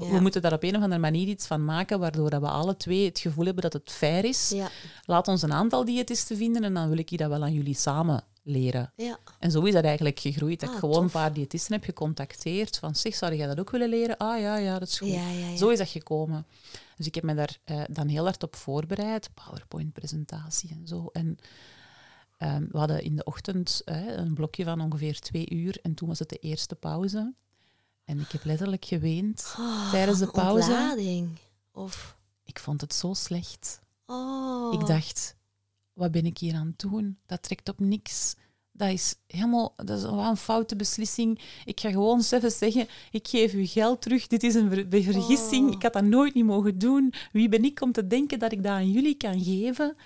Ja. 0.00 0.10
We 0.10 0.20
moeten 0.20 0.42
daar 0.42 0.52
op 0.52 0.62
een 0.62 0.76
of 0.76 0.82
andere 0.82 1.00
manier 1.00 1.26
iets 1.28 1.46
van 1.46 1.64
maken, 1.64 1.98
waardoor 1.98 2.30
dat 2.30 2.40
we 2.40 2.48
alle 2.48 2.76
twee 2.76 3.04
het 3.04 3.18
gevoel 3.18 3.44
hebben 3.44 3.62
dat 3.62 3.72
het 3.72 3.90
fair 3.92 4.24
is. 4.24 4.48
Ja, 4.48 4.70
Laat 5.04 5.28
ons 5.28 5.42
een 5.42 5.52
aantal 5.52 5.84
diëtisten 5.84 6.36
vinden 6.36 6.64
en 6.64 6.74
dan 6.74 6.88
wil 6.88 6.98
ik 6.98 7.18
dat 7.18 7.28
wel 7.28 7.42
aan 7.42 7.52
jullie 7.52 7.74
samen 7.74 8.24
leren. 8.42 8.92
ja. 8.96 9.18
En 9.38 9.50
zo 9.50 9.62
is 9.62 9.72
dat 9.72 9.84
eigenlijk 9.84 10.18
gegroeid. 10.18 10.60
Dat 10.60 10.68
Ah, 10.68 10.74
ik 10.74 10.80
gewoon 10.80 10.94
tof. 10.94 11.04
een 11.04 11.10
paar 11.10 11.32
diëtisten 11.32 11.72
heb 11.74 11.84
gecontacteerd. 11.84 12.78
Van, 12.78 12.94
zeg, 12.94 13.14
zou 13.14 13.34
jij 13.34 13.46
dat 13.46 13.60
ook 13.60 13.70
willen 13.70 13.88
leren? 13.88 14.16
Ah 14.16 14.40
ja, 14.40 14.56
ja, 14.56 14.78
dat 14.78 14.88
is 14.88 14.98
goed. 14.98 15.08
Zo 15.58 15.68
is 15.68 15.78
dat 15.78 15.88
gekomen. 15.88 16.46
Dus 16.96 17.06
ik 17.06 17.14
heb 17.14 17.24
me 17.24 17.34
daar 17.34 17.58
eh, 17.64 17.82
dan 17.90 18.08
heel 18.08 18.24
hard 18.24 18.42
op 18.42 18.56
voorbereid. 18.56 19.30
PowerPoint-presentatie 19.34 20.70
en 20.70 20.86
zo. 20.86 21.08
En 21.12 21.36
ehm, 22.38 22.64
we 22.70 22.78
hadden 22.78 23.02
in 23.02 23.16
de 23.16 23.24
ochtend 23.24 23.82
eh, 23.84 24.06
een 24.16 24.34
blokje 24.34 24.64
van 24.64 24.80
ongeveer 24.80 25.18
twee 25.20 25.50
uur. 25.50 25.78
En 25.82 25.94
toen 25.94 26.08
was 26.08 26.18
het 26.18 26.28
de 26.28 26.38
eerste 26.38 26.74
pauze. 26.74 27.32
En 28.04 28.20
ik 28.20 28.30
heb 28.32 28.44
letterlijk 28.44 28.84
geweend 28.84 29.54
Oh, 29.58 29.90
tijdens 29.90 30.18
de 30.18 30.26
pauze. 30.30 30.70
ontlading. 30.70 31.38
Of... 31.72 32.16
Ik 32.44 32.58
vond 32.58 32.80
het 32.80 32.94
zo 32.94 33.14
slecht. 33.14 33.80
Oh. 34.06 34.72
Ik 34.80 34.86
dacht, 34.86 35.36
wat 35.92 36.10
ben 36.10 36.26
ik 36.26 36.38
hier 36.38 36.54
aan 36.54 36.66
het 36.66 36.78
doen? 36.90 37.18
Dat 37.26 37.42
trekt 37.42 37.68
op 37.68 37.78
niks. 37.80 38.34
Dat 38.72 38.88
is 38.88 39.14
helemaal 39.26 39.72
dat 39.76 39.98
is 39.98 40.02
een 40.02 40.36
foute 40.36 40.76
beslissing. 40.76 41.40
Ik 41.64 41.80
ga 41.80 41.90
gewoon 41.90 42.22
even 42.30 42.50
zeggen, 42.50 42.88
ik 43.10 43.28
geef 43.28 43.52
u 43.52 43.66
geld 43.66 44.02
terug. 44.02 44.26
Dit 44.26 44.42
is 44.42 44.54
een 44.54 44.68
ver- 44.70 44.86
ver- 44.90 45.02
vergissing. 45.02 45.66
Oh. 45.68 45.74
Ik 45.74 45.82
had 45.82 45.92
dat 45.92 46.04
nooit 46.04 46.34
niet 46.34 46.44
mogen 46.44 46.78
doen. 46.78 47.12
Wie 47.32 47.48
ben 47.48 47.64
ik 47.64 47.80
om 47.80 47.92
te 47.92 48.06
denken 48.06 48.38
dat 48.38 48.52
ik 48.52 48.62
dat 48.62 48.72
aan 48.72 48.90
jullie 48.90 49.14
kan 49.16 49.42
geven? 49.44 49.96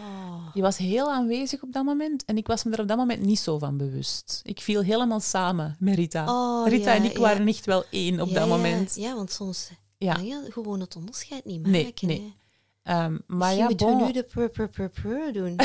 Oh. 0.00 0.52
Die 0.52 0.62
was 0.62 0.76
heel 0.76 1.10
aanwezig 1.12 1.62
op 1.62 1.72
dat 1.72 1.84
moment. 1.84 2.24
En 2.24 2.36
ik 2.36 2.46
was 2.46 2.64
me 2.64 2.72
er 2.72 2.80
op 2.80 2.88
dat 2.88 2.96
moment 2.96 3.22
niet 3.22 3.38
zo 3.38 3.58
van 3.58 3.76
bewust. 3.76 4.40
Ik 4.44 4.60
viel 4.60 4.82
helemaal 4.82 5.20
samen 5.20 5.76
met 5.78 5.94
Rita. 5.94 6.24
Oh, 6.28 6.68
Rita 6.68 6.90
ja, 6.90 6.96
en 6.96 7.04
ik 7.04 7.12
ja. 7.12 7.20
waren 7.20 7.46
echt 7.48 7.66
wel 7.66 7.84
één 7.90 8.20
op 8.20 8.28
Ja, 8.28 8.34
dat 8.34 8.48
moment. 8.48 8.94
Ja, 8.94 9.14
want 9.14 9.30
soms 9.32 9.70
Ja. 9.98 10.14
kan 10.14 10.26
je 10.26 10.46
gewoon 10.48 10.80
het 10.80 10.96
onderscheid 10.96 11.44
niet 11.44 11.66
Nee, 11.66 11.84
maken. 11.84 12.08
nee. 12.08 12.34
hè. 12.82 12.94
Ehm, 13.02 13.18
maar 13.26 13.54
ja, 13.54 13.64
moeten 13.64 13.86
bon. 13.86 13.98
we 13.98 14.04
nu 14.04 14.12
de 14.12 15.32
doen. 15.32 15.56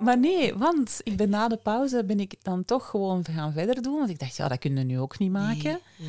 Maar 0.00 0.18
nee, 0.18 0.54
want 0.54 1.00
ik 1.02 1.16
ben 1.16 1.30
na 1.30 1.48
de 1.48 1.56
pauze 1.56 2.04
ben 2.04 2.20
ik 2.20 2.34
dan 2.42 2.64
toch 2.64 2.90
gewoon 2.90 3.24
gaan 3.24 3.52
verder 3.52 3.82
doen. 3.82 3.98
Want 3.98 4.10
ik 4.10 4.18
dacht, 4.18 4.36
ja, 4.36 4.48
dat 4.48 4.58
kunnen 4.58 4.86
we 4.86 4.92
nu 4.92 5.00
ook 5.00 5.18
niet 5.18 5.30
maken. 5.30 5.62
Nee, 5.62 6.08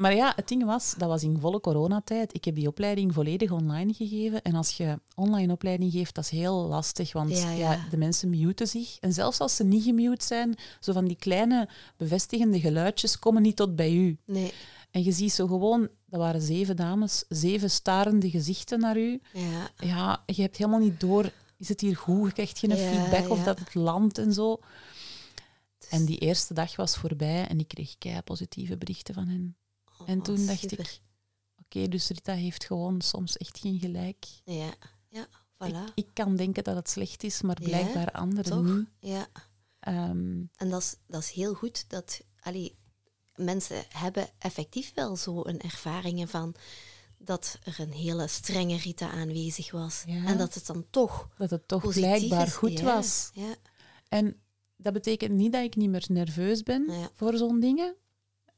Maar 0.00 0.14
ja, 0.14 0.32
het 0.36 0.48
ding 0.48 0.64
was, 0.64 0.94
dat 0.98 1.08
was 1.08 1.22
in 1.22 1.38
volle 1.40 1.60
coronatijd. 1.60 2.34
Ik 2.34 2.44
heb 2.44 2.54
die 2.54 2.66
opleiding 2.68 3.14
volledig 3.14 3.50
online 3.50 3.92
gegeven. 3.94 4.42
En 4.42 4.54
als 4.54 4.76
je 4.76 5.00
online 5.14 5.52
opleiding 5.52 5.92
geeft, 5.92 6.14
dat 6.14 6.24
is 6.24 6.30
heel 6.30 6.66
lastig. 6.66 7.12
Want 7.12 7.30
Ja, 7.30 7.50
ja, 7.50 7.72
ja. 7.72 7.86
de 7.90 7.96
mensen 7.96 8.30
muten 8.30 8.66
zich. 8.68 8.98
En 8.98 9.12
zelfs 9.12 9.40
als 9.40 9.56
ze 9.56 9.64
niet 9.64 9.82
gemute 9.84 10.24
zijn, 10.24 10.56
zo 10.80 10.92
van 10.92 11.04
die 11.04 11.16
kleine 11.16 11.68
bevestigende 11.96 12.60
geluidjes 12.60 13.18
komen 13.18 13.42
niet 13.42 13.56
tot 13.56 13.76
bij 13.76 13.92
u. 13.92 14.18
Nee, 14.26 14.52
En 14.90 15.02
je 15.02 15.12
ziet 15.12 15.32
zo 15.32 15.46
gewoon, 15.46 15.88
dat 16.06 16.20
waren 16.20 16.40
zeven 16.42 16.76
dames, 16.76 17.24
zeven 17.28 17.70
starende 17.70 18.30
gezichten 18.30 18.80
naar 18.80 18.98
u. 18.98 19.20
ja. 19.32 19.70
Ja, 19.76 20.22
je 20.26 20.42
hebt 20.42 20.56
helemaal 20.56 20.80
niet 20.80 21.00
door, 21.00 21.30
is 21.58 21.68
het 21.68 21.80
hier 21.80 21.96
goed? 21.96 22.26
Je 22.26 22.32
krijgt 22.32 22.58
geen 22.58 22.70
Ja, 22.70 22.76
feedback 22.76 23.30
of 23.30 23.38
ja. 23.38 23.44
dat 23.44 23.58
het 23.58 23.74
landt 23.74 24.18
en 24.18 24.32
zo. 24.32 24.58
Dus- 25.78 25.88
En 25.88 26.04
die 26.04 26.18
eerste 26.18 26.54
dag 26.54 26.76
was 26.76 26.96
voorbij 26.96 27.46
en 27.46 27.58
ik 27.58 27.68
kreeg 27.68 27.98
kei 27.98 28.22
positieve 28.22 28.76
berichten 28.76 29.14
van 29.14 29.28
hen. 29.28 29.54
En 30.06 30.18
Oh, 30.18 30.24
toen 30.24 30.46
dacht 30.46 30.58
super. 30.60 30.78
ik, 30.80 31.00
oké, 31.64 31.88
dus 31.88 32.08
Rita 32.08 32.32
heeft 32.32 32.64
gewoon 32.64 33.00
soms 33.00 33.36
echt 33.36 33.58
geen 33.58 33.78
gelijk. 33.78 34.26
Ja, 34.44 34.74
ja, 35.08 35.26
voilà. 35.64 35.94
ik 35.94 36.08
kan 36.12 36.36
denken 36.36 36.64
dat 36.64 36.74
het 36.76 36.88
slecht 36.90 37.22
is, 37.24 37.42
maar 37.42 37.56
Ja, 37.62 37.68
blijkbaar 37.68 38.10
anderen 38.12 38.50
toch? 38.52 38.64
niet. 38.64 38.86
Ja. 39.00 39.26
Ehm, 39.80 40.42
En 40.56 40.70
dat 40.70 40.80
is, 40.82 40.96
dat 41.06 41.22
is 41.22 41.30
heel 41.30 41.54
goed 41.54 41.84
dat 41.90 42.20
allee, 42.40 42.76
mensen 43.36 43.84
hebben 43.88 44.28
effectief 44.38 44.92
wel 44.94 45.16
zo 45.16 45.40
een 45.46 45.60
ervaringen 45.60 46.28
van 46.28 46.54
dat 47.18 47.58
er 47.64 47.80
een 47.80 47.92
hele 47.92 48.26
strenge 48.28 48.76
Rita 48.76 49.10
aanwezig 49.10 49.70
was. 49.70 50.02
Ja. 50.06 50.24
En 50.26 50.38
dat 50.38 50.54
het 50.54 50.66
dan 50.66 50.86
toch 50.90 51.28
dat 51.38 51.50
het 51.50 51.68
toch 51.68 51.92
blijkbaar 51.92 52.46
is. 52.46 52.54
goed 52.54 52.78
Ja, 52.78 52.84
was. 52.84 53.30
Ja, 53.34 53.54
En 54.08 54.40
dat 54.76 54.92
betekent 54.92 55.32
niet 55.32 55.52
dat 55.52 55.62
ik 55.64 55.76
niet 55.76 55.90
meer 55.90 56.04
nerveus 56.08 56.62
ben 56.62 56.84
Ja. 56.90 57.10
voor 57.14 57.36
zo'n 57.36 57.60
dingen. 57.60 57.94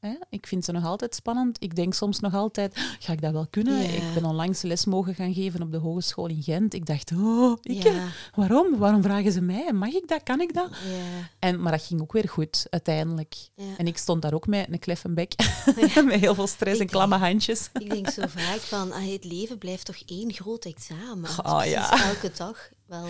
Hè? 0.03 0.15
Ik 0.29 0.47
vind 0.47 0.65
ze 0.65 0.71
nog 0.71 0.85
altijd 0.85 1.15
spannend. 1.15 1.63
Ik 1.63 1.75
denk 1.75 1.93
soms 1.93 2.19
nog 2.19 2.33
altijd, 2.33 2.73
ga 2.99 3.13
ik 3.13 3.21
dat 3.21 3.31
wel 3.31 3.47
kunnen? 3.49 3.77
Ja. 3.77 3.89
Ik 3.89 4.13
ben 4.13 4.25
onlangs 4.25 4.61
les 4.61 4.85
mogen 4.85 5.15
gaan 5.15 5.33
geven 5.33 5.61
op 5.61 5.71
de 5.71 5.77
hogeschool 5.77 6.27
in 6.27 6.43
Gent. 6.43 6.73
Ik 6.73 6.85
dacht, 6.85 7.11
oh, 7.11 7.57
ik, 7.61 7.83
ja, 7.83 8.07
waarom? 8.35 8.77
Waarom 8.77 9.03
vragen 9.03 9.31
ze 9.31 9.41
mij? 9.41 9.73
Mag 9.73 9.89
ik 9.93 10.07
dat? 10.07 10.23
Kan 10.23 10.41
ik 10.41 10.53
dat? 10.53 10.69
ja, 10.69 11.29
En, 11.39 11.61
maar 11.61 11.71
dat 11.71 11.83
ging 11.83 12.01
ook 12.01 12.11
weer 12.11 12.29
goed, 12.29 12.67
uiteindelijk. 12.69 13.35
En 13.77 13.87
ik 13.87 13.97
stond 13.97 14.21
daar 14.21 14.33
ook 14.33 14.47
met 14.47 14.67
een 14.71 14.79
klef 14.79 15.01
bek, 15.09 15.33
Ja. 15.75 16.01
met 16.03 16.19
heel 16.19 16.35
veel 16.35 16.47
stress 16.47 16.79
en 16.79 16.87
klamme 16.87 17.17
handjes. 17.17 17.69
Ik 17.73 17.89
denk 17.89 18.09
zo 18.09 18.21
vaak 18.27 18.59
van, 18.59 18.91
ah, 18.91 19.11
het 19.11 19.23
leven 19.23 19.57
blijft 19.57 19.85
toch 19.85 20.01
één 20.05 20.33
groot 20.33 20.65
examen. 20.65 21.29
Oh, 21.45 21.65
ja. 21.65 22.09
elke 22.09 22.31
dag 22.37 22.69
wel. 22.85 23.07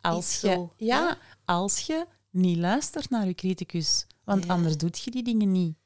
Als 0.00 0.40
je, 0.40 0.48
zo, 0.48 0.72
ja, 0.76 1.08
hè? 1.08 1.14
als 1.44 1.80
je 1.80 2.06
niet 2.30 2.56
luistert 2.56 3.10
naar 3.10 3.26
je 3.26 3.34
criticus. 3.34 4.06
Want 4.24 4.48
anders 4.48 4.76
doet 4.76 4.98
je 4.98 5.10
die 5.10 5.22
dingen 5.22 5.52
niet. 5.52 5.76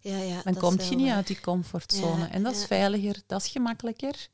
Ja, 0.00 0.18
ja, 0.18 0.42
Dan 0.42 0.56
kom 0.56 0.80
je 0.80 0.96
niet 0.96 1.06
waar. 1.06 1.16
uit 1.16 1.26
die 1.26 1.40
comfortzone. 1.40 2.18
Ja, 2.20 2.30
en 2.30 2.42
dat 2.42 2.54
is 2.54 2.64
veiliger, 2.64 3.22
dat 3.26 3.42
is 3.42 3.48
gemakkelijker. 3.48 4.28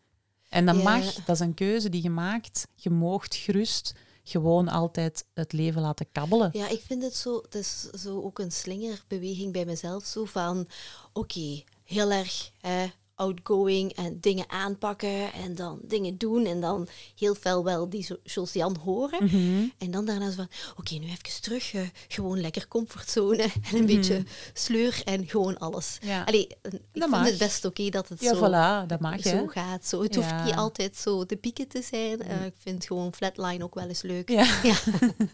En 0.49 0.67
dat 0.67 0.83
mag, 0.83 1.15
dat 1.15 1.35
is 1.35 1.41
een 1.41 1.55
keuze 1.55 1.89
die 1.89 2.03
je 2.03 2.11
maakt. 2.11 2.69
Je 2.75 2.91
moogt 2.91 3.35
gerust 3.35 3.93
gewoon 4.25 4.69
altijd 4.69 5.25
het 5.35 5.53
leven 5.53 5.81
laten 5.83 6.07
kabbelen. 6.13 6.51
Ja, 6.53 6.69
ik 6.69 6.81
vind 6.87 7.03
het 7.03 7.17
zo, 7.17 7.37
het 7.43 7.55
is 7.55 7.81
zo 7.91 8.23
ook 8.23 8.39
een 8.39 8.53
slingerbeweging 8.53 9.53
bij 9.53 9.65
mezelf. 9.65 10.05
Zo 10.05 10.25
van, 10.25 10.67
oké, 11.13 11.63
heel 11.85 12.11
erg 12.11 12.51
hè, 12.61 12.87
outgoing 13.15 13.93
en 13.93 14.19
dingen 14.21 14.45
aanpakken 14.51 15.33
en 15.33 15.55
dan 15.55 15.79
dingen 15.83 16.19
doen 16.19 16.47
en 16.47 16.61
dan 16.61 16.89
heel 17.19 17.35
veel 17.35 17.65
wel 17.65 17.89
die 17.89 18.07
Josiane 18.23 18.79
horen. 18.79 19.25
Mhm. 19.25 19.65
En 19.79 19.91
dan 19.91 20.05
daarna 20.05 20.29
zo 20.31 20.35
van, 20.37 20.49
oké, 20.77 20.95
nu 20.95 21.05
even 21.07 21.41
terug, 21.43 21.75
eh, 21.75 21.81
gewoon 22.09 22.41
lekker 22.41 22.69
comfortzone 22.69 23.43
en 23.43 23.51
een 23.73 23.77
Mhm. 23.85 23.87
beetje 23.87 24.23
sleur 24.53 25.03
en 25.05 25.29
gewoon 25.29 25.59
alles. 25.59 25.99
Ja. 26.03 26.23
Allee, 26.25 26.47
ik 26.63 26.81
vind 26.93 27.11
mag. 27.11 27.27
het 27.27 27.39
best 27.39 27.65
oké 27.65 27.89
dat 27.89 28.09
het 28.09 28.21
Ja, 28.21 28.35
zo, 28.35 28.39
voilà, 28.39 28.87
dat 28.87 29.01
mag, 29.01 29.23
zo 29.23 29.47
gaat. 29.47 29.87
Zo. 29.87 30.03
Het 30.03 30.15
Ja. 30.15 30.21
Mhm. 30.21 30.31
hoeft 30.33 30.45
niet 30.45 30.55
altijd 30.55 30.97
zo 30.97 31.27
de 31.27 31.37
pieken 31.37 31.69
te 31.69 31.83
zijn. 31.83 32.23
Eh, 32.23 32.45
ik 32.45 32.55
vind 32.59 32.87
gewoon 32.87 33.13
flatline 33.13 33.65
ook 33.65 33.75
wel 33.75 33.89
eens 33.89 34.03
leuk. 34.03 34.29
Ja. 34.29 34.47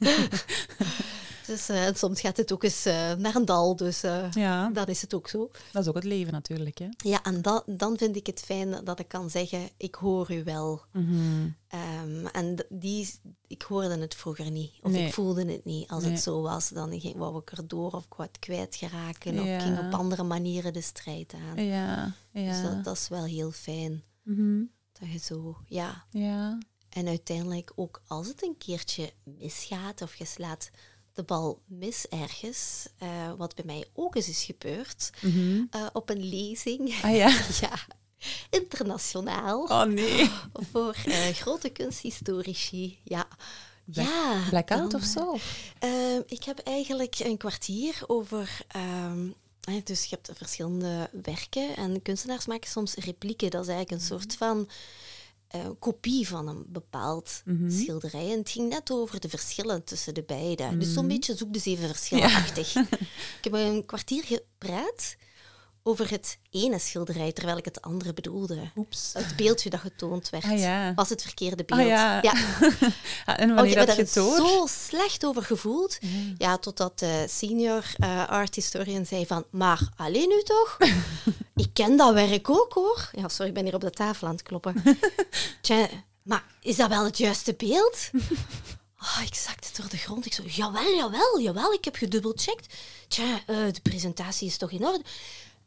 Dus 1.50 1.68
eh, 1.68 1.86
en 1.86 1.94
soms 1.96 2.20
gaat 2.20 2.36
het 2.36 2.52
ook 2.52 2.64
eens 2.64 2.84
eh, 2.84 3.12
naar 3.14 3.34
een 3.34 3.44
dal, 3.44 3.76
dus 3.76 4.02
eh, 4.02 4.30
ja, 4.32 4.70
dan 4.70 4.86
is 4.86 5.02
het 5.02 5.14
ook 5.14 5.28
zo. 5.28 5.50
dat 5.72 5.82
is 5.82 5.88
ook 5.88 5.94
het 5.94 6.04
leven 6.04 6.32
natuurlijk. 6.32 6.78
Hè. 6.78 6.88
Ja, 6.96 7.22
en 7.22 7.42
da- 7.42 7.62
dan 7.66 7.98
vind 7.98 8.16
ik 8.16 8.26
het 8.26 8.40
fijn 8.40 8.84
dat 8.84 8.98
ik 8.98 9.08
kan 9.08 9.30
zeggen, 9.30 9.68
ik 9.76 9.94
hoor 9.94 10.32
u 10.32 10.44
wel. 10.44 10.82
Mhm. 10.92 11.48
Ehm, 11.68 12.26
en 12.26 12.66
die, 12.68 13.14
ik 13.46 13.62
hoorde 13.62 13.98
het 13.98 14.14
vroeger 14.14 14.50
niet, 14.50 14.72
of 14.82 14.90
Nee. 14.90 15.06
ik 15.06 15.12
voelde 15.14 15.44
het 15.52 15.64
niet. 15.64 15.88
Als 15.88 16.02
Nee. 16.02 16.12
het 16.12 16.22
zo 16.22 16.40
was, 16.42 16.68
dan 16.68 17.00
ging, 17.00 17.16
wou 17.16 17.38
ik 17.38 17.50
erdoor 17.50 17.90
of 17.92 18.04
ik 18.04 18.14
het 18.16 18.38
kwijtgeraken, 18.38 19.38
of 19.38 19.44
ik 19.46 19.60
ging 19.60 19.78
op 19.78 19.92
andere 19.94 20.22
manieren 20.22 20.72
de 20.72 20.80
strijd 20.80 21.34
aan. 21.34 21.64
Ja, 21.64 22.14
Dus 22.32 22.42
ja. 22.42 22.62
dat, 22.62 22.84
dat 22.84 22.96
is 22.96 23.08
wel 23.08 23.24
heel 23.24 23.50
fijn. 23.50 24.02
Mhm. 24.22 24.62
Dat 25.00 25.12
je 25.12 25.18
zo, 25.18 25.56
ja, 25.66 26.04
ja. 26.10 26.58
En 26.90 27.08
uiteindelijk 27.08 27.72
ook 27.74 28.02
als 28.06 28.26
het 28.26 28.42
een 28.42 28.56
keertje 28.58 29.12
misgaat 29.24 30.02
of 30.02 30.14
je 30.14 30.24
slaat 30.24 30.70
de 31.20 31.26
bal 31.26 31.60
mis 31.66 32.06
ergens. 32.08 32.88
eh, 32.98 33.32
wat 33.36 33.54
bij 33.54 33.64
mij 33.64 33.84
ook 33.94 34.14
eens 34.14 34.28
is 34.28 34.44
gebeurd. 34.44 35.10
Mhm. 35.20 35.62
eh, 35.70 35.86
op 35.92 36.10
een 36.10 36.24
lezing. 36.28 36.94
Ah 37.02 37.16
ja? 37.16 37.28
ja, 37.60 37.72
internationaal. 38.50 39.62
Oh 39.62 39.82
nee. 39.84 40.30
Voor 40.72 40.96
eh, 41.06 41.28
grote 41.28 41.68
kunsthistorici. 41.68 42.98
Ja. 43.04 43.28
Black- 43.84 44.06
ja, 44.06 44.42
Blackout 44.50 44.90
dan, 44.90 45.00
of 45.00 45.06
zo? 45.06 45.38
ik 46.26 46.44
heb 46.44 46.58
eigenlijk 46.58 47.18
een 47.18 47.36
kwartier 47.36 47.94
over. 48.06 48.60
ehm, 48.68 49.28
dus 49.84 50.04
je 50.04 50.16
hebt 50.22 50.38
verschillende 50.38 51.10
werken 51.22 51.76
en 51.76 52.02
kunstenaars 52.02 52.46
maken 52.46 52.70
soms 52.70 52.94
replieken. 52.94 53.50
Dat 53.50 53.62
is 53.62 53.68
eigenlijk 53.68 54.00
een 54.02 54.06
soort 54.08 54.34
van 54.36 54.68
eh, 55.50 55.60
kopie 55.78 56.28
van 56.28 56.48
een 56.48 56.64
bepaald 56.68 57.42
Mhm. 57.44 57.70
schilderij. 57.70 58.30
En 58.32 58.38
het 58.38 58.50
ging 58.50 58.68
net 58.68 58.90
over 58.90 59.20
de 59.20 59.28
verschillen 59.28 59.84
tussen 59.84 60.14
de 60.14 60.22
beide. 60.22 60.68
Dus 60.78 60.84
Mhm. 60.86 60.94
zo'n 60.94 61.08
beetje 61.08 61.36
zoek 61.36 61.52
de 61.52 61.58
zeven 61.58 61.88
verschillenachtig. 61.88 62.74
Ik 63.38 63.40
heb 63.44 63.52
een 63.52 63.86
kwartier 63.86 64.24
gepraat 64.24 65.16
over 65.82 66.10
het 66.10 66.38
ene 66.50 66.78
schilderij, 66.78 67.32
terwijl 67.32 67.56
ik 67.58 67.64
het 67.64 67.82
andere 67.82 68.12
bedoelde. 68.12 68.70
Oeps. 68.76 69.10
Het 69.12 69.36
beeldje 69.36 69.70
dat 69.70 69.80
getoond 69.80 70.30
werd 70.30 70.44
Ah 70.44 70.58
ja. 70.58 70.94
was 70.94 71.08
het 71.08 71.22
verkeerde 71.22 71.64
beeld. 71.64 71.80
Ah 71.80 71.86
ja. 71.86 72.22
ja. 72.22 72.32
Ah, 73.26 73.40
en 73.40 73.50
Oh, 73.50 73.54
wanneer 73.54 73.72
ik 73.72 73.78
heb 73.78 73.96
had 73.96 73.96
je 73.96 74.20
door? 74.20 74.36
zo 74.36 74.66
slecht 74.66 75.24
over 75.26 75.42
gevoeld. 75.42 75.98
Ja, 76.38 76.58
totdat 76.58 76.98
de 76.98 77.26
senior 77.28 77.84
eh, 77.96 78.28
art 78.28 78.54
historian 78.54 79.06
zei 79.06 79.26
van... 79.26 79.44
Maar, 79.50 79.88
alleen 79.96 80.28
nu 80.28 80.42
toch? 80.42 80.78
ik 81.64 81.70
ken 81.72 81.96
dat 81.96 82.14
werk 82.14 82.50
ook, 82.50 82.72
hoor. 82.72 83.10
Ja, 83.12 83.28
sorry, 83.28 83.48
ik 83.48 83.54
ben 83.54 83.64
hier 83.64 83.74
op 83.74 83.80
de 83.80 83.90
tafel 83.90 84.26
aan 84.26 84.32
het 84.32 84.42
kloppen. 84.42 84.82
Tja, 85.62 85.88
maar 86.22 86.44
is 86.60 86.76
dat 86.76 86.88
wel 86.88 87.04
het 87.04 87.18
juiste 87.18 87.54
beeld? 87.54 88.10
Ah, 88.96 89.20
ik 89.26 89.34
zakte 89.34 89.68
door 89.80 89.90
de 89.90 89.96
grond. 89.96 90.26
Ik 90.26 90.32
zo, 90.32 90.42
jawel, 90.46 90.94
jawel, 90.94 91.40
jawel, 91.40 91.72
ik 91.72 91.84
heb 91.84 91.96
gedubbelcheckt. 91.96 92.74
Tja, 93.08 93.40
eh, 93.46 93.56
de 93.72 93.80
presentatie 93.82 94.46
is 94.46 94.56
toch 94.56 94.70
in 94.70 94.86
orde? 94.86 95.02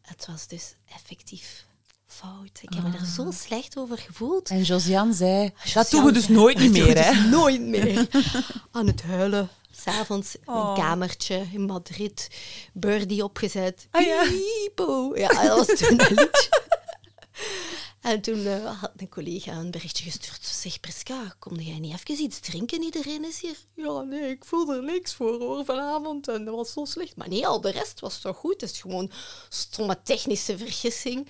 Het 0.04 0.26
was 0.28 0.48
dus 0.48 0.76
effectief 0.96 1.66
fout. 2.08 2.60
Ik 2.62 2.74
heb 2.74 2.84
me 2.84 2.98
er 2.98 3.06
zo 3.06 3.32
slecht 3.32 3.78
over 3.78 3.98
gevoeld. 3.98 4.50
En 4.50 4.62
Josiane 4.62 5.14
zei, 5.14 5.44
dat 5.50 5.64
Josiane 5.64 5.88
doen 5.90 6.06
we 6.06 6.12
dus 6.12 6.28
nooit 6.28 6.58
"Dat 6.58 6.70
meer, 6.70 7.04
hè? 7.04 7.12
dus 7.14 7.26
nooit 7.26 7.62
meer. 7.62 8.08
Aan 8.72 8.88
het 8.88 9.02
huilen. 9.04 9.50
S'avonds 9.76 10.36
in 10.36 10.42
Oh. 10.46 10.70
een 10.70 10.84
kamertje 10.84 11.46
in 11.52 11.62
Madrid. 11.62 12.28
Birdie 12.74 13.24
opgezet. 13.24 13.88
Ah, 13.92 14.06
ja. 14.06 14.24
Piepo. 14.24 15.12
Ja, 15.18 15.28
dat 15.44 15.68
was 15.68 15.80
toen 15.80 15.90
een 16.02 16.08
liedje. 16.08 16.62
En 18.04 18.22
toen 18.22 18.46
eh, 18.46 18.82
had 18.82 18.92
een 18.98 19.10
collega 19.10 19.54
een 19.54 19.72
berichtje 19.72 20.04
gestuurd. 20.04 20.46
Zeg, 20.46 20.80
Priska, 20.80 21.36
kom 21.40 21.60
jij 21.60 21.80
niet 21.80 21.94
even 21.94 22.24
iets 22.24 22.40
drinken? 22.40 22.84
Iedereen 22.84 23.26
is 23.26 23.42
hier. 23.42 23.58
Ja, 23.74 24.02
nee, 24.02 24.30
ik 24.30 24.46
voel 24.46 24.74
er 24.74 24.84
niks 24.84 25.14
voor 25.14 25.40
hoor 25.40 25.66
vanavond. 25.66 26.28
En 26.28 26.46
dat 26.46 26.56
was 26.56 26.72
zo 26.72 26.86
slecht. 26.86 27.16
Maar 27.16 27.30
nee, 27.30 27.48
al 27.48 27.62
de 27.62 27.72
rest 27.72 28.00
was 28.00 28.20
toch 28.20 28.38
goed. 28.38 28.62
Het 28.62 28.72
is 28.72 28.82
gewoon 28.82 29.12
stomme 29.50 29.98
technische 30.04 30.58
vergissing. 30.58 31.28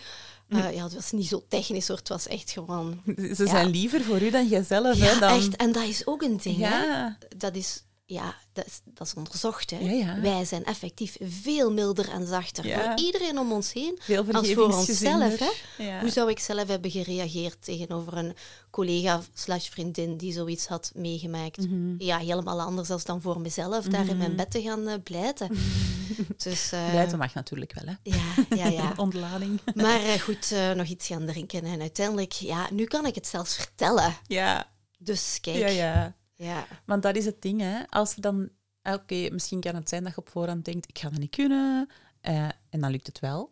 Eh, 0.50 0.76
ja, 0.76 0.84
het 0.84 0.94
was 0.94 1.12
niet 1.12 1.28
zo 1.28 1.44
technisch 1.48 1.88
hoor. 1.88 1.98
Het 1.98 2.10
was 2.10 2.28
echt 2.28 2.52
gewoon... 2.52 3.02
Ze 3.36 3.48
zijn 3.48 3.70
liever 3.70 4.02
voor 4.02 4.22
u 4.22 4.30
dan 4.30 4.48
jijzelf, 4.48 4.98
hè? 4.98 5.12
Ja, 5.12 5.20
Dan... 5.20 5.38
echt. 5.38 5.56
En 5.56 5.72
dat 5.72 5.84
is 5.84 6.08
ook 6.08 6.22
een 6.22 6.38
ding, 6.38 6.58
hè 6.58 6.84
Ja. 6.84 7.18
dat 7.38 7.56
is, 7.56 7.84
ja, 8.06 8.36
dat 8.54 8.66
is, 8.66 8.80
dat 8.84 9.08
is 9.08 9.14
onderzocht. 9.14 9.70
Hè. 9.70 9.78
Ja, 9.78 9.92
ja. 9.92 10.20
Wij 10.22 10.46
zijn 10.46 10.64
effectief 10.66 11.18
veel 11.22 11.72
milder 11.72 12.10
en 12.10 12.28
zachter 12.28 12.68
Ja. 12.68 12.80
voor 12.96 13.06
iedereen 13.06 13.40
om 13.40 13.52
ons 13.52 13.74
heen 13.74 14.00
als 14.08 14.08
voor 14.08 14.18
onszelf. 14.28 14.46
vergevingsgezinder. 14.46 15.40
Hè. 15.78 16.00
Hoe 16.00 16.10
zou 16.10 16.30
ik 16.30 16.40
zelf 16.40 16.68
hebben 16.68 16.92
gereageerd 16.92 17.58
tegenover 17.66 18.18
een 18.18 18.36
collega 18.70 19.22
slash 19.34 19.68
vriendin 19.70 20.18
die 20.18 20.34
zoiets 20.34 20.68
had 20.68 20.92
meegemaakt? 20.96 21.58
Mhm. 21.70 21.96
Ja, 21.98 22.18
helemaal 22.18 22.62
anders 22.62 22.90
als 22.90 23.04
dan 23.04 23.22
voor 23.22 23.42
mezelf 23.42 23.86
daar 23.86 24.08
in 24.08 24.18
mijn 24.18 24.36
bed 24.36 24.52
te 24.52 24.62
gaan 24.62 24.88
eh, 24.88 24.96
blijten. 25.04 25.50
dus, 26.44 26.72
eh, 26.72 26.90
Blijten 26.90 27.18
mag 27.18 27.34
natuurlijk 27.34 27.74
wel, 27.74 27.96
hè? 27.96 28.18
ja, 28.18 28.46
ja, 28.56 28.68
ja. 28.68 28.94
Ontlading. 29.06 29.60
Maar 29.76 30.04
eh, 30.04 30.20
goed, 30.20 30.56
nog 30.76 30.88
iets 30.88 31.08
gaan 31.08 31.26
drinken. 31.26 31.64
En 31.64 31.82
uiteindelijk, 31.82 32.32
ja, 32.32 32.68
nu 32.72 32.84
kan 32.86 33.06
ik 33.06 33.16
het 33.16 33.28
zelfs 33.28 33.56
vertellen. 33.56 34.16
Ja, 34.28 34.72
Dus 34.98 35.38
kijk, 35.42 35.58
ja, 35.58 35.68
ja. 35.68 36.16
Ja. 36.44 36.68
Want 36.86 37.04
dat 37.04 37.16
is 37.16 37.26
het 37.26 37.42
ding, 37.42 37.62
hè. 37.62 37.84
Als 37.90 38.16
er 38.16 38.22
dan... 38.22 38.50
ah, 38.82 38.94
Oké, 38.94 39.30
misschien 39.32 39.60
kan 39.60 39.76
het 39.76 39.90
zijn 39.90 40.04
dat 40.04 40.14
je 40.16 40.20
op 40.22 40.30
voorhand 40.30 40.66
denkt, 40.66 40.90
ik 40.90 41.00
ga 41.00 41.10
dat 41.10 41.20
niet 41.20 41.36
kunnen. 41.36 41.90
eh, 42.22 42.44
en 42.70 42.80
dan 42.80 42.92
lukt 42.92 43.08
het 43.08 43.20
wel. 43.20 43.52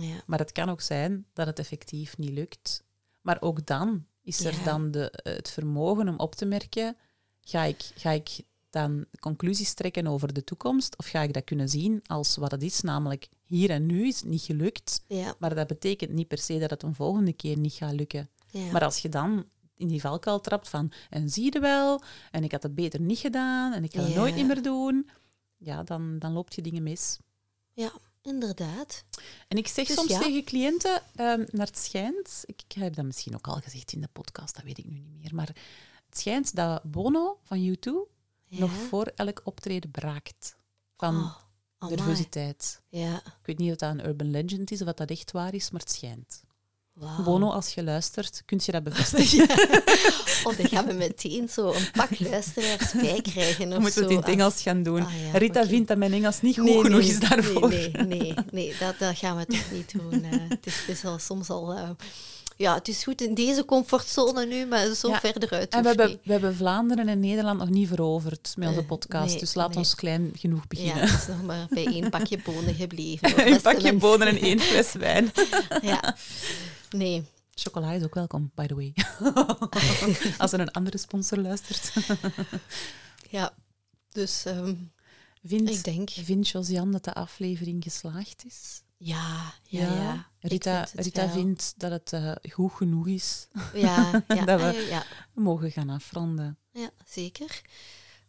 ja. 0.00 0.22
Maar 0.26 0.38
het 0.38 0.52
kan 0.52 0.68
ook 0.68 0.80
zijn 0.80 1.26
dat 1.32 1.46
het 1.46 1.58
effectief 1.58 2.18
niet 2.18 2.30
lukt. 2.30 2.84
Maar 3.20 3.36
ook 3.40 3.66
dan 3.66 4.06
is 4.22 4.44
er 4.44 4.54
Ja. 4.58 4.64
dan 4.64 4.90
de, 4.90 5.18
het 5.22 5.50
vermogen 5.50 6.08
om 6.08 6.18
op 6.18 6.34
te 6.34 6.44
merken, 6.44 6.96
ga 7.40 7.62
ik, 7.64 7.90
ga 7.94 8.10
ik 8.10 8.40
dan 8.70 9.04
conclusies 9.20 9.74
trekken 9.74 10.06
over 10.06 10.32
de 10.32 10.44
toekomst 10.44 10.96
of 10.98 11.06
ga 11.06 11.22
ik 11.22 11.32
dat 11.32 11.44
kunnen 11.44 11.68
zien 11.68 12.00
als 12.06 12.36
wat 12.36 12.50
het 12.50 12.62
is, 12.62 12.80
namelijk 12.80 13.28
hier 13.44 13.70
en 13.70 13.86
nu 13.86 14.06
is 14.06 14.16
het 14.16 14.24
niet 14.28 14.42
gelukt, 14.42 15.02
Ja, 15.06 15.34
maar 15.38 15.54
dat 15.54 15.66
betekent 15.66 16.10
niet 16.10 16.28
per 16.28 16.38
se 16.38 16.58
dat 16.58 16.70
het 16.70 16.82
een 16.82 16.94
volgende 16.94 17.32
keer 17.32 17.58
niet 17.58 17.72
gaat 17.72 17.92
lukken. 17.92 18.28
ja. 18.50 18.70
Maar 18.72 18.84
als 18.84 18.98
je 18.98 19.08
dan 19.08 19.44
in 19.78 19.88
die 19.88 20.00
valkuil 20.00 20.40
trapt 20.40 20.68
van, 20.68 20.92
en 21.10 21.28
zie 21.30 21.52
je 21.52 21.60
wel, 21.60 22.02
en 22.30 22.44
ik 22.44 22.52
had 22.52 22.62
het 22.62 22.74
beter 22.74 23.00
niet 23.00 23.18
gedaan, 23.18 23.72
en 23.72 23.84
ik 23.84 23.92
ga 23.94 24.00
het 24.00 24.08
Ja. 24.12 24.16
nooit 24.18 24.46
meer 24.46 24.62
doen, 24.62 25.08
ja, 25.56 25.82
dan, 25.82 26.18
dan 26.18 26.32
loopt 26.32 26.54
je 26.54 26.62
dingen 26.62 26.82
mis. 26.82 27.18
ja, 27.72 27.92
inderdaad. 28.22 29.04
En 29.48 29.56
ik 29.58 29.68
zeg 29.68 29.86
Dus 29.86 29.96
soms 29.96 30.08
ja. 30.10 30.18
tegen 30.18 30.44
cliënten, 30.44 31.02
ehm, 31.14 31.44
naar 31.50 31.66
het 31.66 31.78
schijnt, 31.78 32.42
ik 32.46 32.62
heb 32.74 32.94
dat 32.94 33.04
misschien 33.04 33.34
ook 33.34 33.46
al 33.46 33.54
gezegd 33.60 33.92
in 33.92 34.00
de 34.00 34.08
podcast, 34.12 34.54
dat 34.54 34.64
weet 34.64 34.78
ik 34.78 34.84
nu 34.84 34.98
niet 34.98 35.18
meer, 35.22 35.34
maar 35.34 35.48
het 36.08 36.18
schijnt 36.18 36.54
dat 36.54 36.82
Bono 36.82 37.38
van 37.42 37.58
U2 37.58 37.92
Ja. 38.50 38.58
nog 38.58 38.72
voor 38.72 39.12
elk 39.14 39.40
optreden 39.44 39.90
braakt 39.90 40.56
van 40.96 41.14
Oh, 41.78 41.88
nervositeit. 41.88 42.82
Ja, 42.88 43.16
Ik 43.16 43.32
weet 43.46 43.58
niet 43.58 43.70
of 43.70 43.76
dat 43.76 43.90
een 43.90 44.06
urban 44.06 44.30
legend 44.30 44.70
is 44.70 44.80
of 44.80 44.86
wat 44.86 44.96
dat 44.96 45.10
echt 45.10 45.30
waar 45.32 45.54
is, 45.54 45.70
maar 45.70 45.80
het 45.80 45.90
schijnt. 45.90 46.42
Wauw. 46.98 47.22
Bono, 47.24 47.50
als 47.50 47.74
je 47.74 47.82
luistert, 47.84 48.42
kun 48.46 48.60
je 48.64 48.72
dat 48.72 48.82
bevestigen. 48.82 49.46
Oh, 50.44 50.56
dan 50.56 50.68
gaan 50.68 50.86
we 50.86 50.92
meteen 50.92 51.48
zo 51.48 51.72
een 51.72 51.90
pak 51.92 52.18
luisteraars 52.20 52.92
bij 52.92 53.20
krijgen. 53.22 53.72
Of 53.72 53.78
moeten 53.78 53.94
we 53.98 54.02
het 54.04 54.10
in 54.10 54.16
het 54.16 54.28
Engels 54.28 54.62
gaan 54.62 54.82
doen. 54.82 55.02
Ah, 55.02 55.12
ja, 55.32 55.38
Rita 55.38 55.66
vindt 55.66 55.88
dat 55.88 55.96
mijn 55.98 56.12
Engels 56.12 56.40
niet 56.40 56.54
goed 56.58 56.64
Nee, 56.64 56.80
genoeg 56.82 57.00
nee, 57.00 57.08
is 57.10 57.20
daarvoor. 57.20 57.68
Nee, 57.68 57.90
nee, 57.90 58.06
nee, 58.06 58.34
nee 58.50 58.74
dat, 58.80 58.98
dat 58.98 59.16
gaan 59.18 59.36
we 59.36 59.46
toch 59.46 59.70
niet 59.72 59.92
doen. 59.92 60.24
eh. 60.24 60.30
het, 60.48 60.66
is, 60.66 60.74
het 60.86 60.96
is 60.96 61.04
al 61.04 61.18
soms 61.18 61.48
al... 61.50 61.72
eh, 61.72 61.88
ja, 62.56 62.74
het 62.74 62.88
is 62.88 63.04
goed 63.04 63.20
in 63.20 63.34
deze 63.34 63.64
comfortzone 63.64 64.46
nu, 64.46 64.66
maar 64.66 64.94
zo 64.94 65.08
Ja, 65.08 65.20
verder 65.20 65.50
uit 65.50 65.72
En 65.74 65.82
we 65.82 65.88
hebben, 65.88 66.18
we 66.24 66.32
hebben 66.32 66.56
Vlaanderen 66.56 67.08
en 67.08 67.20
Nederland 67.20 67.58
nog 67.58 67.68
niet 67.68 67.88
veroverd 67.88 68.52
met 68.56 68.68
onze 68.68 68.80
Eh, 68.80 68.86
podcast, 68.86 69.30
nee, 69.30 69.38
dus 69.38 69.54
laat 69.54 69.68
nee. 69.68 69.78
ons 69.78 69.94
klein 69.94 70.32
genoeg 70.38 70.60
Ja, 70.60 70.66
beginnen. 70.68 71.00
het 71.10 71.20
is 71.20 71.26
nog 71.26 71.42
maar 71.42 71.66
bij 71.70 71.86
één 71.86 72.10
pakje 72.10 72.38
bonen 72.44 72.74
gebleven. 72.74 73.46
een 73.52 73.60
pakje 73.60 73.92
bonen 73.94 74.26
en 74.28 74.38
één 74.40 74.60
fles 74.60 74.92
wijn. 74.92 75.32
Ja. 75.82 76.16
Nee, 76.90 77.24
Chocola 77.54 77.92
is 77.92 78.02
ook 78.02 78.14
welkom, 78.14 78.50
by 78.54 78.66
the 78.66 78.74
way. 78.74 78.92
Als 80.38 80.52
er 80.52 80.60
een 80.60 80.70
andere 80.70 80.98
sponsor 80.98 81.38
luistert. 81.38 81.92
ja. 83.30 83.54
Dus 84.08 84.44
ehm, 84.44 84.74
Vindt, 85.42 85.70
ik 85.70 85.84
denk... 85.84 86.10
vindt 86.10 86.48
Josiane 86.48 86.90
dat 86.90 87.04
de 87.04 87.14
aflevering 87.14 87.82
geslaagd 87.82 88.44
is? 88.44 88.82
Ja, 88.96 89.54
ja, 89.62 89.94
ja. 89.94 90.26
Rita, 90.40 90.86
vind 90.86 91.04
Rita 91.04 91.28
vindt 91.28 91.74
dat 91.76 91.90
het 91.90 92.12
eh, 92.12 92.32
goed 92.52 92.72
genoeg 92.72 93.06
is. 93.06 93.48
Ja, 93.74 94.24
ja, 94.28 94.44
dat 94.50 94.60
we- 94.60 94.86
ja, 94.90 95.04
We 95.32 95.40
mogen 95.40 95.70
gaan 95.70 95.88
afronden. 95.90 96.58
ja, 96.72 96.90
zeker. 97.06 97.62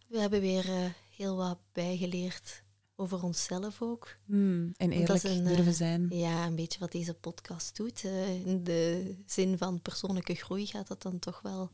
We 0.07 0.19
hebben 0.19 0.41
weer 0.41 0.69
eh, 0.69 0.89
heel 1.17 1.35
wat 1.35 1.59
bijgeleerd 1.71 2.63
over 2.99 3.23
onszelf 3.23 3.81
ook. 3.81 4.17
Hmm, 4.25 4.73
en 4.77 4.89
dat 4.89 4.99
eerlijk 4.99 5.23
is 5.23 5.31
een, 5.37 5.47
eh, 5.47 5.55
durven 5.55 5.73
zijn. 5.73 6.07
Ja, 6.09 6.45
een 6.45 6.55
beetje 6.55 6.79
wat 6.79 6.91
deze 6.91 7.13
podcast 7.13 7.75
doet. 7.75 8.03
eh, 8.03 8.45
in 8.45 8.63
de 8.63 9.15
zin 9.25 9.57
van 9.57 9.81
persoonlijke 9.81 10.35
groei 10.35 10.65
gaat 10.65 10.87
dat 10.87 11.01
dan 11.01 11.19
toch 11.19 11.41
wel 11.41 11.71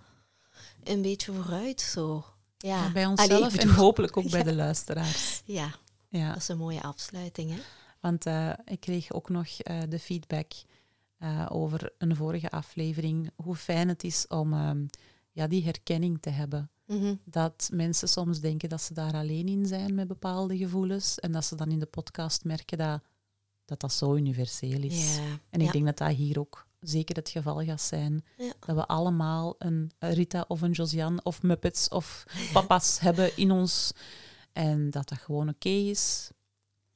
een 0.83 1.01
beetje 1.01 1.33
vooruit. 1.33 1.81
Zo. 1.81 2.25
Ja. 2.57 2.83
Ja, 2.85 2.91
bij 2.91 3.05
Allee, 3.05 3.17
onszelf 3.29 3.53
ik 3.53 3.61
en 3.61 3.69
hopelijk 3.69 4.17
ook 4.17 4.29
bij 4.29 4.43
de 4.51 4.55
luisteraars. 4.55 5.41
Ja, 5.45 5.75
Ja. 6.09 6.27
dat 6.27 6.37
is 6.41 6.47
een 6.47 6.57
mooie 6.57 6.81
afsluiting. 6.81 7.51
Hè? 7.51 7.57
Want 7.99 8.25
eh, 8.25 8.51
ik 8.65 8.79
kreeg 8.79 9.11
ook 9.11 9.29
nog 9.29 9.47
de 9.89 9.99
feedback 9.99 10.51
over 11.49 11.91
een 11.97 12.15
vorige 12.15 12.49
aflevering. 12.49 13.31
Hoe 13.35 13.55
fijn 13.55 13.87
het 13.87 14.03
is 14.03 14.27
om 14.27 14.53
ehm, 14.53 14.85
ja, 15.31 15.47
die 15.47 15.63
herkenning 15.63 16.21
te 16.21 16.29
hebben. 16.29 16.69
Mhm. 16.85 17.15
Dat 17.23 17.69
mensen 17.73 18.09
soms 18.09 18.39
denken 18.39 18.69
dat 18.69 18.81
ze 18.81 18.93
daar 18.93 19.13
alleen 19.13 19.47
in 19.47 19.65
zijn 19.65 19.95
met 19.95 20.07
bepaalde 20.07 20.57
gevoelens. 20.57 21.19
En 21.19 21.31
dat 21.31 21.45
ze 21.45 21.55
dan 21.55 21.71
in 21.71 21.79
de 21.79 21.85
podcast 21.85 22.43
merken 22.43 22.77
dat 22.77 23.01
dat, 23.65 23.79
dat 23.79 23.93
zo 23.93 24.15
universeel 24.15 24.81
is. 24.81 25.17
En 25.49 25.59
ik 25.59 25.65
ja. 25.65 25.71
denk 25.71 25.85
dat 25.85 25.97
dat 25.97 26.11
hier 26.11 26.39
ook 26.39 26.67
zeker 26.79 27.15
het 27.15 27.29
geval 27.29 27.63
gaat 27.63 27.81
zijn. 27.81 28.23
Ja. 28.37 28.53
Dat 28.59 28.75
we 28.75 28.87
allemaal 28.87 29.55
een 29.57 29.91
Rita 29.99 30.45
of 30.47 30.61
een 30.61 30.71
Josiane 30.71 31.23
of 31.23 31.41
Muppets 31.41 31.89
of 31.89 32.25
papa's 32.53 32.99
hebben 33.07 33.37
in 33.37 33.51
ons. 33.51 33.91
En 34.51 34.89
dat 34.89 35.09
dat 35.09 35.17
gewoon 35.17 35.49
oké 35.49 35.69
is. 35.69 36.31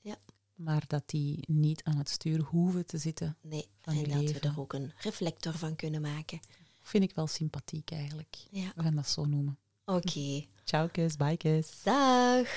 Ja. 0.02 0.16
Maar 0.56 0.84
dat 0.88 1.04
die 1.06 1.44
niet 1.48 1.84
aan 1.84 1.98
het 1.98 2.10
stuur 2.10 2.42
hoeven 2.42 2.86
te 2.86 2.98
zitten. 2.98 3.38
Nee, 3.42 3.68
en 3.82 4.04
dat 4.04 4.32
we 4.32 4.40
er 4.40 4.60
ook 4.60 4.74
een 4.74 4.92
reflector 4.98 5.54
van 5.54 5.76
kunnen 5.76 6.02
maken. 6.02 6.40
Vind 6.82 7.04
ik 7.04 7.16
wel 7.16 7.28
sympathiek 7.28 7.92
eigenlijk. 7.92 8.38
Ja, 8.52 8.72
We 8.76 8.84
gaan 8.84 8.96
dat 8.96 9.08
zo 9.10 9.26
noemen. 9.26 9.58
Oké. 9.96 10.48
Ciao, 10.66 10.88
kus, 10.90 11.18
bye, 11.18 11.38
kus. 11.38 11.84
Dag. 11.84 12.48